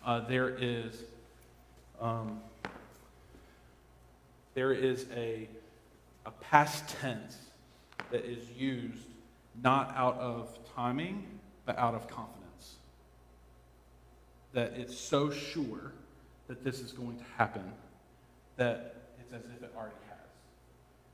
uh, 0.04 0.20
there 0.20 0.48
is. 0.48 1.02
Um, 2.00 2.40
there 4.54 4.72
is 4.72 5.06
a, 5.14 5.48
a 6.26 6.30
past 6.30 6.88
tense 7.00 7.36
that 8.10 8.24
is 8.24 8.50
used 8.50 9.08
not 9.62 9.94
out 9.96 10.18
of 10.18 10.58
timing, 10.74 11.24
but 11.64 11.78
out 11.78 11.94
of 11.94 12.06
confidence. 12.08 12.76
That 14.52 14.74
it's 14.76 14.96
so 14.96 15.30
sure 15.30 15.92
that 16.48 16.64
this 16.64 16.80
is 16.80 16.92
going 16.92 17.16
to 17.16 17.24
happen 17.38 17.72
that 18.56 18.96
it's 19.20 19.32
as 19.32 19.44
if 19.56 19.62
it 19.62 19.72
already 19.74 19.94
has. 20.08 20.11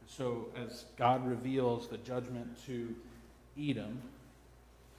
So, 0.09 0.47
as 0.57 0.87
God 0.97 1.27
reveals 1.29 1.89
the 1.89 1.99
judgment 1.99 2.49
to 2.67 2.95
Edom, 3.61 4.01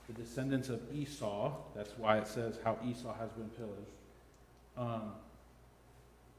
the 0.08 0.14
descendants 0.14 0.70
of 0.70 0.82
Esau, 0.94 1.52
that's 1.76 1.98
why 1.98 2.20
it 2.20 2.28
says 2.28 2.60
how 2.64 2.78
Esau 2.88 3.14
has 3.16 3.32
been 3.32 3.50
pillaged. 3.50 3.92
Um, 4.78 5.12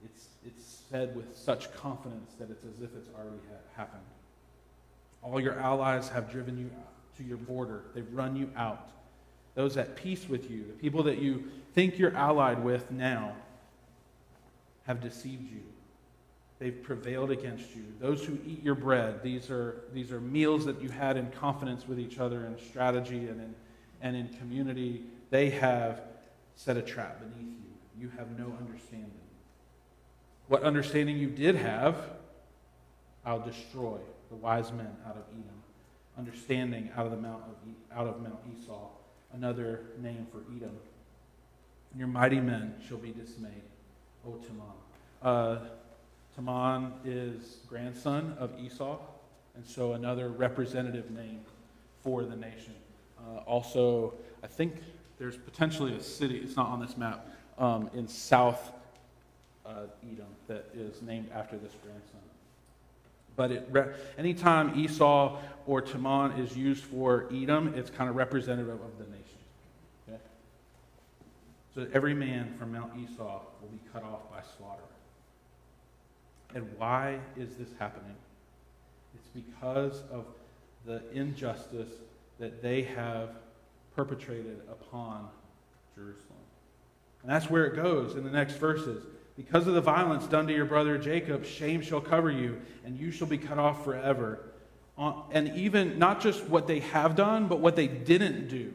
it's, 0.05 0.29
it's 0.47 0.83
said 0.89 1.15
with 1.17 1.37
such 1.37 1.75
confidence 1.75 2.33
that 2.39 2.51
it's 2.51 2.65
as 2.65 2.83
if 2.83 2.95
it's 2.97 3.09
already 3.15 3.37
ha- 3.49 3.83
happened. 3.83 4.03
All 5.23 5.41
your 5.41 5.59
allies 5.59 6.09
have 6.09 6.31
driven 6.31 6.57
you 6.57 6.71
to 7.19 7.25
your 7.25 7.37
border, 7.37 7.83
they've 7.95 8.13
run 8.13 8.37
you 8.37 8.51
out. 8.57 8.89
Those 9.57 9.77
at 9.77 9.97
peace 9.97 10.29
with 10.29 10.51
you, 10.51 10.65
the 10.65 10.73
people 10.75 11.03
that 11.03 11.19
you 11.19 11.45
think 11.75 11.99
you're 11.99 12.17
allied 12.17 12.63
with 12.65 12.91
now, 12.91 13.35
have 14.87 15.01
deceived 15.01 15.51
you. 15.51 15.61
They've 16.61 16.83
prevailed 16.83 17.31
against 17.31 17.75
you. 17.75 17.85
Those 17.99 18.23
who 18.23 18.39
eat 18.47 18.63
your 18.63 18.75
bread, 18.75 19.23
these 19.23 19.51
are, 19.51 19.81
these 19.95 20.13
are 20.13 20.21
meals 20.21 20.67
that 20.67 20.81
you 20.83 20.91
had 20.91 21.17
in 21.17 21.31
confidence 21.31 21.89
with 21.89 21.99
each 21.99 22.19
other 22.19 22.45
in 22.45 22.59
strategy 22.59 23.29
and 23.29 23.41
in, 23.41 23.55
and 24.03 24.15
in 24.15 24.29
community. 24.29 25.05
They 25.31 25.49
have 25.51 26.03
set 26.57 26.77
a 26.77 26.83
trap 26.83 27.21
beneath 27.21 27.49
you. 27.49 28.03
You 28.03 28.11
have 28.19 28.39
no 28.39 28.55
understanding. 28.61 29.11
What 30.49 30.63
understanding 30.63 31.17
you 31.17 31.31
did 31.31 31.57
have, 31.57 31.97
I'll 33.25 33.41
destroy 33.41 33.99
the 34.29 34.37
wise 34.37 34.71
men 34.71 34.95
out 35.07 35.17
of 35.17 35.23
Edom. 35.33 35.63
Understanding 36.19 36.91
out 36.95 37.07
of 37.07 37.13
the 37.13 37.17
mount 37.17 37.43
of, 37.45 37.97
out 37.97 38.07
of 38.07 38.21
Mount 38.21 38.39
Esau, 38.53 38.89
another 39.33 39.81
name 40.03 40.27
for 40.31 40.43
Edom. 40.55 40.77
Your 41.97 42.09
mighty 42.09 42.41
men 42.41 42.75
shall 42.87 42.99
be 42.99 43.13
dismayed, 43.13 43.63
O 44.27 44.33
Teman. 44.33 44.75
Uh, 45.23 45.59
Teman 46.39 46.93
is 47.05 47.59
grandson 47.69 48.37
of 48.39 48.53
Esau, 48.59 48.99
and 49.55 49.67
so 49.67 49.93
another 49.93 50.29
representative 50.29 51.11
name 51.11 51.41
for 52.03 52.25
the 52.25 52.37
nation. 52.37 52.75
Uh, 53.19 53.39
also, 53.41 54.15
I 54.43 54.47
think 54.47 54.75
there's 55.19 55.37
potentially 55.37 55.95
a 55.95 56.01
city, 56.01 56.39
it's 56.39 56.57
not 56.57 56.69
on 56.69 56.81
this 56.81 56.97
map, 56.97 57.29
um, 57.59 57.91
in 57.95 58.09
South 58.09 58.73
uh, 59.67 59.87
Edom 60.03 60.27
that 60.47 60.67
is 60.75 61.03
named 61.03 61.31
after 61.35 61.57
this 61.57 61.73
grandson. 61.83 62.21
But 63.37 63.53
it 63.53 63.69
re- 63.71 63.93
anytime 64.19 64.79
Esau 64.79 65.39
or 65.67 65.83
Teman 65.83 66.39
is 66.39 66.57
used 66.57 66.85
for 66.85 67.29
Edom, 67.33 67.75
it's 67.75 67.91
kind 67.91 68.09
of 68.09 68.17
representative 68.17 68.81
of 68.81 68.99
the 68.99 69.05
nation. 69.05 69.39
Okay? 70.09 70.21
So 71.75 71.87
every 71.93 72.15
man 72.15 72.55
from 72.59 72.73
Mount 72.73 72.93
Esau 72.97 73.41
will 73.61 73.69
be 73.69 73.81
cut 73.93 74.03
off 74.03 74.31
by 74.31 74.41
slaughter. 74.57 74.83
And 76.55 76.69
why 76.77 77.19
is 77.37 77.57
this 77.57 77.69
happening? 77.79 78.17
It's 79.15 79.29
because 79.29 80.03
of 80.11 80.27
the 80.85 81.03
injustice 81.13 81.91
that 82.39 82.63
they 82.63 82.83
have 82.83 83.31
perpetrated 83.95 84.61
upon 84.71 85.29
Jerusalem. 85.95 86.39
And 87.23 87.31
that's 87.31 87.51
where 87.51 87.67
it 87.67 87.77
goes 87.77 88.17
in 88.17 88.25
the 88.25 88.31
next 88.31 88.55
verses. 88.55 89.05
Because 89.37 89.67
of 89.67 89.75
the 89.75 89.81
violence 89.81 90.27
done 90.27 90.47
to 90.47 90.55
your 90.55 90.65
brother 90.65 90.99
Jacob, 90.99 91.45
shame 91.45 91.83
shall 91.83 92.01
cover 92.01 92.31
you, 92.31 92.61
and 92.85 92.99
you 92.99 93.11
shall 93.11 93.27
be 93.27 93.39
cut 93.39 93.59
off 93.59 93.85
forever. 93.85 94.41
And 95.33 95.57
even 95.57 95.99
not 95.99 96.21
just 96.21 96.45
what 96.45 96.67
they 96.67 96.81
have 96.81 97.17
done, 97.17 97.49
but 97.49 97.61
what 97.61 97.77
they 97.77 97.87
didn't 97.87 98.49
do. 98.49 98.75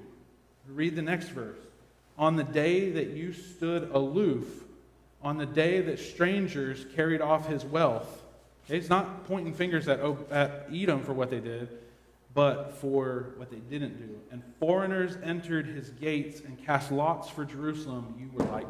Read 0.67 0.95
the 0.95 1.01
next 1.01 1.30
verse. 1.30 1.59
On 2.17 2.36
the 2.36 2.43
day 2.43 2.91
that 2.91 3.09
you 3.09 3.34
stood 3.34 3.91
aloof, 3.91 4.63
on 5.26 5.38
the 5.38 5.45
day 5.45 5.82
that 5.82 5.99
strangers 5.99 6.86
carried 6.95 7.19
off 7.19 7.47
his 7.47 7.65
wealth. 7.65 8.23
It's 8.69 8.89
not 8.89 9.26
pointing 9.26 9.53
fingers 9.53 9.89
at, 9.89 9.99
at 10.32 10.69
Edom 10.73 11.03
for 11.03 11.11
what 11.11 11.30
they 11.30 11.41
did, 11.41 11.67
but 12.34 12.76
for 12.76 13.34
what 13.36 13.51
they 13.51 13.57
didn't 13.57 13.97
do. 13.97 14.17
And 14.32 14.41
foreigners 14.59 15.17
entered 15.21 15.67
his 15.67 15.89
gates 15.89 16.39
and 16.39 16.57
cast 16.65 16.91
lots 16.91 17.30
for 17.30 17.43
Jerusalem. 17.43 18.15
You 18.17 18.30
were 18.34 18.49
like 18.51 18.67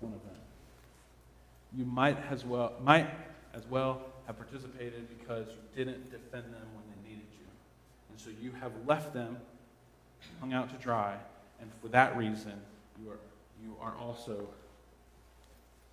one 0.00 0.12
of 0.12 0.22
them 0.24 0.30
you 1.76 1.84
might 1.84 2.18
as 2.30 2.44
well 2.44 2.72
might 2.82 3.08
as 3.54 3.66
well 3.68 4.02
have 4.26 4.36
participated 4.36 5.06
because 5.18 5.48
you 5.48 5.84
didn't 5.84 6.10
defend 6.10 6.44
them 6.44 6.66
when 6.74 6.84
they 6.86 7.10
needed 7.10 7.26
you. 7.32 7.46
And 8.10 8.20
so 8.20 8.30
you 8.40 8.52
have 8.60 8.72
left 8.86 9.12
them 9.12 9.36
hung 10.40 10.52
out 10.52 10.70
to 10.70 10.76
dry, 10.76 11.16
and 11.60 11.70
for 11.80 11.88
that 11.88 12.16
reason 12.16 12.52
you 13.02 13.10
are 13.10 13.18
you 13.62 13.74
are 13.80 13.94
also 14.00 14.48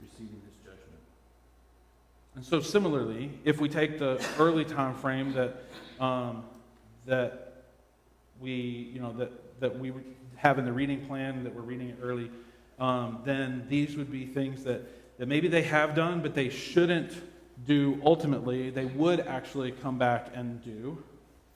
receiving 0.02 0.41
this 0.45 0.56
judgment. 0.64 1.02
And 2.36 2.45
so 2.45 2.62
similarly, 2.62 3.32
if 3.43 3.60
we 3.60 3.70
take 3.70 4.00
the 4.00 4.24
early 4.39 4.66
time 4.66 4.95
frame 4.95 5.34
that 5.34 5.64
um, 6.00 6.43
that 7.06 7.64
we 8.39 8.91
you 8.93 9.00
know 9.00 9.14
that 9.14 9.60
that 9.60 9.80
we 9.80 9.93
have 10.36 10.60
in 10.60 10.66
the 10.66 10.74
reading 10.74 11.06
plan 11.06 11.43
that 11.43 11.56
we're 11.56 11.62
reading 11.62 11.89
it 11.89 11.98
early, 12.02 12.30
um, 12.80 13.20
then 13.26 13.66
these 13.70 13.98
would 13.98 14.12
be 14.12 14.26
things 14.26 14.64
that 14.64 14.82
that 15.18 15.28
maybe 15.28 15.48
they 15.48 15.64
have 15.64 15.95
done, 15.95 16.22
but 16.22 16.36
they 16.36 16.50
shouldn't 16.50 17.12
do 17.66 18.00
ultimately, 18.06 18.70
they 18.70 18.86
would 18.86 19.22
actually 19.22 19.72
come 19.72 19.98
back 19.98 20.32
and 20.34 20.64
do. 20.64 21.02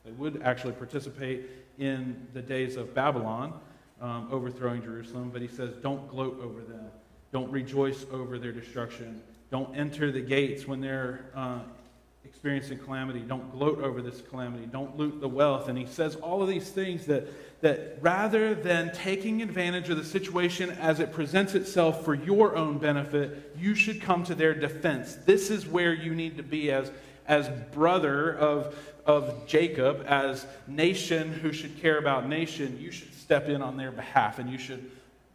They 0.04 0.12
would 0.12 0.42
actually 0.42 0.74
participate 0.74 1.46
in 1.78 2.28
the 2.34 2.42
days 2.42 2.76
of 2.76 2.94
Babylon, 2.94 3.60
um, 4.02 4.28
overthrowing 4.32 4.82
Jerusalem. 4.82 5.30
But 5.32 5.42
he 5.42 5.48
says, 5.48 5.76
don't 5.82 6.10
gloat 6.10 6.40
over 6.44 6.62
them. 6.62 6.86
Don't 7.32 7.52
rejoice 7.52 8.06
over 8.12 8.38
their 8.38 8.52
destruction. 8.52 9.22
Don't 9.50 9.76
enter 9.76 10.12
the 10.12 10.22
gates 10.22 10.68
when 10.68 10.82
they're 10.82 11.26
uh, 11.36 11.60
experiencing 12.26 12.78
calamity. 12.80 13.20
Don't 13.20 13.52
gloat 13.52 13.80
over 13.80 14.02
this 14.02 14.22
calamity. 14.22 14.66
Don't 14.66 14.98
loot 14.98 15.22
the 15.22 15.28
wealth. 15.28 15.68
And 15.68 15.78
he 15.78 15.86
says 15.86 16.16
all 16.16 16.42
of 16.42 16.48
these 16.48 16.70
things 16.70 17.06
that 17.06 17.28
that 17.62 17.98
rather 18.02 18.56
than 18.56 18.92
taking 18.92 19.42
advantage 19.42 19.90
of 19.90 19.98
the 19.98 20.04
situation 20.04 20.72
as 20.72 21.00
it 21.00 21.14
presents 21.14 21.54
itself 21.54 22.04
for 22.04 22.16
your 22.16 22.56
own 22.56 22.80
benefit, 22.80 23.56
you 23.58 23.76
should 23.76 24.02
come 24.02 24.24
to 24.24 24.36
their 24.36 24.54
defense. 24.54 25.16
This 25.26 25.50
is 25.50 25.68
where 25.68 25.94
you 25.94 26.14
need 26.14 26.38
to 26.38 26.44
be 26.44 26.72
as, 26.72 26.92
as 27.28 27.50
brother 27.72 28.36
of, 28.36 28.76
of 29.06 29.46
Jacob, 29.46 30.04
as 30.08 30.46
nation 30.68 31.32
who 31.32 31.54
should 31.54 31.80
care 31.80 32.00
about 32.00 32.28
nation. 32.28 32.80
You 32.82 32.92
should 32.92 33.14
step 33.14 33.48
in 33.48 33.62
on 33.62 33.78
their 33.78 33.92
behalf 33.92 34.40
and 34.40 34.50
you 34.50 34.58
should, 34.58 34.90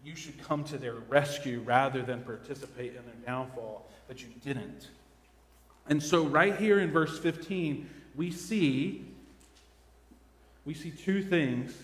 you 0.06 0.14
should 0.14 0.40
come 0.44 0.62
to 0.62 0.78
their 0.78 0.94
rescue 0.94 1.60
rather 1.64 2.00
than 2.00 2.22
participate 2.22 2.94
in 2.94 3.04
their 3.04 3.26
downfall. 3.26 3.90
But 4.06 4.22
you 4.22 4.28
didn't. 4.44 4.88
And 5.88 6.00
so, 6.00 6.24
right 6.24 6.54
here 6.54 6.78
in 6.78 6.92
verse 6.92 7.18
15, 7.18 7.90
we 8.14 8.30
see, 8.30 9.04
we 10.64 10.74
see 10.74 10.92
two 10.92 11.22
things 11.22 11.74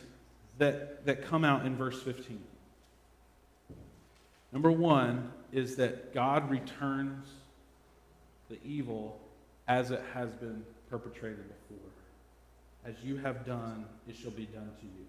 that, 0.58 1.04
that 1.04 1.26
come 1.26 1.44
out 1.44 1.66
in 1.66 1.74
verse 1.74 2.00
15. 2.00 2.40
Number 4.52 4.70
one 4.70 5.32
is 5.50 5.74
that 5.76 6.14
God 6.14 6.48
returns 6.48 7.26
the 8.48 8.58
evil 8.64 9.18
as 9.66 9.90
it 9.90 10.02
has 10.14 10.30
been 10.30 10.62
perpetrated 10.88 11.44
before. 11.48 11.90
As 12.84 12.94
you 13.02 13.16
have 13.16 13.44
done, 13.44 13.84
it 14.08 14.14
shall 14.14 14.30
be 14.30 14.46
done 14.46 14.70
to 14.80 14.86
you. 14.86 15.06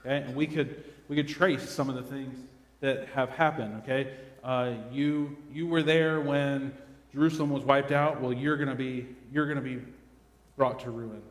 Okay? 0.00 0.24
And 0.26 0.34
we 0.34 0.46
could, 0.46 0.84
we 1.08 1.16
could 1.16 1.28
trace 1.28 1.68
some 1.68 1.88
of 1.88 1.94
the 1.94 2.02
things 2.02 2.38
that 2.80 3.08
have 3.08 3.30
happened. 3.30 3.82
Okay? 3.82 4.12
Uh, 4.42 4.74
you, 4.90 5.36
you 5.52 5.66
were 5.66 5.82
there 5.82 6.20
when 6.20 6.72
Jerusalem 7.12 7.50
was 7.50 7.64
wiped 7.64 7.92
out. 7.92 8.20
Well, 8.20 8.32
you're 8.32 8.56
going 8.56 8.68
to 8.68 8.74
be, 8.74 9.06
you're 9.32 9.46
going 9.46 9.56
to 9.56 9.62
be 9.62 9.80
brought 10.56 10.80
to 10.80 10.90
ruin. 10.90 11.22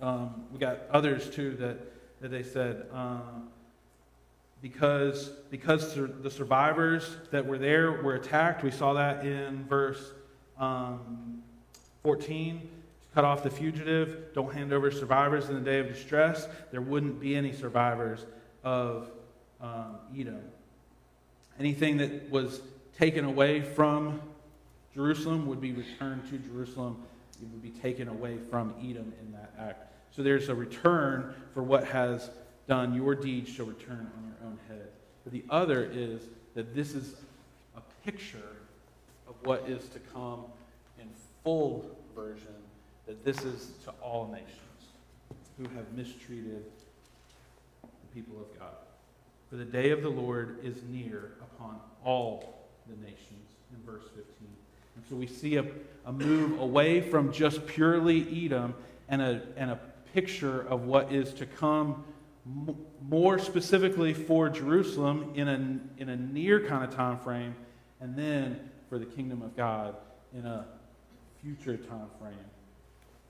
Um, 0.00 0.46
we 0.52 0.58
got 0.58 0.80
others 0.90 1.30
too 1.30 1.56
that, 1.56 1.78
that 2.20 2.28
they 2.30 2.42
said, 2.42 2.86
um, 2.92 3.48
because, 4.60 5.30
because 5.50 5.94
the 5.94 6.30
survivors 6.30 7.16
that 7.30 7.44
were 7.44 7.58
there 7.58 8.02
were 8.02 8.14
attacked. 8.14 8.62
We 8.62 8.70
saw 8.70 8.94
that 8.94 9.26
in 9.26 9.64
verse 9.64 10.12
um, 10.58 11.42
14. 12.04 12.68
Cut 13.14 13.24
off 13.24 13.42
the 13.42 13.50
fugitive, 13.50 14.32
don't 14.34 14.52
hand 14.52 14.72
over 14.72 14.90
survivors 14.90 15.48
in 15.48 15.54
the 15.54 15.60
day 15.60 15.80
of 15.80 15.88
distress. 15.88 16.48
There 16.70 16.80
wouldn't 16.80 17.20
be 17.20 17.36
any 17.36 17.52
survivors 17.52 18.24
of 18.64 19.10
um, 19.60 19.96
Edom. 20.18 20.40
Anything 21.58 21.98
that 21.98 22.30
was 22.30 22.60
taken 22.98 23.24
away 23.24 23.60
from 23.60 24.20
Jerusalem 24.94 25.46
would 25.46 25.60
be 25.60 25.72
returned 25.72 26.28
to 26.30 26.38
Jerusalem. 26.38 27.02
It 27.40 27.48
would 27.50 27.62
be 27.62 27.70
taken 27.70 28.08
away 28.08 28.38
from 28.50 28.74
Edom 28.78 29.12
in 29.20 29.32
that 29.32 29.52
act. 29.58 29.92
So 30.14 30.22
there's 30.22 30.48
a 30.48 30.54
return 30.54 31.34
for 31.54 31.62
what 31.62 31.84
has 31.84 32.30
done. 32.68 32.94
Your 32.94 33.14
deeds 33.14 33.50
shall 33.50 33.66
return 33.66 34.10
on 34.16 34.24
your 34.26 34.50
own 34.50 34.58
head. 34.68 34.88
But 35.24 35.32
the 35.32 35.44
other 35.50 35.84
is 35.84 36.22
that 36.54 36.74
this 36.74 36.94
is 36.94 37.14
a 37.76 37.80
picture 38.04 38.56
of 39.28 39.34
what 39.44 39.68
is 39.68 39.88
to 39.88 39.98
come 40.12 40.44
in 40.98 41.08
full 41.42 41.96
version, 42.14 42.54
that 43.06 43.24
this 43.24 43.42
is 43.42 43.72
to 43.84 43.90
all 44.02 44.28
nations 44.28 44.50
who 45.58 45.64
have 45.76 45.92
mistreated 45.92 46.64
the 47.82 48.14
people 48.14 48.36
of 48.40 48.58
God. 48.58 48.74
For 49.50 49.56
the 49.56 49.64
day 49.64 49.90
of 49.90 50.02
the 50.02 50.08
Lord 50.08 50.58
is 50.62 50.76
near 50.88 51.32
upon 51.40 51.78
all 52.04 52.68
the 52.88 52.96
nations, 53.04 53.48
in 53.70 53.82
verse 53.84 54.04
15. 54.14 54.24
And 54.96 55.04
so 55.08 55.16
we 55.16 55.26
see 55.26 55.56
a, 55.56 55.64
a 56.06 56.12
move 56.12 56.58
away 56.60 57.00
from 57.00 57.32
just 57.32 57.66
purely 57.66 58.46
Edom 58.46 58.74
and 59.08 59.20
a, 59.20 59.42
and 59.56 59.70
a 59.70 59.78
picture 60.14 60.62
of 60.62 60.82
what 60.82 61.12
is 61.12 61.32
to 61.34 61.46
come 61.46 62.04
more 63.08 63.38
specifically 63.38 64.12
for 64.12 64.48
Jerusalem 64.48 65.32
in 65.34 65.48
a, 65.48 66.00
in 66.00 66.08
a 66.08 66.16
near 66.16 66.66
kind 66.66 66.84
of 66.84 66.94
time 66.94 67.18
frame, 67.18 67.54
and 68.00 68.16
then 68.16 68.70
for 68.88 68.98
the 68.98 69.06
kingdom 69.06 69.42
of 69.42 69.56
God 69.56 69.96
in 70.34 70.44
a 70.44 70.66
future 71.40 71.76
time 71.76 72.08
frame. 72.20 72.34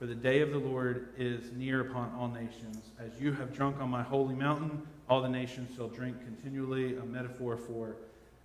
For 0.03 0.09
the 0.09 0.17
day 0.17 0.41
of 0.41 0.51
the 0.51 0.59
Lord 0.59 1.11
is 1.17 1.53
near 1.53 1.83
upon 1.83 2.13
all 2.19 2.27
nations. 2.27 2.91
As 2.99 3.21
you 3.21 3.31
have 3.35 3.55
drunk 3.55 3.81
on 3.81 3.89
my 3.89 4.03
holy 4.03 4.35
mountain, 4.35 4.83
all 5.09 5.23
the 5.23 5.29
nations 5.29 5.77
shall 5.77 5.87
drink 5.87 6.17
continually. 6.25 6.97
A 6.97 7.05
metaphor 7.05 7.57
for, 7.57 7.95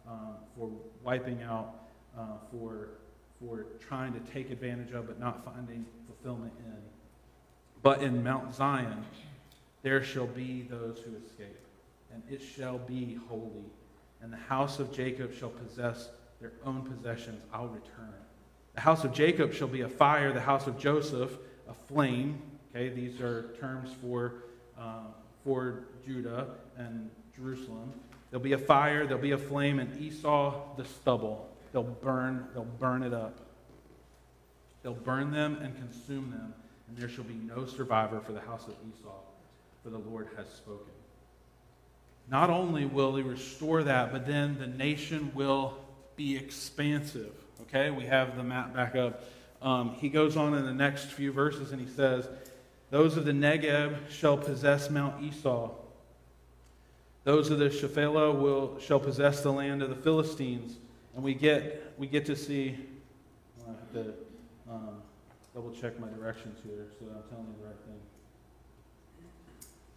um, 0.08 0.36
for 0.56 0.70
wiping 1.04 1.42
out, 1.42 1.74
uh, 2.16 2.26
for, 2.52 2.90
for 3.40 3.66
trying 3.80 4.14
to 4.14 4.20
take 4.32 4.52
advantage 4.52 4.92
of, 4.92 5.08
but 5.08 5.20
not 5.20 5.44
finding 5.44 5.84
fulfillment 6.06 6.54
in. 6.60 6.78
But 7.82 8.04
in 8.04 8.24
Mount 8.24 8.54
Zion, 8.54 9.04
there 9.82 10.04
shall 10.04 10.28
be 10.28 10.62
those 10.70 11.00
who 11.00 11.16
escape, 11.16 11.58
and 12.14 12.22
it 12.30 12.44
shall 12.44 12.78
be 12.78 13.18
holy. 13.28 13.66
And 14.22 14.32
the 14.32 14.38
house 14.38 14.78
of 14.78 14.94
Jacob 14.94 15.34
shall 15.34 15.50
possess 15.50 16.10
their 16.40 16.52
own 16.64 16.84
possessions. 16.84 17.42
I'll 17.52 17.70
return. 17.70 18.14
The 18.76 18.82
house 18.82 19.04
of 19.04 19.12
Jacob 19.12 19.56
shall 19.56 19.68
be 19.68 19.82
a 19.82 19.90
fire, 19.90 20.32
the 20.32 20.40
house 20.40 20.68
of 20.68 20.78
Joseph 20.78 21.32
a 21.70 21.74
flame. 21.74 22.42
Okay, 22.76 22.90
these 22.90 23.22
are 23.22 23.54
terms 23.60 23.90
for, 24.02 24.36
uh, 24.80 25.06
for 25.44 25.84
Judah 26.06 26.48
and 26.78 27.10
Jerusalem. 27.36 27.92
There'll 28.30 28.44
be 28.44 28.54
a 28.54 28.58
fire, 28.58 29.06
there'll 29.06 29.22
be 29.22 29.32
a 29.32 29.38
flame, 29.38 29.80
and 29.80 30.00
Esau 30.02 30.76
the 30.76 30.86
stubble. 30.86 31.50
They'll 31.72 31.84
burn, 31.84 32.48
they'll 32.54 32.64
burn 32.64 33.04
it 33.04 33.14
up. 33.14 33.40
They'll 34.84 34.94
burn 34.94 35.32
them 35.32 35.58
and 35.62 35.76
consume 35.76 36.32
them, 36.32 36.54
and 36.88 36.98
there 36.98 37.10
shall 37.10 37.24
be 37.24 37.36
no 37.36 37.66
survivor 37.66 38.20
for 38.20 38.32
the 38.32 38.42
house 38.42 38.68
of 38.68 38.76
Esau 38.90 39.20
for 39.88 39.90
the 39.92 40.10
Lord 40.10 40.28
has 40.36 40.48
spoken. 40.50 40.92
Not 42.30 42.50
only 42.50 42.86
will 42.86 43.16
he 43.16 43.24
restore 43.24 43.84
that, 43.84 44.12
but 44.12 44.26
then 44.26 44.58
the 44.60 44.68
nation 44.68 45.32
will 45.34 45.78
be 46.18 46.36
expansive. 46.36 47.32
Okay, 47.62 47.90
we 47.90 48.06
have 48.06 48.36
the 48.36 48.44
map 48.44 48.74
back 48.74 48.96
up. 48.96 49.24
Um, 49.62 49.96
he 49.96 50.10
goes 50.10 50.38
on 50.38 50.54
in 50.54 50.66
the 50.66 50.74
next 50.74 51.06
few 51.06 51.32
verses 51.32 51.72
and 51.72 51.82
he 51.82 51.88
says, 51.88 52.28
Those 52.92 53.18
of 53.18 53.26
the 53.26 53.32
Negeb 53.32 54.10
shall 54.10 54.38
possess 54.38 54.90
Mount 54.90 55.24
Esau. 55.24 55.72
Those 57.24 57.50
of 57.50 57.60
the 57.60 57.70
Shephelah 57.70 58.40
will, 58.40 58.80
shall 58.80 59.00
possess 59.00 59.42
the 59.42 59.52
land 59.52 59.82
of 59.82 59.90
the 59.90 59.96
Philistines. 59.96 60.78
And 61.16 61.24
we 61.24 61.34
get, 61.34 61.94
we 61.98 62.08
get 62.08 62.26
to 62.28 62.36
see, 62.36 62.78
I 63.66 63.72
have 63.72 63.92
to 63.94 64.14
um, 64.70 65.02
double 65.54 65.72
check 65.72 66.00
my 66.00 66.08
directions 66.10 66.60
here 66.64 66.86
so 67.00 67.06
I'm 67.08 67.24
telling 67.30 67.48
you 67.48 67.56
the 67.60 67.68
right 67.68 67.76
thing. 67.86 68.00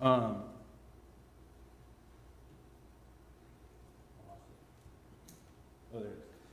Um, 0.00 0.42
oh, 5.94 6.02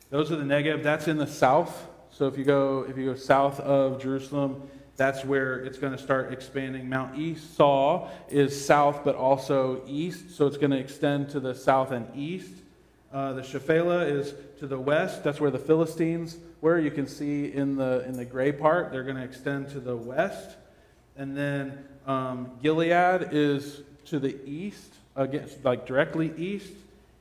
Those 0.09 0.31
are 0.31 0.35
the 0.35 0.43
Negev. 0.43 0.83
That's 0.83 1.07
in 1.07 1.17
the 1.17 1.25
south. 1.25 1.87
So 2.18 2.26
if 2.26 2.36
you 2.36 2.45
go 2.45 2.84
if 2.89 2.97
you 2.97 3.05
go 3.05 3.15
south 3.15 3.59
of 3.59 4.01
Jerusalem, 4.01 4.68
that's 4.95 5.24
where 5.24 5.59
it's 5.59 5.78
going 5.78 5.95
to 5.95 6.01
start 6.01 6.34
expanding. 6.34 6.89
Mount 6.89 7.15
Esau 7.15 8.09
is 8.28 8.65
south, 8.65 9.01
but 9.03 9.13
also 9.13 9.84
east, 9.86 10.32
so 10.36 10.47
it's 10.47 10.57
going 10.57 10.72
to 10.72 10.80
extend 10.80 11.30
to 11.30 11.39
the 11.39 11.53
south 11.53 11.91
and 11.91 12.07
east. 12.15 12.51
Uh, 13.13 13.34
the 13.34 13.43
Shephelah 13.43 14.09
is 14.09 14.34
to 14.57 14.65
the 14.65 14.80
west. 14.80 15.24
That's 15.24 15.39
where 15.39 15.51
the 15.51 15.59
Philistines 15.59 16.38
were. 16.59 16.80
You 16.80 16.89
can 16.89 17.05
see 17.05 17.53
in 17.53 17.76
the 17.76 18.03
in 18.07 18.13
the 18.13 18.26
gray 18.26 18.51
part, 18.51 18.91
they're 18.91 19.03
going 19.03 19.18
to 19.18 19.24
extend 19.24 19.70
to 19.70 19.80
the 19.80 19.95
west, 19.95 20.57
and 21.18 21.38
then 21.38 21.86
um, 22.07 22.49
Gilead 22.63 23.30
is 23.32 23.84
to 24.05 24.18
the 24.18 24.43
east, 24.43 24.91
like 25.15 25.86
directly 25.86 26.34
east, 26.36 26.74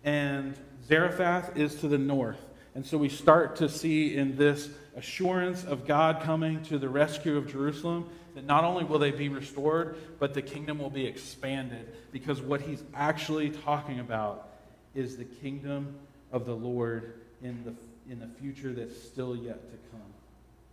and 0.05 0.57
Zarephath 0.89 1.55
is 1.55 1.75
to 1.81 1.89
the 1.89 1.99
north. 1.99 2.41
And 2.75 2.85
so 2.85 2.99
we 2.99 3.09
start 3.09 3.57
to 3.57 3.71
see 3.71 4.17
in 4.17 4.37
this 4.37 4.69
assurance 4.97 5.63
of 5.65 5.87
God 5.87 6.23
coming 6.23 6.63
to 6.65 6.79
the 6.79 6.89
rescue 6.89 7.37
of 7.37 7.47
Jerusalem 7.51 8.09
that 8.35 8.45
not 8.45 8.65
only 8.65 8.85
will 8.85 8.99
they 8.99 9.11
be 9.11 9.29
restored, 9.29 9.97
but 10.19 10.35
the 10.35 10.43
kingdom 10.43 10.79
will 10.79 10.91
be 10.91 11.07
expanded. 11.07 11.87
Because 12.13 12.41
what 12.41 12.63
he's 12.63 12.83
actually 12.95 13.51
talking 13.51 14.01
about 14.01 14.49
is 14.95 15.17
the 15.17 15.25
kingdom 15.25 15.95
of 16.33 16.47
the 16.47 16.55
Lord 16.55 17.15
in 17.43 17.63
the, 17.65 18.13
in 18.13 18.19
the 18.19 18.29
future 18.41 18.73
that's 18.73 19.01
still 19.01 19.37
yet 19.37 19.71
to 19.71 19.77
come. 19.91 20.01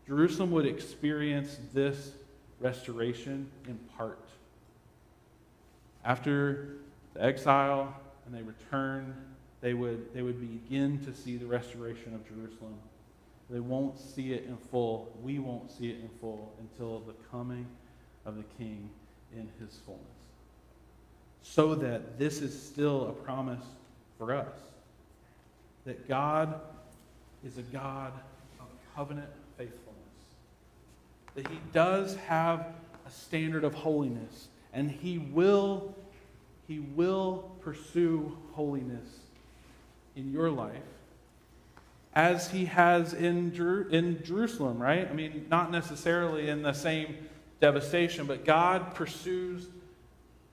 Jerusalem 0.07 0.51
would 0.51 0.65
experience 0.65 1.57
this 1.73 2.11
restoration 2.59 3.49
in 3.67 3.77
part. 3.97 4.19
After 6.05 6.77
the 7.13 7.23
exile 7.23 7.93
and 8.25 8.33
they 8.33 8.41
returned, 8.41 9.13
they 9.61 9.73
would, 9.73 10.13
they 10.13 10.21
would 10.21 10.39
begin 10.39 11.03
to 11.05 11.13
see 11.13 11.37
the 11.37 11.45
restoration 11.45 12.13
of 12.13 12.27
Jerusalem. 12.27 12.75
They 13.49 13.59
won't 13.59 13.99
see 13.99 14.33
it 14.33 14.45
in 14.45 14.57
full. 14.57 15.15
We 15.21 15.39
won't 15.39 15.71
see 15.71 15.89
it 15.89 15.97
in 15.97 16.09
full 16.19 16.53
until 16.59 16.99
the 17.01 17.13
coming 17.29 17.67
of 18.25 18.37
the 18.37 18.43
King 18.57 18.89
in 19.33 19.49
his 19.59 19.77
fullness. 19.85 20.03
So 21.41 21.75
that 21.75 22.17
this 22.17 22.41
is 22.41 22.59
still 22.59 23.09
a 23.09 23.11
promise 23.11 23.63
for 24.17 24.33
us 24.33 24.55
that 25.85 26.07
God 26.07 26.61
is 27.45 27.57
a 27.57 27.61
God 27.63 28.13
of 28.59 28.67
covenant 28.95 29.29
faithfulness 29.57 29.93
that 31.35 31.47
he 31.47 31.59
does 31.71 32.15
have 32.15 32.67
a 33.05 33.11
standard 33.11 33.63
of 33.63 33.73
holiness 33.73 34.47
and 34.73 34.89
he 34.89 35.17
will 35.17 35.95
he 36.67 36.79
will 36.79 37.51
pursue 37.61 38.37
holiness 38.53 39.19
in 40.15 40.31
your 40.31 40.49
life 40.49 40.71
as 42.15 42.51
he 42.51 42.65
has 42.65 43.13
in, 43.13 43.53
Jer- 43.53 43.89
in 43.89 44.23
Jerusalem, 44.23 44.81
right? 44.81 45.07
I 45.09 45.13
mean, 45.13 45.47
not 45.49 45.71
necessarily 45.71 46.49
in 46.49 46.61
the 46.61 46.73
same 46.73 47.17
devastation, 47.59 48.27
but 48.27 48.45
God 48.45 48.93
pursues 48.93 49.67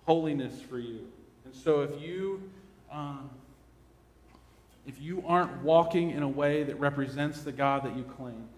holiness 0.06 0.60
for 0.62 0.78
you. 0.78 1.06
And 1.44 1.54
so 1.54 1.82
if 1.82 2.00
you 2.00 2.50
um, 2.90 3.30
if 4.86 5.00
you 5.00 5.22
aren't 5.26 5.62
walking 5.62 6.10
in 6.10 6.22
a 6.22 6.28
way 6.28 6.64
that 6.64 6.80
represents 6.80 7.42
the 7.42 7.52
God 7.52 7.84
that 7.84 7.96
you 7.96 8.02
claim, 8.02 8.48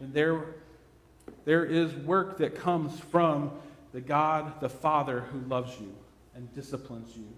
then 0.00 0.12
there 0.12 0.44
there 1.44 1.64
is 1.64 1.92
work 1.94 2.38
that 2.38 2.56
comes 2.56 2.98
from 2.98 3.52
the 3.92 4.00
God, 4.00 4.60
the 4.60 4.68
Father, 4.68 5.20
who 5.20 5.40
loves 5.48 5.78
you 5.80 5.94
and 6.34 6.52
disciplines 6.54 7.16
you. 7.16 7.28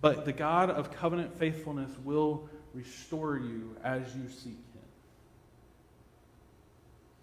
But 0.00 0.24
the 0.24 0.32
God 0.32 0.70
of 0.70 0.92
covenant 0.92 1.38
faithfulness 1.38 1.90
will 2.04 2.48
restore 2.76 3.38
you 3.38 3.74
as 3.82 4.02
you 4.14 4.28
seek 4.28 4.52
Him. 4.52 4.82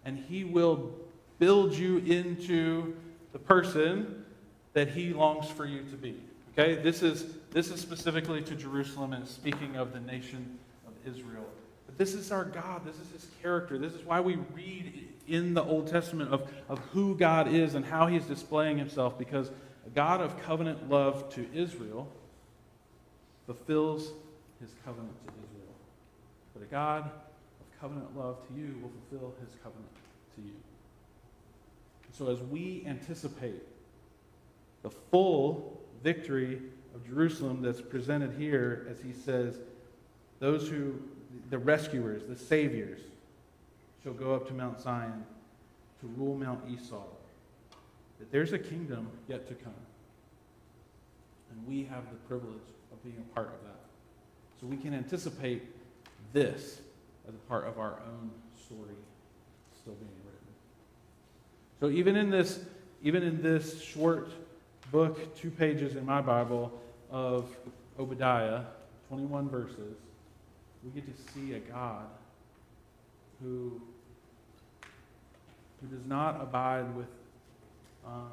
and 0.04 0.18
He 0.18 0.44
will 0.44 0.90
build 1.38 1.74
you 1.74 1.98
into 1.98 2.96
the 3.32 3.38
person 3.38 4.24
that 4.72 4.88
He 4.88 5.12
longs 5.12 5.48
for 5.48 5.64
you 5.64 5.82
to 5.90 5.96
be. 5.96 6.16
Okay? 6.52 6.82
This 6.82 7.02
is, 7.02 7.36
this 7.52 7.70
is 7.70 7.80
specifically 7.80 8.42
to 8.42 8.54
Jerusalem 8.54 9.12
and 9.12 9.26
speaking 9.26 9.76
of 9.76 9.92
the 9.92 10.00
nation 10.00 10.58
of 10.86 10.92
Israel. 11.06 11.44
But 11.86 11.96
this 11.96 12.14
is 12.14 12.32
our 12.32 12.44
God. 12.44 12.84
This 12.84 12.96
is 12.96 13.10
His 13.12 13.30
character. 13.40 13.78
This 13.78 13.94
is 13.94 14.04
why 14.04 14.20
we 14.20 14.36
read 14.54 15.08
in 15.28 15.54
the 15.54 15.62
Old 15.62 15.86
Testament 15.86 16.32
of, 16.32 16.50
of 16.68 16.80
who 16.92 17.16
God 17.16 17.48
is 17.48 17.74
and 17.74 17.84
how 17.84 18.08
He's 18.08 18.24
displaying 18.24 18.76
Himself, 18.78 19.18
because 19.18 19.50
a 19.86 19.90
God 19.94 20.20
of 20.20 20.40
covenant 20.42 20.90
love 20.90 21.32
to 21.34 21.46
Israel 21.54 22.10
fulfills 23.46 24.12
His 24.60 24.70
covenant 24.84 25.14
to 25.26 25.32
Israel. 25.32 25.74
But 26.54 26.62
a 26.62 26.66
God 26.66 27.04
of 27.04 27.80
covenant 27.80 28.16
love 28.16 28.46
to 28.48 28.54
you 28.54 28.74
will 28.80 28.90
fulfill 29.10 29.34
His 29.40 29.54
covenant 29.62 29.92
to 30.36 30.42
you. 30.42 30.54
So 32.12 32.30
as 32.30 32.40
we 32.40 32.84
anticipate 32.86 33.62
the 34.82 34.90
full 34.90 35.80
victory 36.02 36.60
of 36.94 37.04
Jerusalem 37.06 37.60
that's 37.62 37.80
presented 37.80 38.34
here, 38.38 38.86
as 38.88 39.00
he 39.00 39.12
says, 39.12 39.58
those 40.38 40.68
who, 40.68 40.94
the 41.50 41.58
rescuers, 41.58 42.22
the 42.28 42.36
saviors, 42.36 43.00
shall 44.02 44.12
go 44.12 44.34
up 44.34 44.46
to 44.48 44.54
Mount 44.54 44.80
Zion 44.80 45.24
to 46.00 46.06
rule 46.06 46.36
Mount 46.36 46.60
Esau. 46.70 47.02
That 48.20 48.30
there's 48.30 48.52
a 48.52 48.58
kingdom 48.58 49.08
yet 49.26 49.48
to 49.48 49.54
come. 49.54 49.72
And 51.50 51.66
we 51.66 51.84
have 51.84 52.04
the 52.10 52.18
privilege 52.28 52.68
of 52.92 53.02
being 53.02 53.16
a 53.18 53.34
part 53.34 53.48
of 53.48 53.62
that. 53.64 53.83
So 54.64 54.70
we 54.70 54.78
can 54.78 54.94
anticipate 54.94 55.62
this 56.32 56.80
as 57.28 57.34
a 57.34 57.48
part 57.50 57.68
of 57.68 57.78
our 57.78 57.98
own 58.08 58.30
story 58.64 58.96
still 59.78 59.92
being 59.92 60.10
written. 60.24 60.48
So 61.80 61.90
even 61.90 62.16
in 62.16 62.30
this, 62.30 62.60
even 63.02 63.22
in 63.22 63.42
this 63.42 63.82
short 63.82 64.30
book, 64.90 65.36
two 65.36 65.50
pages 65.50 65.96
in 65.96 66.06
my 66.06 66.22
Bible 66.22 66.72
of 67.10 67.54
Obadiah, 67.98 68.62
21 69.08 69.50
verses, 69.50 69.98
we 70.82 70.98
get 70.98 71.04
to 71.14 71.32
see 71.32 71.52
a 71.52 71.58
God 71.58 72.06
who, 73.42 73.82
who 75.82 75.94
does 75.94 76.06
not 76.06 76.40
abide 76.40 76.94
with 76.96 77.08
um, 78.06 78.30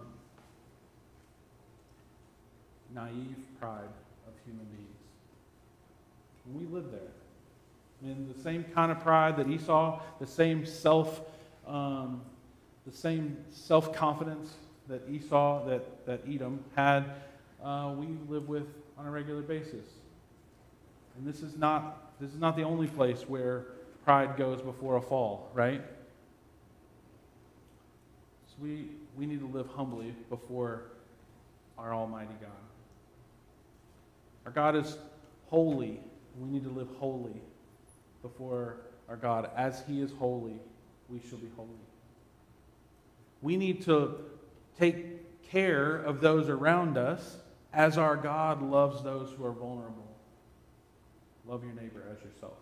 naive 2.95 3.35
pride 3.59 3.83
of 4.25 4.33
human 4.45 4.65
beings. 4.67 4.90
We 6.53 6.65
live 6.65 6.91
there. 6.91 7.01
In 8.03 8.31
the 8.33 8.41
same 8.41 8.63
kind 8.63 8.91
of 8.91 8.99
pride 8.99 9.37
that 9.37 9.47
Esau, 9.47 10.01
the 10.19 10.27
same 10.27 10.65
self, 10.65 11.21
um, 11.67 12.21
the 12.85 12.91
same 12.91 13.37
self 13.51 13.93
confidence 13.93 14.53
that 14.87 15.07
Esau, 15.09 15.65
that, 15.67 16.05
that 16.05 16.21
Edom 16.27 16.63
had, 16.75 17.05
uh, 17.63 17.93
we 17.95 18.07
live 18.27 18.49
with 18.49 18.67
on 18.97 19.05
a 19.05 19.11
regular 19.11 19.41
basis. 19.41 19.85
And 21.17 21.27
this 21.27 21.41
is 21.41 21.57
not 21.57 22.19
this 22.19 22.31
is 22.31 22.39
not 22.39 22.55
the 22.55 22.63
only 22.63 22.87
place 22.87 23.27
where 23.27 23.65
pride 24.05 24.37
goes 24.37 24.61
before 24.61 24.97
a 24.97 25.01
fall, 25.01 25.49
right? 25.53 25.81
So 28.47 28.55
we 28.61 28.87
we 29.17 29.25
need 29.25 29.39
to 29.39 29.47
live 29.47 29.67
humbly 29.75 30.15
before 30.29 30.83
our 31.77 31.93
Almighty 31.93 32.33
God. 32.39 32.51
Our 34.45 34.51
God 34.51 34.75
is 34.75 34.97
holy. 35.47 35.99
We 36.39 36.49
need 36.49 36.63
to 36.63 36.69
live 36.69 36.87
holy 36.99 37.41
before 38.21 38.77
our 39.09 39.17
God. 39.17 39.49
As 39.55 39.83
He 39.87 40.01
is 40.01 40.11
holy, 40.11 40.59
we 41.09 41.19
shall 41.27 41.39
be 41.39 41.49
holy. 41.55 41.69
We 43.41 43.57
need 43.57 43.83
to 43.85 44.15
take 44.79 45.43
care 45.43 45.97
of 45.97 46.21
those 46.21 46.47
around 46.47 46.97
us 46.97 47.37
as 47.73 47.97
our 47.97 48.15
God 48.15 48.61
loves 48.61 49.03
those 49.03 49.31
who 49.31 49.45
are 49.45 49.51
vulnerable. 49.51 50.07
Love 51.47 51.63
your 51.63 51.73
neighbor 51.73 52.03
as 52.11 52.23
yourself. 52.23 52.57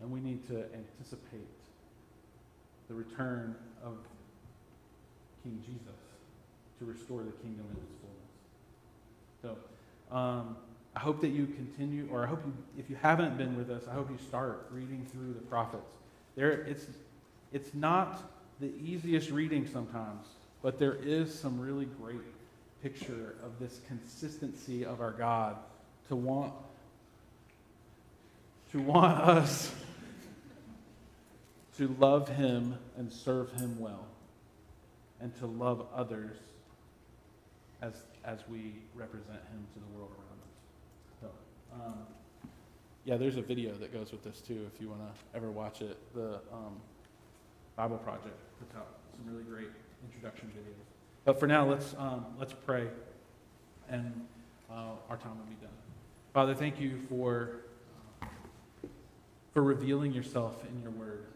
And 0.00 0.10
we 0.10 0.20
need 0.20 0.46
to 0.48 0.64
anticipate 0.74 1.48
the 2.88 2.94
return 2.94 3.54
of 3.84 3.96
King 5.42 5.62
Jesus 5.64 6.00
to 6.78 6.84
restore 6.84 7.22
the 7.22 7.32
kingdom 7.32 7.66
in 7.70 7.76
its 7.76 7.94
fullness. 9.42 9.58
So, 10.10 10.16
um, 10.16 10.56
I 10.94 11.00
hope 11.00 11.20
that 11.22 11.28
you 11.28 11.46
continue, 11.46 12.08
or 12.12 12.24
I 12.24 12.26
hope 12.26 12.42
you, 12.44 12.52
if 12.78 12.90
you 12.90 12.96
haven't 12.96 13.38
been 13.38 13.56
with 13.56 13.70
us, 13.70 13.84
I 13.88 13.94
hope 13.94 14.10
you 14.10 14.18
start 14.28 14.66
reading 14.70 15.06
through 15.10 15.32
the 15.32 15.40
prophets. 15.40 15.90
There, 16.36 16.50
it's, 16.50 16.86
it's 17.52 17.72
not 17.74 18.22
the 18.60 18.72
easiest 18.82 19.30
reading 19.30 19.66
sometimes, 19.66 20.26
but 20.62 20.78
there 20.78 20.94
is 20.94 21.36
some 21.36 21.58
really 21.58 21.86
great 21.86 22.20
picture 22.82 23.36
of 23.42 23.58
this 23.58 23.80
consistency 23.88 24.84
of 24.84 25.00
our 25.00 25.12
God 25.12 25.56
to 26.08 26.16
want 26.16 26.52
to 28.72 28.80
want 28.80 29.18
us 29.28 29.72
to 31.78 31.94
love 31.98 32.28
him 32.28 32.76
and 32.96 33.12
serve 33.12 33.52
him 33.52 33.78
well 33.78 34.06
and 35.20 35.36
to 35.38 35.46
love 35.46 35.86
others 35.94 36.36
as 37.80 37.94
as 38.24 38.40
we 38.48 38.74
represent 38.94 39.40
him 39.50 39.66
to 39.74 39.80
the 39.80 39.98
world 39.98 40.10
around 40.10 40.26
us. 40.30 40.31
Um, 41.74 41.94
yeah, 43.04 43.16
there's 43.16 43.36
a 43.36 43.42
video 43.42 43.72
that 43.74 43.92
goes 43.92 44.12
with 44.12 44.22
this 44.22 44.40
too 44.40 44.68
if 44.72 44.80
you 44.80 44.88
want 44.88 45.00
to 45.00 45.36
ever 45.36 45.50
watch 45.50 45.82
it. 45.82 45.98
The 46.14 46.34
um, 46.52 46.80
Bible 47.76 47.98
Project 47.98 48.36
puts 48.58 48.76
out 48.76 48.86
some 49.16 49.32
really 49.32 49.44
great 49.44 49.70
introduction 50.04 50.48
videos. 50.48 50.84
But 51.24 51.38
for 51.38 51.46
now, 51.46 51.68
let's, 51.68 51.94
um, 51.98 52.26
let's 52.38 52.52
pray, 52.52 52.88
and 53.88 54.12
uh, 54.70 54.90
our 55.08 55.16
time 55.16 55.38
will 55.38 55.46
be 55.46 55.60
done. 55.60 55.70
Father, 56.34 56.54
thank 56.54 56.80
you 56.80 57.00
for, 57.08 57.60
uh, 58.22 58.26
for 59.52 59.62
revealing 59.62 60.12
yourself 60.12 60.62
in 60.68 60.82
your 60.82 60.90
word. 60.92 61.26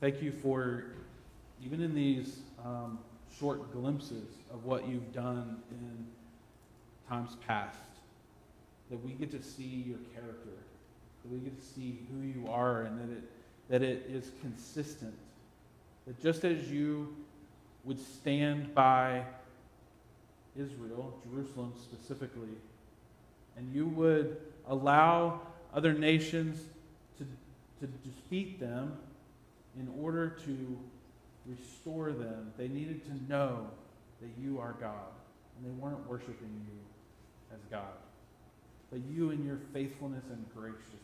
Thank 0.00 0.22
you 0.22 0.32
for, 0.32 0.84
even 1.64 1.80
in 1.80 1.94
these 1.94 2.40
um, 2.64 2.98
short 3.38 3.72
glimpses 3.72 4.28
of 4.52 4.64
what 4.64 4.86
you've 4.88 5.12
done 5.12 5.62
in 5.70 6.06
times 7.08 7.36
past, 7.46 7.78
that 8.92 9.02
we 9.02 9.12
get 9.12 9.30
to 9.30 9.42
see 9.42 9.84
your 9.86 9.96
character, 10.14 10.50
that 11.24 11.32
we 11.32 11.38
get 11.38 11.58
to 11.58 11.64
see 11.64 11.98
who 12.10 12.20
you 12.20 12.46
are, 12.46 12.82
and 12.82 13.00
that 13.00 13.16
it, 13.16 13.22
that 13.70 13.82
it 13.82 14.06
is 14.06 14.30
consistent. 14.42 15.14
That 16.06 16.20
just 16.20 16.44
as 16.44 16.70
you 16.70 17.16
would 17.84 17.98
stand 17.98 18.74
by 18.74 19.22
Israel, 20.54 21.18
Jerusalem 21.24 21.72
specifically, 21.82 22.54
and 23.56 23.74
you 23.74 23.86
would 23.86 24.36
allow 24.68 25.40
other 25.72 25.94
nations 25.94 26.62
to, 27.16 27.24
to 27.80 27.90
defeat 28.04 28.60
them 28.60 28.98
in 29.80 29.88
order 30.02 30.28
to 30.44 30.78
restore 31.46 32.12
them. 32.12 32.52
They 32.58 32.68
needed 32.68 33.06
to 33.06 33.32
know 33.32 33.68
that 34.20 34.28
you 34.38 34.58
are 34.60 34.74
God, 34.78 35.08
and 35.56 35.66
they 35.66 35.82
weren't 35.82 36.06
worshiping 36.06 36.36
you 36.68 37.54
as 37.54 37.60
God. 37.70 37.94
But 38.92 39.00
you, 39.10 39.30
in 39.30 39.42
your 39.42 39.58
faithfulness 39.72 40.24
and 40.30 40.44
graciousness, 40.54 41.00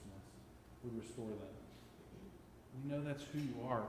would 0.84 1.02
restore 1.02 1.26
them. 1.26 1.56
We 2.84 2.92
know 2.92 3.02
that's 3.02 3.24
who 3.32 3.38
you 3.38 3.54
are. 3.66 3.86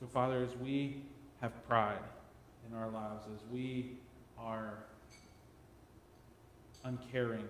So, 0.00 0.06
Father, 0.08 0.42
as 0.42 0.56
we 0.56 1.04
have 1.40 1.52
pride 1.68 2.02
in 2.68 2.76
our 2.76 2.88
lives, 2.88 3.22
as 3.32 3.40
we 3.52 3.92
are 4.36 4.74
uncaring 6.84 7.46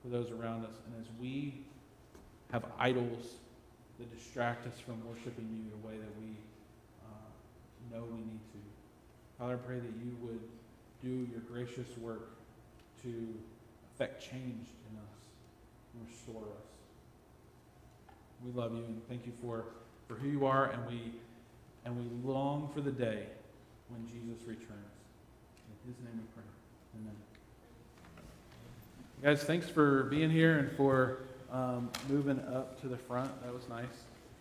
for 0.00 0.08
those 0.10 0.30
around 0.30 0.64
us, 0.64 0.74
and 0.86 1.04
as 1.04 1.10
we 1.20 1.54
have 2.52 2.64
idols 2.78 3.34
that 3.98 4.16
distract 4.16 4.64
us 4.68 4.78
from 4.78 5.04
worshiping 5.08 5.48
you 5.50 5.70
the 5.70 5.88
way 5.88 5.98
that 5.98 6.20
we 6.20 6.36
uh, 7.04 7.96
know 7.96 8.04
we 8.12 8.18
need 8.18 8.40
to. 8.52 8.58
Father, 9.40 9.54
I 9.54 9.66
pray 9.66 9.80
that 9.80 9.92
you 10.04 10.16
would 10.22 10.40
do 11.02 11.28
your 11.32 11.40
gracious 11.50 11.88
work 11.98 12.30
to 13.02 13.34
effect 13.94 14.20
change 14.20 14.68
in 14.90 14.98
us 14.98 15.24
and 15.94 16.06
restore 16.08 16.42
us. 16.42 16.66
We 18.44 18.52
love 18.52 18.72
you 18.72 18.84
and 18.84 19.00
thank 19.08 19.26
you 19.26 19.32
for, 19.40 19.64
for 20.08 20.14
who 20.14 20.28
you 20.28 20.46
are, 20.46 20.66
and 20.66 20.86
we 20.86 21.12
and 21.84 21.96
we 21.96 22.28
long 22.28 22.70
for 22.74 22.80
the 22.80 22.90
day 22.90 23.26
when 23.88 24.06
Jesus 24.06 24.42
returns. 24.46 24.68
In 25.84 25.92
his 25.92 26.00
name 26.02 26.14
we 26.14 26.24
pray. 26.34 26.44
Amen. 27.00 27.14
Guys, 29.22 29.44
thanks 29.44 29.68
for 29.68 30.04
being 30.04 30.30
here 30.30 30.58
and 30.58 30.70
for 30.72 31.18
um, 31.52 31.90
moving 32.08 32.40
up 32.54 32.80
to 32.80 32.88
the 32.88 32.96
front. 32.96 33.30
That 33.42 33.52
was 33.52 33.68
nice. 33.68 33.84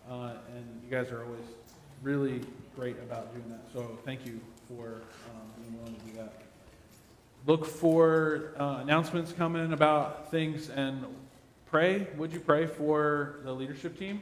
Uh, 0.09 0.33
and 0.55 0.81
you 0.83 0.89
guys 0.89 1.11
are 1.11 1.23
always 1.23 1.45
really 2.01 2.41
great 2.75 2.97
about 2.99 3.33
doing 3.33 3.49
that. 3.49 3.65
So 3.73 3.97
thank 4.05 4.25
you 4.25 4.39
for 4.67 5.01
um, 5.29 5.61
being 5.61 5.77
willing 5.77 5.95
to 5.95 6.01
do 6.01 6.13
that. 6.17 6.52
Look 7.45 7.65
for 7.65 8.53
uh, 8.57 8.79
announcements 8.81 9.33
coming 9.33 9.73
about 9.73 10.31
things 10.31 10.69
and 10.69 11.05
pray. 11.65 12.07
Would 12.17 12.31
you 12.31 12.39
pray 12.39 12.67
for 12.67 13.39
the 13.43 13.53
leadership 13.53 13.97
team? 13.97 14.21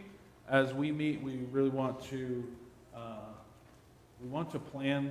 as 0.51 0.74
we 0.74 0.91
meet, 0.91 1.24
we 1.24 1.38
really 1.51 1.69
want 1.69 2.03
to 2.03 2.45
uh, 2.93 3.32
we 4.22 4.28
want 4.28 4.51
to 4.51 4.59
plan 4.59 5.09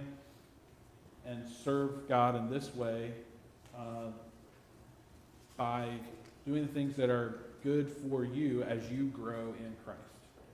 and 1.27 1.49
serve 1.65 2.07
God 2.09 2.37
in 2.37 2.51
this 2.51 2.75
way 2.75 3.13
uh, 3.77 4.11
by 5.57 5.89
doing 6.47 6.67
the 6.67 6.73
things 6.73 6.95
that 6.97 7.09
are 7.09 7.41
good 7.65 7.89
for 7.89 8.25
you 8.25 8.63
as 8.65 8.91
you 8.91 9.07
grow 9.07 9.55
in 9.59 9.75
Christ. 9.85 10.01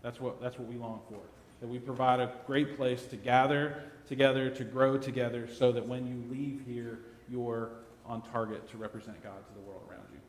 That's 0.02 0.20
what 0.20 0.40
that's 0.40 0.56
what 0.56 0.68
we 0.68 0.76
long 0.76 1.00
for. 1.08 1.20
That 1.60 1.66
we 1.66 1.80
provide 1.80 2.20
a 2.20 2.32
great 2.46 2.76
place 2.76 3.04
to 3.06 3.16
gather 3.16 3.82
together, 4.06 4.48
to 4.50 4.62
grow 4.62 4.96
together, 4.98 5.48
so 5.52 5.72
that 5.72 5.86
when 5.86 6.06
you 6.06 6.22
leave 6.30 6.62
here, 6.64 7.00
you're 7.30 7.70
on 8.04 8.22
target 8.22 8.68
to 8.70 8.76
represent 8.76 9.22
God 9.22 9.46
to 9.46 9.54
the 9.54 9.60
world 9.60 9.82
around 9.90 10.06
you. 10.12 10.20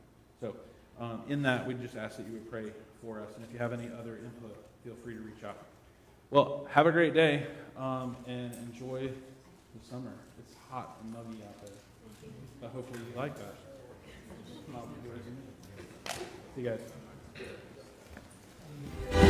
So, 0.41 0.55
um, 0.99 1.21
in 1.29 1.41
that, 1.43 1.65
we 1.67 1.73
just 1.75 1.95
ask 1.95 2.17
that 2.17 2.25
you 2.25 2.33
would 2.33 2.49
pray 2.49 2.71
for 3.03 3.19
us. 3.19 3.29
And 3.35 3.45
if 3.45 3.53
you 3.53 3.59
have 3.59 3.73
any 3.73 3.89
other 3.99 4.17
input, 4.17 4.57
feel 4.83 4.95
free 5.03 5.13
to 5.13 5.19
reach 5.21 5.43
out. 5.43 5.57
Well, 6.31 6.67
have 6.71 6.87
a 6.87 6.91
great 6.91 7.13
day 7.13 7.45
um, 7.77 8.17
and 8.27 8.53
enjoy 8.55 9.07
the 9.09 9.87
summer. 9.89 10.13
It's 10.39 10.55
hot 10.69 10.97
and 11.03 11.13
muggy 11.13 11.43
out 11.43 11.65
there. 11.65 11.75
But 12.59 12.71
hopefully 12.71 12.99
you 13.09 13.17
like 13.17 13.35
that. 13.37 13.55
See 16.55 16.61
you 16.61 16.77
guys. 19.11 19.26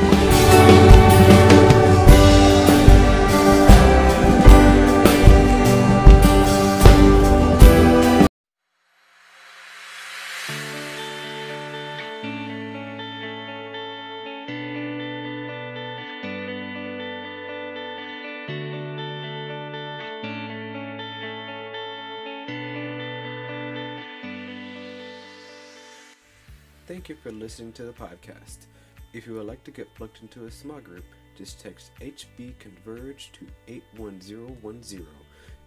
Thank 27.08 27.24
you 27.24 27.32
for 27.32 27.38
listening 27.38 27.72
to 27.72 27.84
the 27.84 27.94
podcast. 27.94 28.66
If 29.14 29.26
you 29.26 29.36
would 29.36 29.46
like 29.46 29.64
to 29.64 29.72
get 29.72 29.96
plugged 29.96 30.22
into 30.22 30.46
a 30.46 30.52
small 30.52 30.82
group, 30.82 31.06
just 31.38 31.58
text 31.58 31.92
HB 32.02 32.60
Converge 32.60 33.32
to 33.32 33.48
81010 33.70 35.08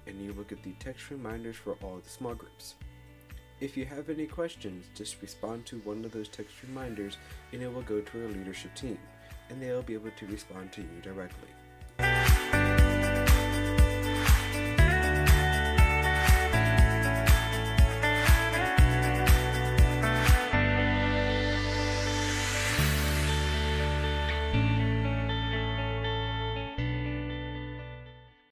and 0.06 0.22
you 0.22 0.34
will 0.34 0.44
get 0.44 0.62
the 0.62 0.74
text 0.74 1.10
reminders 1.10 1.56
for 1.56 1.78
all 1.82 1.96
the 1.96 2.10
small 2.10 2.34
groups. 2.34 2.74
If 3.58 3.74
you 3.74 3.86
have 3.86 4.10
any 4.10 4.26
questions, 4.26 4.84
just 4.94 5.22
respond 5.22 5.64
to 5.64 5.78
one 5.78 6.04
of 6.04 6.12
those 6.12 6.28
text 6.28 6.56
reminders 6.62 7.16
and 7.54 7.62
it 7.62 7.72
will 7.72 7.80
go 7.80 8.02
to 8.02 8.22
our 8.22 8.28
leadership 8.28 8.74
team 8.74 8.98
and 9.48 9.62
they'll 9.62 9.80
be 9.80 9.94
able 9.94 10.10
to 10.10 10.26
respond 10.26 10.74
to 10.74 10.82
you 10.82 11.00
directly. 11.00 11.48